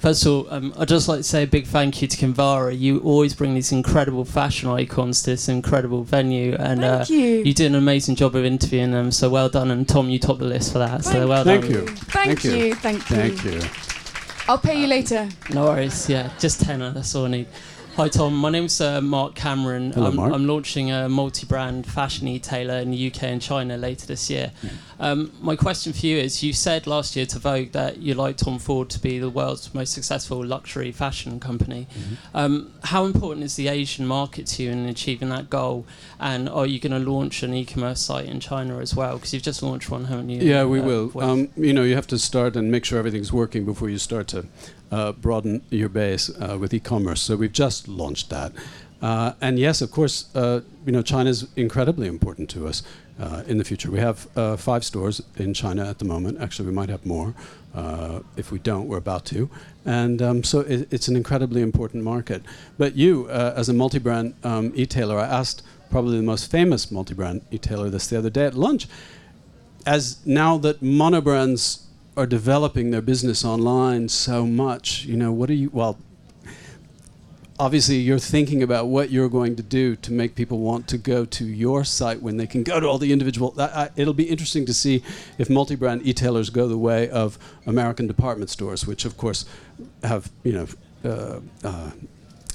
First 0.03 0.27
of 0.27 0.33
all, 0.33 0.53
um, 0.53 0.75
I'd 0.77 0.89
just 0.89 1.07
like 1.07 1.19
to 1.19 1.23
say 1.23 1.45
a 1.45 1.47
big 1.47 1.65
thank 1.65 2.03
you 2.03 2.09
to 2.09 2.17
Kinvara. 2.17 2.77
You 2.77 2.99
always 3.03 3.35
bring 3.35 3.55
these 3.55 3.71
incredible 3.71 4.25
fashion 4.25 4.69
icons 4.69 5.23
to 5.23 5.31
this 5.31 5.49
incredible 5.49 6.03
venue, 6.03 6.57
and 6.59 6.83
uh, 6.83 7.05
you. 7.09 7.19
you 7.19 7.55
did 7.55 7.67
an 7.67 7.77
amazing 7.77 8.17
job 8.17 8.35
of 8.35 8.45
interviewing 8.45 8.91
them. 8.91 9.13
So 9.13 9.31
well 9.31 9.49
done, 9.49 9.71
and 9.71 9.89
Tom, 9.89 10.11
you 10.11 10.19
topped 10.19 10.41
the 10.41 10.47
list 10.47 10.73
for 10.73 10.81
that. 10.81 11.05
so 11.05 11.13
Thank 11.13 11.29
well 11.29 11.45
Thank 11.45 11.63
done. 11.63 11.71
you. 11.71 11.87
Thank, 11.87 12.41
Thank 12.41 12.45
you. 12.45 12.51
you. 12.53 12.75
Thank 12.75 13.11
you. 13.11 13.17
Thank 13.17 13.45
you. 13.45 13.61
I'll 14.49 14.59
pay 14.59 14.81
you 14.81 14.89
later. 14.89 15.29
No 15.55 15.67
worries. 15.67 16.09
Yeah, 16.09 16.33
just 16.41 16.61
tenner. 16.63 16.91
That's 16.91 17.15
all 17.15 17.27
I 17.27 17.29
need. 17.29 17.47
Hi 17.97 18.09
Tom, 18.09 18.35
my 18.35 18.49
name's 18.49 18.81
uh, 18.81 19.03
Mark 19.03 19.35
Cameron. 19.35 19.93
Hello, 19.93 20.07
I'm, 20.07 20.17
Mark. 20.17 20.33
I'm 20.33 20.47
launching 20.47 20.91
a 20.91 21.11
multi-brand 21.11 21.87
fashion 21.87 22.27
e-tailer 22.27 22.77
in 22.77 22.91
the 22.91 23.09
UK 23.09 23.25
and 23.25 23.43
China 23.43 23.77
later 23.77 24.07
this 24.07 24.31
year. 24.31 24.51
Um, 24.99 25.31
my 25.43 25.57
question 25.57 25.93
for 25.93 26.07
you 26.07 26.17
is: 26.17 26.43
You 26.43 26.55
said 26.55 26.87
last 26.87 27.17
year 27.17 27.27
to 27.27 27.39
Vogue 27.39 27.73
that 27.73 27.99
you 27.99 28.15
like 28.15 28.39
Tom 28.39 28.59
Ford 28.59 28.89
to 28.91 28.99
be 28.99 29.19
the 29.19 29.29
world's 29.29 29.75
most 29.75 29.93
successful 29.93 30.43
luxury 30.43 30.91
fashion 30.91 31.39
company. 31.39 31.87
Mm-hmm. 31.93 32.15
Um, 32.35 32.73
how 32.85 33.05
important 33.05 33.45
is 33.45 33.57
the 33.57 33.69
Asian 33.69 34.07
market 34.07 34.47
to 34.47 34.63
you 34.63 34.71
in 34.71 34.87
achieving 34.87 35.29
that 35.29 35.51
goal? 35.51 35.85
And 36.19 36.49
are 36.49 36.67
you 36.67 36.81
going 36.81 36.93
to 36.93 37.11
launch 37.11 37.43
an 37.43 37.53
e-commerce 37.53 38.01
site 38.01 38.25
in 38.25 38.41
China 38.41 38.79
as 38.79 38.95
well? 38.95 39.17
Because 39.17 39.35
you've 39.35 39.43
just 39.43 39.63
launched 39.63 39.91
one, 39.91 40.07
haven't 40.07 40.31
you? 40.31 40.41
Yeah, 40.41 40.65
we 40.65 40.81
uh, 40.81 40.85
will. 40.85 41.21
Um, 41.21 41.51
you 41.59 41.75
know, 41.75 41.83
you 41.83 41.95
have 41.95 42.07
to 42.07 42.19
start 42.19 42.57
and 42.57 42.71
make 42.71 42.87
sure 42.87 42.99
everything's 42.99 43.35
working 43.35 43.67
before 43.67 43.91
you 43.91 43.99
start 43.99 44.29
to 44.29 44.47
broaden 45.23 45.63
your 45.71 45.89
base 45.89 46.31
uh, 46.31 46.59
with 46.61 46.75
e-commerce. 46.75 47.21
So 47.23 47.37
we've 47.37 47.53
just 47.53 47.89
launched 47.89 48.29
that. 48.31 48.53
Uh, 49.01 49.33
and 49.41 49.59
yes, 49.59 49.83
of 49.83 49.91
course, 49.91 50.27
uh, 50.37 50.61
you 50.87 50.93
know, 50.93 51.03
China 51.03 51.31
is 51.31 51.47
incredibly 51.57 52.07
important 52.07 52.49
to 52.51 52.69
us 52.69 52.83
uh, 53.19 53.43
in 53.49 53.59
the 53.59 53.65
future. 53.65 53.91
We 53.91 53.99
have 53.99 54.29
uh, 54.37 54.57
five 54.57 54.85
stores 54.85 55.21
in 55.37 55.55
China 55.55 55.89
at 55.89 55.99
the 55.99 56.05
moment. 56.05 56.41
Actually, 56.41 56.69
we 56.69 56.75
might 56.75 56.89
have 56.89 57.05
more. 57.05 57.35
Uh, 57.75 58.21
if 58.37 58.53
we 58.53 58.59
don't, 58.59 58.87
we're 58.87 58.99
about 58.99 59.25
to. 59.25 59.49
And 59.85 60.23
um, 60.23 60.45
so 60.45 60.61
it, 60.61 60.93
it's 60.93 61.09
an 61.09 61.17
incredibly 61.17 61.63
important 61.63 62.05
market. 62.05 62.43
But 62.79 62.95
you, 62.95 63.27
uh, 63.29 63.55
as 63.57 63.69
a 63.69 63.73
multi-brand 63.73 64.35
um, 64.45 64.73
e-tailer, 64.75 65.19
I 65.19 65.27
asked 65.27 65.63
probably 65.91 66.17
the 66.19 66.23
most 66.23 66.51
famous 66.51 66.91
multi-brand 66.91 67.43
e-tailer 67.51 67.91
this 67.91 68.07
the 68.07 68.19
other 68.19 68.31
day 68.31 68.47
at 68.47 68.55
lunch, 68.55 68.87
as 69.85 70.25
now 70.25 70.59
that 70.59 70.81
monobrands 70.81 71.83
are 72.17 72.27
developing 72.27 72.91
their 72.91 73.03
business 73.03 73.45
online 73.45 74.09
so 74.09 74.47
much, 74.47 75.05
you 75.05 75.17
know, 75.17 75.33
what 75.33 75.49
are 75.49 75.55
you, 75.55 75.71
well, 75.73 75.99
obviously 77.59 77.97
you're 77.97 78.19
thinking 78.19 78.63
about 78.63 78.89
what 78.89 79.11
you're 79.11 79.29
going 79.29 79.57
to 79.57 79.63
do 79.63 79.97
to 79.97 80.13
make 80.13 80.35
people 80.35 80.59
want 80.59 80.89
to 80.89 80.99
go 80.99 81.25
to 81.25 81.45
your 81.45 81.85
site 81.85 82.21
when 82.21 82.37
they 82.37 82.47
can 82.47 82.63
go 82.63 82.81
to 82.81 82.87
all 82.89 82.99
the 82.99 83.13
individual. 83.13 83.55
I, 83.59 83.89
it'll 83.97 84.15
be 84.15 84.29
interesting 84.29 84.67
to 84.67 84.75
see 84.75 85.03
if 85.39 85.49
multi-brand 85.49 86.05
e-tailers 86.05 86.51
go 86.51 86.67
the 86.67 86.79
way 86.79 87.09
of 87.09 87.39
American 87.67 88.07
department 88.07 88.51
stores, 88.51 88.87
which 88.87 89.05
of 89.05 89.17
course 89.17 89.45
have 90.03 90.31
you 90.43 90.53
know 90.53 90.67
uh, 91.05 91.41
uh, 91.65 91.91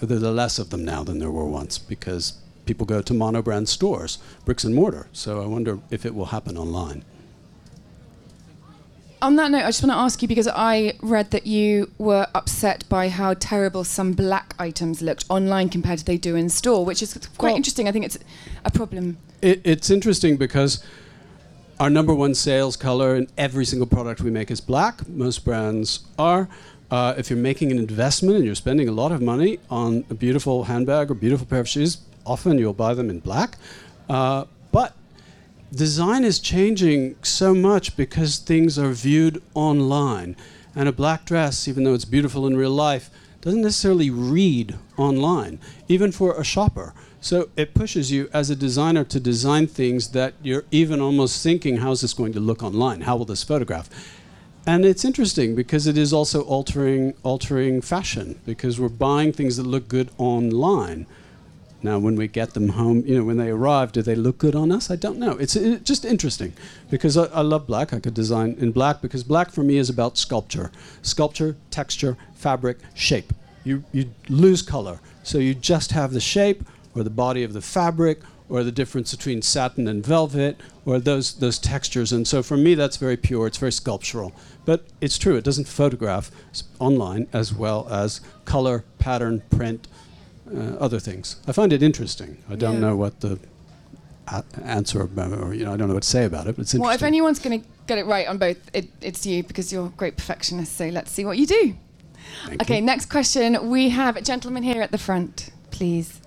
less 0.02 0.60
of 0.60 0.70
them 0.70 0.84
now 0.84 1.04
than 1.04 1.20
there 1.20 1.32
were 1.32 1.46
once 1.46 1.78
because 1.78 2.40
people 2.66 2.86
go 2.86 3.02
to 3.02 3.14
monobrand 3.14 3.68
stores, 3.68 4.20
bricks 4.46 4.64
and 4.64 4.76
mortar. 4.76 5.08
So 5.14 5.42
I 5.42 5.48
wonder 5.48 5.80
if 5.90 6.06
it 6.06 6.14
will 6.14 6.28
happen 6.28 6.58
online. 6.58 7.04
On 9.20 9.36
that 9.38 9.50
note, 9.50 9.64
I 9.64 9.68
just 9.70 9.82
want 9.82 9.92
to 9.94 9.98
ask 9.98 10.22
you 10.22 10.28
because 10.28 10.48
I 10.48 10.94
read 11.02 11.32
that 11.32 11.48
you 11.48 11.90
were 11.98 12.28
upset 12.36 12.88
by 12.88 13.10
how 13.10 13.34
terrible 13.34 13.84
some 13.84 14.14
black 14.14 14.54
items 14.60 15.02
looked 15.02 15.26
online 15.28 15.70
compared 15.70 16.00
to 16.00 16.06
they 16.06 16.18
do 16.18 16.36
in 16.36 16.50
store, 16.50 16.86
which 16.86 17.02
is 17.02 17.18
quite 17.38 17.50
Well- 17.50 17.56
interesting. 17.58 17.88
I 17.88 17.92
think 17.92 18.06
it's 18.06 18.20
a 18.64 18.70
problem. 18.70 19.18
It, 19.42 19.62
it's 19.64 19.90
interesting 19.90 20.38
because 20.38 20.84
our 21.80 21.90
number 21.90 22.14
one 22.14 22.36
sales 22.36 22.76
color 22.76 23.16
in 23.16 23.28
every 23.38 23.66
single 23.66 23.88
product 23.88 24.22
we 24.22 24.30
make 24.30 24.52
is 24.52 24.62
black. 24.62 25.08
Most 25.10 25.44
brands 25.44 26.02
are. 26.20 26.48
Uh, 26.92 27.14
if 27.18 27.30
you're 27.30 27.40
making 27.40 27.72
an 27.72 27.80
investment 27.80 28.38
and 28.38 28.46
you're 28.46 28.56
spending 28.56 28.88
a 28.88 28.92
lot 28.92 29.12
of 29.12 29.22
money 29.22 29.60
on 29.70 30.06
a 30.10 30.14
beautiful 30.14 30.66
handbag 30.66 31.10
or 31.12 31.16
beautiful 31.16 31.46
pair 31.46 31.60
of 31.60 31.68
shoes, 31.68 31.98
often 32.26 32.58
you'll 32.60 32.72
buy 32.74 32.94
them 32.94 33.10
in 33.10 33.20
black. 33.20 33.58
Uh, 34.10 34.46
but 34.72 34.94
design 35.74 36.24
is 36.24 36.40
changing 36.40 37.16
so 37.22 37.54
much 37.54 37.96
because 37.98 38.38
things 38.38 38.78
are 38.80 38.92
viewed 38.92 39.42
online. 39.54 40.36
And 40.76 40.88
a 40.88 40.92
black 40.92 41.26
dress, 41.26 41.68
even 41.68 41.84
though 41.84 41.94
it's 41.94 42.06
beautiful 42.06 42.46
in 42.46 42.56
real 42.56 42.72
life, 42.72 43.10
doesn't 43.42 43.62
necessarily 43.62 44.10
read 44.10 44.76
online, 44.98 45.60
even 45.88 46.12
for 46.12 46.40
a 46.40 46.44
shopper. 46.44 46.94
So 47.22 47.50
it 47.56 47.74
pushes 47.74 48.12
you 48.12 48.30
as 48.34 48.50
a 48.50 48.56
designer 48.56 49.04
to 49.06 49.20
design 49.20 49.68
things 49.68 50.10
that 50.10 50.34
you're 50.42 50.66
even 50.72 51.02
almost 51.02 51.42
thinking, 51.42 51.78
how's 51.78 52.02
this 52.02 52.14
going 52.14 52.34
to 52.34 52.40
look 52.40 52.62
online? 52.64 53.02
How 53.02 53.16
will 53.16 53.26
this 53.26 53.44
photograph? 53.44 53.90
And 54.68 54.86
it's 54.86 55.06
interesting 55.06 55.56
because 55.56 55.88
it 55.88 55.98
is 55.98 56.12
also 56.12 56.42
altering 56.42 57.14
altering 57.24 57.82
fashion 57.82 58.40
because 58.46 58.80
we're 58.80 58.90
buying 58.90 59.32
things 59.32 59.56
that 59.56 59.64
look 59.64 59.88
good 59.88 60.12
online. 60.18 61.08
Now, 61.88 62.00
when 62.00 62.18
we 62.18 62.28
get 62.28 62.54
them 62.54 62.68
home, 62.68 63.06
you 63.06 63.18
know, 63.18 63.24
when 63.24 63.38
they 63.38 63.50
arrive, 63.50 63.94
do 63.94 64.02
they 64.02 64.14
look 64.14 64.40
good 64.40 64.56
on 64.56 64.74
us? 64.74 64.92
I 64.92 64.98
don't 64.98 65.18
know. 65.18 65.38
It's 65.38 65.56
uh, 65.56 65.80
just 65.82 66.04
interesting 66.04 66.52
because 66.90 67.16
I, 67.16 67.28
I 67.28 67.40
love 67.40 67.66
black. 67.66 67.94
I 67.94 68.02
could 68.02 68.14
design 68.14 68.58
in 68.60 68.74
black 68.74 69.02
because 69.02 69.24
black 69.24 69.52
for 69.52 69.64
me 69.64 69.78
is 69.78 69.90
about 69.90 70.18
sculpture, 70.18 70.70
sculpture, 71.02 71.56
texture, 71.72 72.18
fabric, 72.36 72.80
shape. 72.94 73.32
You 73.64 73.86
you 73.94 74.12
lose 74.28 74.62
color, 74.62 75.00
so 75.24 75.38
you 75.38 75.54
just 75.54 75.94
have 75.94 76.12
the 76.12 76.20
shape 76.20 76.66
or 76.94 77.04
the 77.04 77.10
body 77.10 77.46
of 77.46 77.54
the 77.54 77.62
fabric 77.62 78.20
or 78.50 78.66
the 78.66 78.72
difference 78.74 79.16
between 79.16 79.42
satin 79.42 79.88
and 79.88 80.06
velvet 80.06 80.60
or 80.86 81.00
those 81.00 81.36
those 81.36 81.58
textures. 81.58 82.12
And 82.12 82.28
so 82.28 82.44
for 82.44 82.58
me, 82.58 82.76
that's 82.76 82.98
very 82.98 83.16
pure. 83.16 83.48
It's 83.48 83.60
very 83.60 83.72
sculptural. 83.72 84.34
But 84.66 84.84
it's 85.00 85.18
true. 85.18 85.38
It 85.38 85.46
doesn't 85.46 85.70
photograph 85.70 86.32
online 86.80 87.28
as 87.32 87.54
well 87.54 87.88
as 87.90 88.20
color, 88.44 88.84
pattern, 89.00 89.42
print 89.50 89.88
uh, 90.56 90.78
other 90.80 91.00
things. 91.00 91.38
I 91.48 91.52
find 91.52 91.72
it 91.74 91.82
interesting. 91.84 92.38
I 92.50 92.56
don't 92.56 92.76
Yeah. 92.76 92.80
know 92.80 92.96
what 92.96 93.20
the 93.22 93.40
a- 94.28 94.44
answer 94.64 95.02
about, 95.02 95.32
or 95.34 95.54
you 95.54 95.66
know, 95.66 95.74
I 95.74 95.78
don't 95.78 95.88
know 95.88 95.94
what 95.94 96.04
to 96.04 96.10
say 96.10 96.26
about 96.26 96.48
it. 96.48 96.56
But 96.56 96.64
it's 96.64 96.74
interesting. 96.74 96.82
Well, 96.82 96.92
if 96.96 97.04
anyone's 97.04 97.40
going 97.40 97.62
to 97.62 97.68
get 97.88 97.98
it 97.98 98.06
right 98.06 98.28
on 98.28 98.38
both, 98.38 98.58
it, 98.74 98.90
it's 99.02 99.26
you 99.26 99.44
because 99.44 99.72
you're 99.72 99.86
a 99.88 99.90
great 99.90 100.18
perfectionist. 100.18 100.76
So 100.78 100.88
let's 100.90 101.12
see 101.12 101.26
what 101.26 101.38
you 101.38 101.46
do. 101.46 101.76
Thank 102.46 102.62
okay, 102.64 102.76
you. 102.78 102.82
next 102.82 103.06
question. 103.10 103.70
We 103.70 103.90
have 103.90 104.18
a 104.18 104.22
gentleman 104.22 104.64
here 104.64 104.82
at 104.82 104.92
the 104.92 104.98
front, 104.98 105.50
please. 105.72 106.20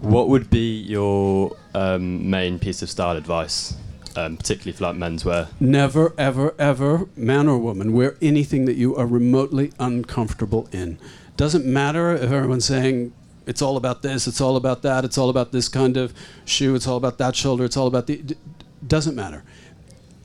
What 0.00 0.28
would 0.28 0.50
be 0.50 0.80
your 0.80 1.56
um, 1.74 2.28
main 2.28 2.58
piece 2.58 2.82
of 2.82 2.90
style 2.90 3.16
advice, 3.16 3.76
um, 4.16 4.36
particularly 4.36 4.72
for 4.76 4.84
like 4.84 4.96
menswear? 4.96 5.48
Never, 5.60 6.12
ever, 6.18 6.54
ever, 6.58 7.06
man 7.16 7.46
or 7.46 7.58
woman, 7.58 7.92
wear 7.92 8.16
anything 8.20 8.64
that 8.64 8.74
you 8.74 8.96
are 8.96 9.06
remotely 9.06 9.72
uncomfortable 9.78 10.68
in. 10.72 10.98
Doesn't 11.36 11.64
matter 11.64 12.10
if 12.12 12.22
everyone's 12.32 12.64
saying 12.64 13.12
it's 13.46 13.62
all 13.62 13.76
about 13.76 14.02
this, 14.02 14.26
it's 14.26 14.40
all 14.40 14.56
about 14.56 14.82
that, 14.82 15.04
it's 15.04 15.18
all 15.18 15.30
about 15.30 15.52
this 15.52 15.68
kind 15.68 15.96
of 15.96 16.12
shoe, 16.44 16.74
it's 16.74 16.86
all 16.86 16.96
about 16.96 17.18
that 17.18 17.36
shoulder, 17.36 17.64
it's 17.64 17.76
all 17.76 17.86
about 17.86 18.06
the. 18.06 18.16
D- 18.18 18.36
doesn't 18.86 19.14
matter. 19.14 19.42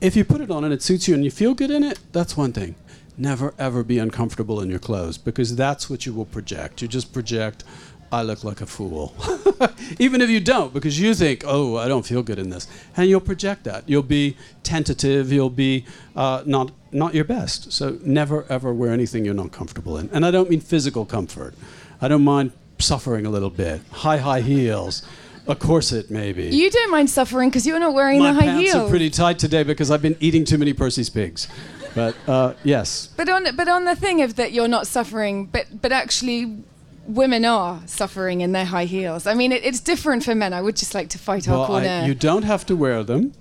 If 0.00 0.16
you 0.16 0.24
put 0.24 0.40
it 0.40 0.50
on 0.50 0.64
and 0.64 0.72
it 0.72 0.82
suits 0.82 1.08
you 1.08 1.14
and 1.14 1.24
you 1.24 1.30
feel 1.30 1.54
good 1.54 1.70
in 1.70 1.82
it, 1.82 1.98
that's 2.12 2.36
one 2.36 2.52
thing. 2.52 2.74
Never, 3.18 3.54
ever 3.58 3.82
be 3.82 3.98
uncomfortable 3.98 4.60
in 4.60 4.68
your 4.68 4.78
clothes 4.78 5.16
because 5.16 5.56
that's 5.56 5.88
what 5.88 6.04
you 6.04 6.12
will 6.12 6.26
project. 6.26 6.82
You 6.82 6.88
just 6.88 7.12
project, 7.12 7.64
I 8.12 8.22
look 8.22 8.44
like 8.44 8.60
a 8.60 8.66
fool. 8.66 9.14
Even 9.98 10.20
if 10.20 10.28
you 10.28 10.38
don't, 10.38 10.74
because 10.74 11.00
you 11.00 11.14
think, 11.14 11.42
oh, 11.46 11.76
I 11.76 11.88
don't 11.88 12.04
feel 12.04 12.22
good 12.22 12.38
in 12.38 12.50
this. 12.50 12.68
And 12.96 13.08
you'll 13.08 13.20
project 13.20 13.64
that. 13.64 13.88
You'll 13.88 14.02
be 14.02 14.36
tentative, 14.62 15.32
you'll 15.32 15.48
be 15.48 15.86
uh, 16.14 16.42
not, 16.44 16.72
not 16.92 17.14
your 17.14 17.24
best. 17.24 17.72
So 17.72 17.98
never, 18.04 18.44
ever 18.50 18.74
wear 18.74 18.92
anything 18.92 19.24
you're 19.24 19.34
not 19.34 19.50
comfortable 19.50 19.96
in. 19.96 20.10
And 20.12 20.26
I 20.26 20.30
don't 20.30 20.50
mean 20.50 20.60
physical 20.60 21.06
comfort, 21.06 21.54
I 22.00 22.08
don't 22.08 22.24
mind 22.24 22.52
suffering 22.78 23.26
a 23.26 23.30
little 23.30 23.50
bit. 23.50 23.80
High, 23.90 24.18
high 24.18 24.40
heels, 24.40 25.02
a 25.46 25.54
corset 25.54 26.10
maybe. 26.10 26.44
You 26.44 26.70
don't 26.70 26.90
mind 26.90 27.10
suffering 27.10 27.48
because 27.48 27.66
you're 27.66 27.78
not 27.78 27.94
wearing 27.94 28.18
My 28.18 28.32
the 28.32 28.40
high 28.40 28.58
heels. 28.58 28.74
My 28.74 28.80
pants 28.80 28.86
are 28.86 28.88
pretty 28.88 29.10
tight 29.10 29.38
today 29.38 29.62
because 29.62 29.90
I've 29.90 30.02
been 30.02 30.16
eating 30.20 30.44
too 30.44 30.58
many 30.58 30.72
Percy's 30.72 31.10
pigs. 31.10 31.48
But 31.94 32.14
uh, 32.28 32.52
yes, 32.62 33.08
But 33.16 33.28
on 33.30 33.56
but 33.56 33.68
on 33.68 33.84
the 33.86 33.96
thing 33.96 34.20
of 34.20 34.36
that 34.36 34.52
you're 34.52 34.68
not 34.68 34.86
suffering, 34.86 35.46
but 35.46 35.80
but 35.80 35.92
actually 35.92 36.58
women 37.06 37.44
are 37.44 37.80
suffering 37.86 38.42
in 38.42 38.52
their 38.52 38.66
high 38.66 38.84
heels. 38.84 39.26
I 39.26 39.34
mean, 39.34 39.52
it, 39.52 39.64
it's 39.64 39.80
different 39.80 40.24
for 40.24 40.34
men. 40.34 40.52
I 40.52 40.60
would 40.60 40.76
just 40.76 40.94
like 40.94 41.08
to 41.10 41.18
fight 41.18 41.48
our 41.48 41.58
well, 41.58 41.66
corner. 41.68 41.88
I, 41.88 42.06
you 42.06 42.14
don't 42.14 42.42
have 42.42 42.66
to 42.66 42.76
wear 42.76 43.02
them, 43.02 43.32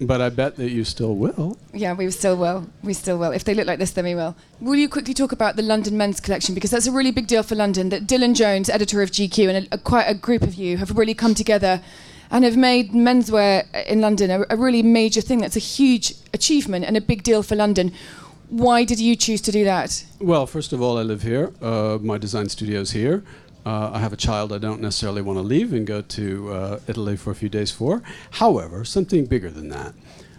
but 0.00 0.20
I 0.20 0.30
bet 0.30 0.56
that 0.56 0.70
you 0.70 0.84
still 0.84 1.14
will. 1.14 1.58
yeah, 1.72 1.92
we 1.92 2.10
still 2.10 2.36
will. 2.36 2.66
We 2.82 2.94
still 2.94 3.18
will. 3.18 3.32
If 3.32 3.44
they 3.44 3.54
look 3.54 3.66
like 3.66 3.78
this, 3.78 3.90
then 3.90 4.04
we 4.04 4.14
will. 4.14 4.34
Will 4.60 4.76
you 4.76 4.88
quickly 4.88 5.14
talk 5.14 5.32
about 5.32 5.56
the 5.56 5.62
London 5.62 5.96
men's 5.96 6.20
collection 6.20 6.54
because 6.54 6.70
that's 6.70 6.86
a 6.86 6.92
really 6.92 7.10
big 7.10 7.26
deal 7.26 7.42
for 7.42 7.54
London. 7.54 7.90
That 7.90 8.06
Dylan 8.06 8.34
Jones, 8.34 8.70
editor 8.70 9.02
of 9.02 9.10
GQ, 9.10 9.54
and 9.54 9.66
a, 9.66 9.74
a, 9.74 9.78
quite 9.78 10.04
a 10.04 10.14
group 10.14 10.42
of 10.42 10.54
you 10.54 10.78
have 10.78 10.96
really 10.96 11.14
come 11.14 11.34
together 11.34 11.82
and 12.30 12.44
have 12.44 12.56
made 12.56 12.92
menswear 12.92 13.66
in 13.86 14.00
London 14.00 14.30
a, 14.30 14.46
a 14.50 14.56
really 14.56 14.82
major 14.82 15.20
thing. 15.20 15.40
That's 15.40 15.56
a 15.56 15.60
huge 15.60 16.14
achievement 16.32 16.84
and 16.84 16.96
a 16.96 17.00
big 17.00 17.22
deal 17.22 17.42
for 17.42 17.56
London. 17.56 17.92
Why 18.48 18.84
did 18.84 18.98
you 18.98 19.14
choose 19.16 19.40
to 19.42 19.52
do 19.52 19.64
that? 19.64 20.04
Well, 20.18 20.46
first 20.46 20.72
of 20.72 20.82
all, 20.82 20.98
I 20.98 21.02
live 21.02 21.22
here. 21.22 21.52
Uh, 21.62 21.98
my 22.00 22.18
design 22.18 22.48
studio 22.48 22.80
is 22.80 22.92
here. 22.92 23.22
Uh, 23.64 23.90
I 23.92 23.98
have 23.98 24.12
a 24.12 24.16
child 24.16 24.52
I 24.52 24.58
don't 24.58 24.80
necessarily 24.80 25.20
want 25.20 25.38
to 25.38 25.42
leave 25.42 25.72
and 25.72 25.86
go 25.86 26.00
to 26.00 26.52
uh, 26.52 26.80
Italy 26.88 27.16
for 27.16 27.30
a 27.30 27.34
few 27.34 27.48
days 27.48 27.70
for. 27.70 28.02
However, 28.32 28.84
something 28.84 29.26
bigger 29.26 29.50
than 29.50 29.68
that, 29.68 29.94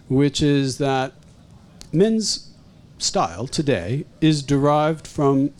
which 0.08 0.42
is 0.42 0.78
that 0.78 1.12
men's 1.92 2.50
style 2.98 3.46
today 3.46 4.04
is 4.20 4.42
derived 4.42 5.06
from 5.06 5.52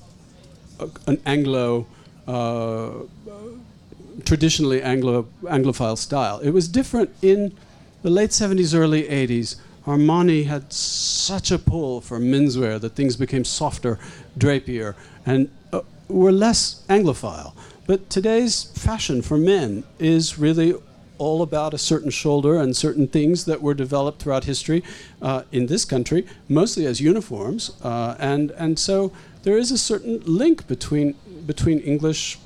a, 0.81 0.89
an 1.07 1.21
Anglo, 1.25 1.87
uh, 2.27 2.91
traditionally 4.25 4.83
Anglo 4.83 5.29
Anglophile 5.45 5.99
style. 5.99 6.41
It 6.41 6.51
was 6.51 6.67
different 6.67 7.11
in 7.23 7.57
the 8.03 8.11
late 8.11 8.31
70s, 8.31 8.77
early 8.77 9.05
80s. 9.05 9.57
Armani 9.87 10.47
had 10.47 10.73
such 10.73 11.51
a 11.51 11.59
pull 11.59 12.01
for 12.01 12.19
menswear 12.19 12.81
that 12.81 12.91
things 12.91 13.17
became 13.17 13.45
softer, 13.45 13.99
drapier, 14.39 14.95
and 15.27 15.51
were 16.13 16.33
less 16.33 16.85
Anglophile. 16.89 17.55
But 17.87 18.11
today's 18.11 18.65
fashion 18.65 19.23
for 19.23 19.37
men 19.37 19.85
is 19.99 20.39
really 20.39 20.75
all 21.19 21.43
about 21.43 21.75
a 21.75 21.79
certain 21.79 22.11
shoulder 22.11 22.59
and 22.59 22.77
certain 22.77 23.07
things 23.07 23.45
that 23.45 23.63
were 23.63 23.75
developed 23.75 24.21
throughout 24.21 24.45
history 24.45 24.83
uh, 25.21 25.43
in 25.53 25.67
this 25.67 25.85
country, 25.85 26.27
mostly 26.49 26.87
as 26.87 27.01
uniforms. 27.01 27.73
Uh, 27.83 28.17
and, 28.19 28.51
and 28.53 28.79
so 28.79 29.13
there 29.43 29.59
is 29.59 29.71
a 29.71 29.79
certain 29.79 30.21
link 30.25 30.67
between, 30.67 31.15
between 31.47 31.79
English 31.81 32.39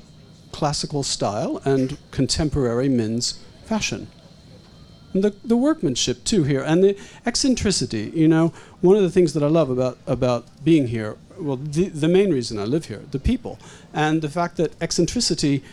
classical 0.51 1.03
style 1.03 1.61
and 1.65 1.97
contemporary 2.11 2.89
men's 2.89 3.39
fashion. 3.65 4.07
And 5.13 5.23
the, 5.23 5.35
the 5.43 5.57
workmanship 5.57 6.23
too 6.23 6.43
here 6.43 6.61
and 6.61 6.83
the 6.83 6.97
eccentricity 7.25 8.11
you 8.13 8.27
know 8.27 8.53
one 8.81 8.97
of 8.97 9.01
the 9.01 9.09
things 9.09 9.33
that 9.33 9.41
i 9.41 9.47
love 9.47 9.69
about, 9.69 9.97
about 10.05 10.45
being 10.63 10.87
here 10.87 11.17
well 11.39 11.57
the, 11.57 11.89
the 11.89 12.07
main 12.07 12.31
reason 12.31 12.59
i 12.59 12.63
live 12.63 12.85
here 12.85 13.03
the 13.11 13.19
people 13.19 13.57
and 13.93 14.21
the 14.21 14.29
fact 14.29 14.57
that 14.57 14.71
eccentricity 14.81 15.63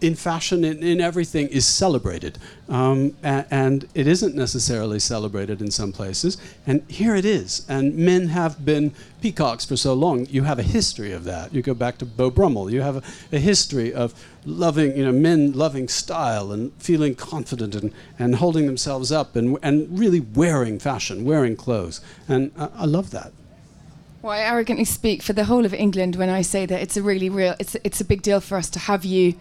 in 0.00 0.14
fashion, 0.14 0.64
in, 0.64 0.82
in 0.82 1.00
everything, 1.00 1.48
is 1.48 1.66
celebrated. 1.66 2.38
Um, 2.68 3.16
a- 3.22 3.46
and 3.50 3.88
it 3.94 4.06
isn't 4.06 4.34
necessarily 4.34 4.98
celebrated 4.98 5.60
in 5.60 5.70
some 5.70 5.92
places. 5.92 6.36
And 6.66 6.82
here 6.88 7.14
it 7.14 7.24
is. 7.24 7.64
And 7.68 7.96
men 7.96 8.28
have 8.28 8.64
been 8.64 8.92
peacocks 9.20 9.64
for 9.64 9.76
so 9.76 9.94
long. 9.94 10.26
You 10.26 10.42
have 10.42 10.58
a 10.58 10.62
history 10.62 11.12
of 11.12 11.24
that. 11.24 11.54
You 11.54 11.62
go 11.62 11.74
back 11.74 11.98
to 11.98 12.06
Beau 12.06 12.30
Brummel. 12.30 12.70
You 12.70 12.82
have 12.82 12.96
a, 12.96 13.36
a 13.36 13.38
history 13.38 13.92
of 13.92 14.14
loving, 14.44 14.96
you 14.96 15.04
know, 15.04 15.12
men 15.12 15.52
loving 15.52 15.88
style 15.88 16.52
and 16.52 16.72
feeling 16.78 17.14
confident 17.14 17.74
and, 17.74 17.92
and 18.18 18.36
holding 18.36 18.66
themselves 18.66 19.10
up 19.10 19.34
and, 19.34 19.58
and 19.62 19.98
really 19.98 20.20
wearing 20.20 20.78
fashion, 20.78 21.24
wearing 21.24 21.56
clothes. 21.56 22.00
And 22.28 22.52
I, 22.58 22.68
I 22.76 22.84
love 22.84 23.10
that. 23.12 23.32
Well, 24.26 24.34
I 24.34 24.40
arrogantly 24.40 24.84
speak 24.84 25.22
for 25.22 25.34
the 25.34 25.44
whole 25.44 25.64
of 25.64 25.72
England 25.72 26.16
when 26.16 26.30
I 26.30 26.42
say 26.42 26.66
that 26.66 26.82
it's 26.82 26.96
a 26.96 27.02
really 27.02 27.28
real, 27.28 27.54
it's 27.60 27.76
it's 27.84 28.00
a 28.00 28.04
big 28.04 28.22
deal 28.22 28.40
for 28.40 28.58
us 28.58 28.68
to 28.70 28.80
have 28.80 29.04
you, 29.04 29.34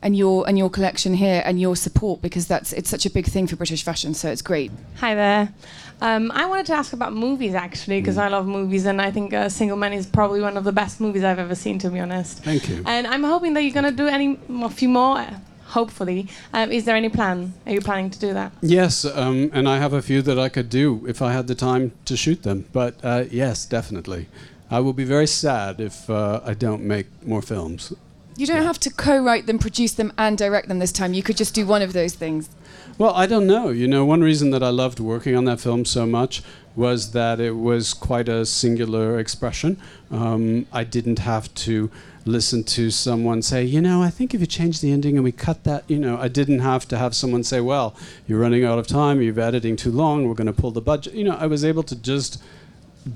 and 0.00 0.16
your 0.16 0.48
and 0.48 0.56
your 0.56 0.70
collection 0.70 1.12
here 1.12 1.42
and 1.44 1.60
your 1.60 1.76
support 1.76 2.22
because 2.22 2.46
that's 2.46 2.72
it's 2.72 2.88
such 2.88 3.04
a 3.04 3.10
big 3.10 3.26
thing 3.26 3.46
for 3.46 3.56
British 3.56 3.84
fashion. 3.84 4.14
So 4.14 4.30
it's 4.30 4.40
great. 4.40 4.70
Hi 5.00 5.14
there. 5.14 5.52
Um, 6.00 6.30
I 6.30 6.46
wanted 6.46 6.64
to 6.68 6.72
ask 6.72 6.94
about 6.94 7.12
movies 7.12 7.52
actually, 7.52 8.00
because 8.00 8.16
I 8.16 8.28
love 8.28 8.46
movies, 8.46 8.86
and 8.86 9.02
I 9.02 9.10
think 9.10 9.34
uh, 9.34 9.50
Single 9.50 9.76
Man 9.76 9.92
is 9.92 10.06
probably 10.06 10.40
one 10.40 10.56
of 10.56 10.64
the 10.64 10.72
best 10.72 10.98
movies 10.98 11.24
I've 11.24 11.38
ever 11.38 11.54
seen, 11.54 11.78
to 11.80 11.90
be 11.90 12.00
honest. 12.00 12.38
Thank 12.38 12.70
you. 12.70 12.82
And 12.86 13.06
I'm 13.06 13.24
hoping 13.24 13.52
that 13.52 13.64
you're 13.64 13.74
going 13.74 13.84
to 13.84 13.92
do 13.92 14.08
any 14.08 14.38
a 14.62 14.70
few 14.70 14.88
more. 14.88 15.26
Hopefully, 15.72 16.28
um, 16.52 16.70
is 16.70 16.84
there 16.84 16.96
any 16.96 17.08
plan? 17.08 17.54
Are 17.66 17.72
you 17.72 17.80
planning 17.80 18.10
to 18.10 18.18
do 18.18 18.34
that? 18.34 18.52
Yes, 18.60 19.06
um, 19.06 19.50
and 19.54 19.66
I 19.66 19.78
have 19.78 19.94
a 19.94 20.02
few 20.02 20.20
that 20.20 20.38
I 20.38 20.50
could 20.50 20.68
do 20.68 21.02
if 21.08 21.22
I 21.22 21.32
had 21.32 21.46
the 21.46 21.54
time 21.54 21.92
to 22.04 22.14
shoot 22.14 22.42
them. 22.42 22.66
But 22.72 22.96
uh, 23.02 23.24
yes, 23.30 23.64
definitely. 23.64 24.28
I 24.70 24.80
will 24.80 24.92
be 24.92 25.04
very 25.04 25.26
sad 25.26 25.80
if 25.80 26.10
uh, 26.10 26.40
I 26.44 26.52
don't 26.52 26.82
make 26.82 27.06
more 27.26 27.40
films. 27.40 27.94
You 28.36 28.46
don't 28.46 28.62
have 28.62 28.80
to 28.80 28.90
co-write 28.90 29.46
them, 29.46 29.58
produce 29.58 29.92
them, 29.92 30.12
and 30.18 30.36
direct 30.36 30.68
them 30.68 30.78
this 30.78 30.92
time. 30.92 31.14
You 31.14 31.22
could 31.22 31.36
just 31.36 31.54
do 31.54 31.66
one 31.66 31.82
of 31.82 31.92
those 31.92 32.14
things. 32.14 32.50
Well, 32.98 33.14
I 33.14 33.26
don't 33.26 33.46
know. 33.46 33.70
You 33.70 33.88
know, 33.88 34.04
one 34.04 34.20
reason 34.20 34.50
that 34.50 34.62
I 34.62 34.68
loved 34.68 35.00
working 35.00 35.36
on 35.36 35.46
that 35.46 35.60
film 35.60 35.84
so 35.84 36.06
much 36.06 36.42
was 36.76 37.12
that 37.12 37.40
it 37.40 37.52
was 37.52 37.94
quite 37.94 38.28
a 38.28 38.44
singular 38.44 39.18
expression. 39.18 39.78
Um, 40.10 40.66
I 40.72 40.84
didn't 40.84 41.18
have 41.18 41.52
to 41.66 41.90
listen 42.24 42.64
to 42.64 42.90
someone 42.90 43.42
say, 43.42 43.64
you 43.64 43.80
know, 43.80 44.02
I 44.02 44.10
think 44.10 44.34
if 44.34 44.40
you 44.40 44.46
change 44.46 44.80
the 44.80 44.92
ending 44.92 45.16
and 45.16 45.24
we 45.24 45.32
cut 45.32 45.64
that, 45.64 45.84
you 45.88 45.98
know, 45.98 46.18
I 46.18 46.28
didn't 46.28 46.60
have 46.60 46.86
to 46.88 46.98
have 46.98 47.14
someone 47.14 47.42
say, 47.42 47.60
well, 47.60 47.94
you're 48.26 48.38
running 48.38 48.64
out 48.64 48.78
of 48.78 48.86
time, 48.86 49.20
you're 49.20 49.38
editing 49.40 49.76
too 49.76 49.90
long, 49.90 50.28
we're 50.28 50.34
going 50.34 50.46
to 50.46 50.52
pull 50.52 50.70
the 50.70 50.80
budget. 50.80 51.14
You 51.14 51.24
know, 51.24 51.36
I 51.36 51.46
was 51.46 51.64
able 51.64 51.82
to 51.84 51.96
just 51.96 52.42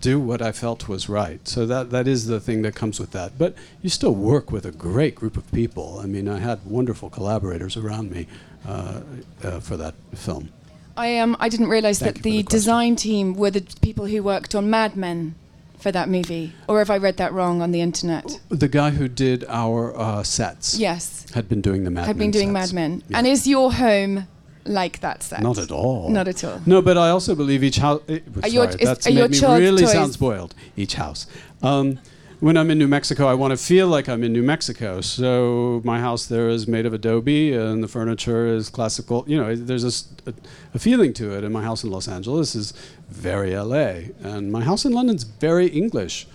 do 0.00 0.18
what 0.18 0.42
I 0.42 0.52
felt 0.52 0.88
was 0.88 1.08
right. 1.08 1.46
So 1.46 1.66
that 1.66 1.90
that 1.90 2.08
is 2.08 2.26
the 2.26 2.40
thing 2.40 2.62
that 2.62 2.74
comes 2.74 2.98
with 2.98 3.12
that. 3.12 3.38
But 3.38 3.54
you 3.82 3.88
still 3.88 4.14
work 4.14 4.50
with 4.50 4.66
a 4.66 4.72
great 4.72 5.14
group 5.14 5.36
of 5.36 5.50
people. 5.52 6.00
I 6.02 6.06
mean, 6.06 6.28
I 6.28 6.38
had 6.38 6.64
wonderful 6.64 7.08
collaborators 7.08 7.76
around 7.76 8.10
me 8.10 8.26
uh, 8.66 9.02
uh, 9.42 9.60
for 9.60 9.76
that 9.76 9.94
film. 10.14 10.52
I 10.96 11.18
um 11.18 11.36
I 11.38 11.48
didn't 11.48 11.68
realize 11.68 11.98
Thank 11.98 12.16
that 12.16 12.22
the, 12.22 12.38
the 12.38 12.42
design 12.44 12.96
team 12.96 13.34
were 13.34 13.50
the 13.50 13.64
people 13.80 14.06
who 14.06 14.22
worked 14.22 14.54
on 14.54 14.70
Mad 14.70 14.96
Men 14.96 15.34
for 15.78 15.92
that 15.92 16.08
movie, 16.08 16.52
or 16.68 16.78
have 16.78 16.90
I 16.90 16.96
read 16.98 17.16
that 17.18 17.32
wrong 17.32 17.62
on 17.62 17.70
the 17.72 17.80
internet? 17.80 18.40
The 18.48 18.68
guy 18.68 18.90
who 18.90 19.08
did 19.08 19.44
our 19.48 19.96
uh, 19.98 20.22
sets 20.22 20.78
Yes, 20.78 21.26
had 21.34 21.48
been 21.48 21.60
doing 21.60 21.84
the 21.84 21.90
Mad 21.90 22.06
had 22.06 22.16
Men 22.16 22.26
been 22.26 22.30
doing 22.32 22.54
sets. 22.54 22.72
Mad 22.72 22.74
Men. 22.90 23.02
Yeah. 23.08 23.18
And 23.18 23.26
is 23.26 23.46
your 23.46 23.72
home 23.72 24.26
like 24.64 25.00
that 25.00 25.22
set? 25.22 25.42
Not 25.42 25.58
at 25.58 25.70
all. 25.70 26.08
Not 26.10 26.28
at 26.28 26.42
all. 26.44 26.60
No, 26.66 26.82
but 26.82 26.96
I 26.98 27.10
also 27.10 27.34
believe 27.34 27.62
each 27.62 27.76
house. 27.78 28.00
Eh, 28.08 28.20
Are 28.42 28.48
your- 28.48 28.64
sorry, 28.70 28.82
is- 28.82 28.88
that's 28.88 29.06
are 29.06 29.10
made 29.10 29.34
your 29.36 29.50
me 29.50 29.58
really 29.64 29.82
toys- 29.82 29.92
sound 29.92 30.12
spoiled. 30.12 30.54
Each 30.76 30.94
house. 30.94 31.26
Um, 31.62 31.98
when 32.40 32.56
I'm 32.56 32.70
in 32.70 32.78
New 32.78 32.88
Mexico, 32.88 33.26
I 33.26 33.34
want 33.34 33.52
to 33.52 33.56
feel 33.56 33.88
like 33.88 34.08
I'm 34.08 34.22
in 34.22 34.32
New 34.32 34.42
Mexico. 34.42 35.00
So 35.00 35.80
my 35.84 36.00
house 36.00 36.26
there 36.26 36.48
is 36.48 36.68
made 36.68 36.86
of 36.86 36.92
adobe, 36.92 37.52
and 37.52 37.82
the 37.82 37.88
furniture 37.88 38.46
is 38.46 38.68
classical. 38.68 39.24
You 39.26 39.38
know, 39.38 39.56
there's 39.56 39.84
a 40.74 40.78
feeling 40.78 41.12
to 41.14 41.36
it. 41.36 41.44
And 41.44 41.52
my 41.52 41.62
house 41.62 41.84
in 41.84 41.90
Los 41.90 42.08
Angeles 42.08 42.54
is 42.54 42.72
very 43.08 43.56
LA, 43.56 44.12
and 44.22 44.52
my 44.52 44.62
house 44.62 44.84
in 44.84 44.92
London's 44.92 45.24
very 45.24 45.68
English. 45.68 46.26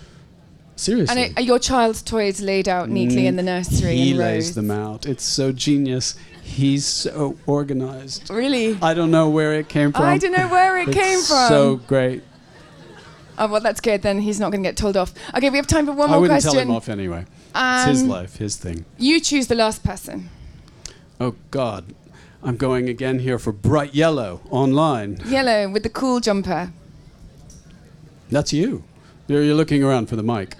Seriously. 0.76 1.16
And 1.16 1.32
it, 1.32 1.38
are 1.38 1.44
your 1.44 1.60
child's 1.60 2.02
toys 2.02 2.42
laid 2.42 2.68
out 2.68 2.90
neatly 2.90 3.28
in 3.28 3.36
the 3.36 3.44
mm, 3.44 3.46
nursery 3.46 3.96
He 3.96 4.14
lays 4.16 4.48
rows? 4.48 4.56
them 4.56 4.72
out. 4.72 5.06
It's 5.06 5.24
so 5.24 5.52
genius. 5.52 6.16
He's 6.42 6.86
so 6.88 7.38
organized. 7.46 8.32
Really? 8.32 8.80
I 8.82 8.96
don't 8.96 9.12
know 9.12 9.30
where 9.30 9.54
it 9.54 9.70
came 9.70 9.92
from. 9.92 10.06
I 10.06 10.18
don't 10.18 10.32
know 10.32 10.48
where 10.48 10.78
it 10.78 10.92
came 10.92 11.20
from. 11.20 11.48
So 11.50 11.76
great. 11.86 12.24
Oh, 13.42 13.48
well, 13.48 13.60
that's 13.60 13.82
good. 13.82 14.04
Then 14.04 14.20
he's 14.20 14.40
not 14.40 14.52
going 14.52 14.62
to 14.64 14.70
get 14.70 14.78
told 14.78 14.96
off. 14.96 15.14
Okay, 15.36 15.50
we 15.50 15.58
have 15.58 15.66
time 15.66 15.88
for 15.88 15.94
one 15.94 15.98
more 15.98 16.06
time. 16.08 16.10
I 16.10 16.14
more 16.14 16.22
wouldn't 16.22 16.44
question. 16.44 16.52
tell 16.60 16.62
him 16.62 16.72
off 16.76 16.90
anyway. 16.90 17.26
it's 17.56 17.88
his 17.88 18.04
Um, 18.04 18.08
life, 18.08 18.38
his 18.38 18.56
thing. 18.56 18.86
You 19.00 19.20
choose 19.20 19.48
the 19.48 19.56
last 19.56 19.84
person. 19.84 20.30
Oh 21.20 21.36
God, 21.50 21.96
I'm 22.44 22.56
going 22.56 22.88
again 22.88 23.18
here 23.20 23.40
for 23.40 23.52
bright 23.52 23.96
yellow 23.96 24.42
online. 24.52 25.18
Yellow 25.26 25.70
with 25.70 25.82
the 25.82 25.90
cool 25.90 26.20
jumper. 26.20 26.72
That's 28.30 28.54
you. 28.54 28.84
You're, 29.28 29.44
you're 29.44 29.56
looking 29.56 29.84
around 29.84 30.08
for 30.08 30.16
the 30.16 30.24
mic. 30.24 30.56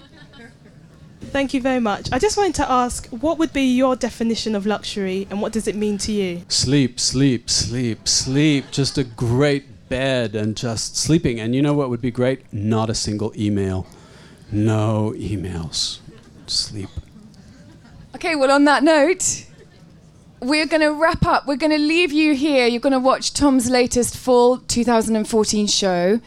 Thank 1.26 1.54
you 1.54 1.62
very 1.62 1.80
much. 1.80 2.10
I 2.12 2.18
just 2.20 2.36
wanted 2.36 2.56
to 2.56 2.70
ask, 2.70 3.08
what 3.10 3.38
would 3.38 3.54
be 3.54 3.62
your 3.62 3.96
definition 3.96 4.56
of 4.56 4.66
luxury 4.66 5.28
and 5.30 5.40
what 5.42 5.54
does 5.54 5.68
it 5.68 5.76
mean 5.76 5.98
to 6.00 6.12
you? 6.12 6.42
Sleep, 6.50 7.00
sleep, 7.00 7.48
sleep, 7.50 8.08
sleep. 8.08 8.66
Just 8.72 8.98
a 8.98 9.04
great 9.04 9.71
bed 9.92 10.36
and 10.36 10.56
just 10.58 10.98
sleeping. 10.98 11.40
And 11.40 11.54
you 11.54 11.62
know 11.62 11.74
what 11.74 11.90
would 11.92 12.02
be 12.02 12.10
great? 12.12 12.52
Not 12.52 12.90
a 12.90 12.96
single 12.96 13.32
email. 13.38 13.86
No 14.52 15.14
emails. 15.18 16.00
Sleep. 16.48 16.90
Okay, 18.16 18.36
well, 18.36 18.52
on 18.52 18.66
that 18.66 18.84
note, 18.84 19.46
we're 20.40 20.66
going 20.66 20.82
to 20.82 20.94
wrap 20.94 21.26
up. 21.26 21.46
We're 21.48 21.56
going 21.58 21.72
to 21.72 21.78
leave 21.78 22.12
you 22.12 22.34
here. 22.36 22.68
You're 22.68 22.82
going 22.82 22.94
to 22.94 23.00
watch 23.00 23.34
Tom's 23.34 23.70
latest 23.70 24.18
fall 24.18 24.58
2014 24.58 25.68
show. 25.68 26.20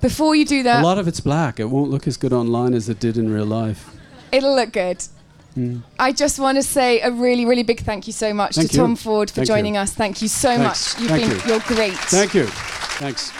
Before 0.00 0.34
you 0.36 0.44
do 0.44 0.62
that, 0.62 0.82
A 0.82 0.86
lot 0.86 0.98
of 0.98 1.08
it's 1.08 1.20
black. 1.20 1.58
It 1.58 1.66
won't 1.66 1.90
look 1.90 2.06
as 2.06 2.16
good 2.16 2.32
online 2.32 2.74
as 2.74 2.88
it 2.88 3.00
did 3.00 3.16
in 3.16 3.32
real 3.32 3.46
life. 3.46 3.90
it'll 4.30 4.54
look 4.54 4.72
good. 4.72 5.02
Mm. 5.56 5.82
I 5.98 6.12
just 6.12 6.38
want 6.38 6.56
to 6.56 6.62
say 6.62 7.00
a 7.00 7.10
really, 7.10 7.44
really 7.44 7.64
big 7.64 7.80
thank 7.80 8.06
you 8.06 8.12
so 8.12 8.32
much 8.32 8.54
Thank 8.54 8.70
to 8.70 8.76
you. 8.76 8.82
Tom 8.82 8.94
Ford 8.94 9.28
for 9.28 9.36
Thank 9.36 9.48
you. 9.48 9.54
joining 9.54 9.76
us. 9.76 9.92
Thank 9.92 10.22
you 10.22 10.28
so 10.28 10.56
Thanks. 10.56 10.94
much. 10.94 11.02
You've 11.02 11.10
Thank 11.10 11.28
been, 11.28 11.40
you. 11.40 11.54
you're 11.54 11.60
great. 11.76 11.94
Thank 11.94 12.34
you. 12.34 12.48
Thanks. 12.98 13.32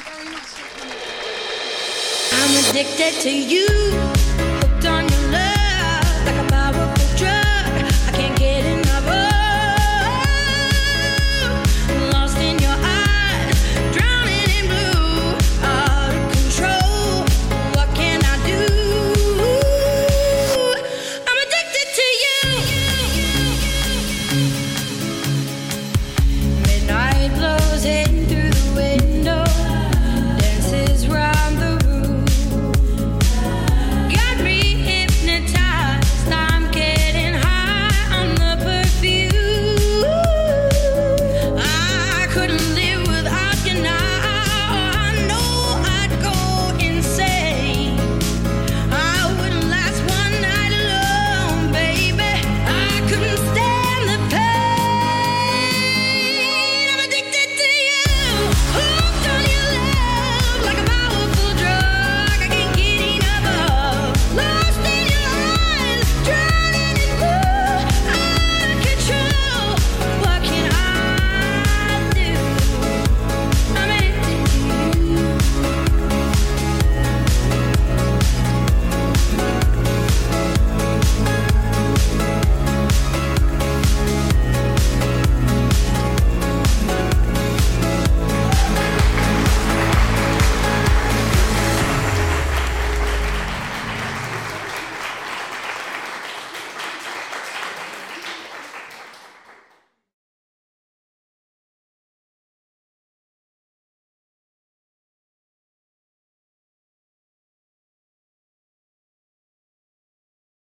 I'm 2.32 2.70
addicted 2.70 3.20
to 3.22 3.30
you. 3.30 4.47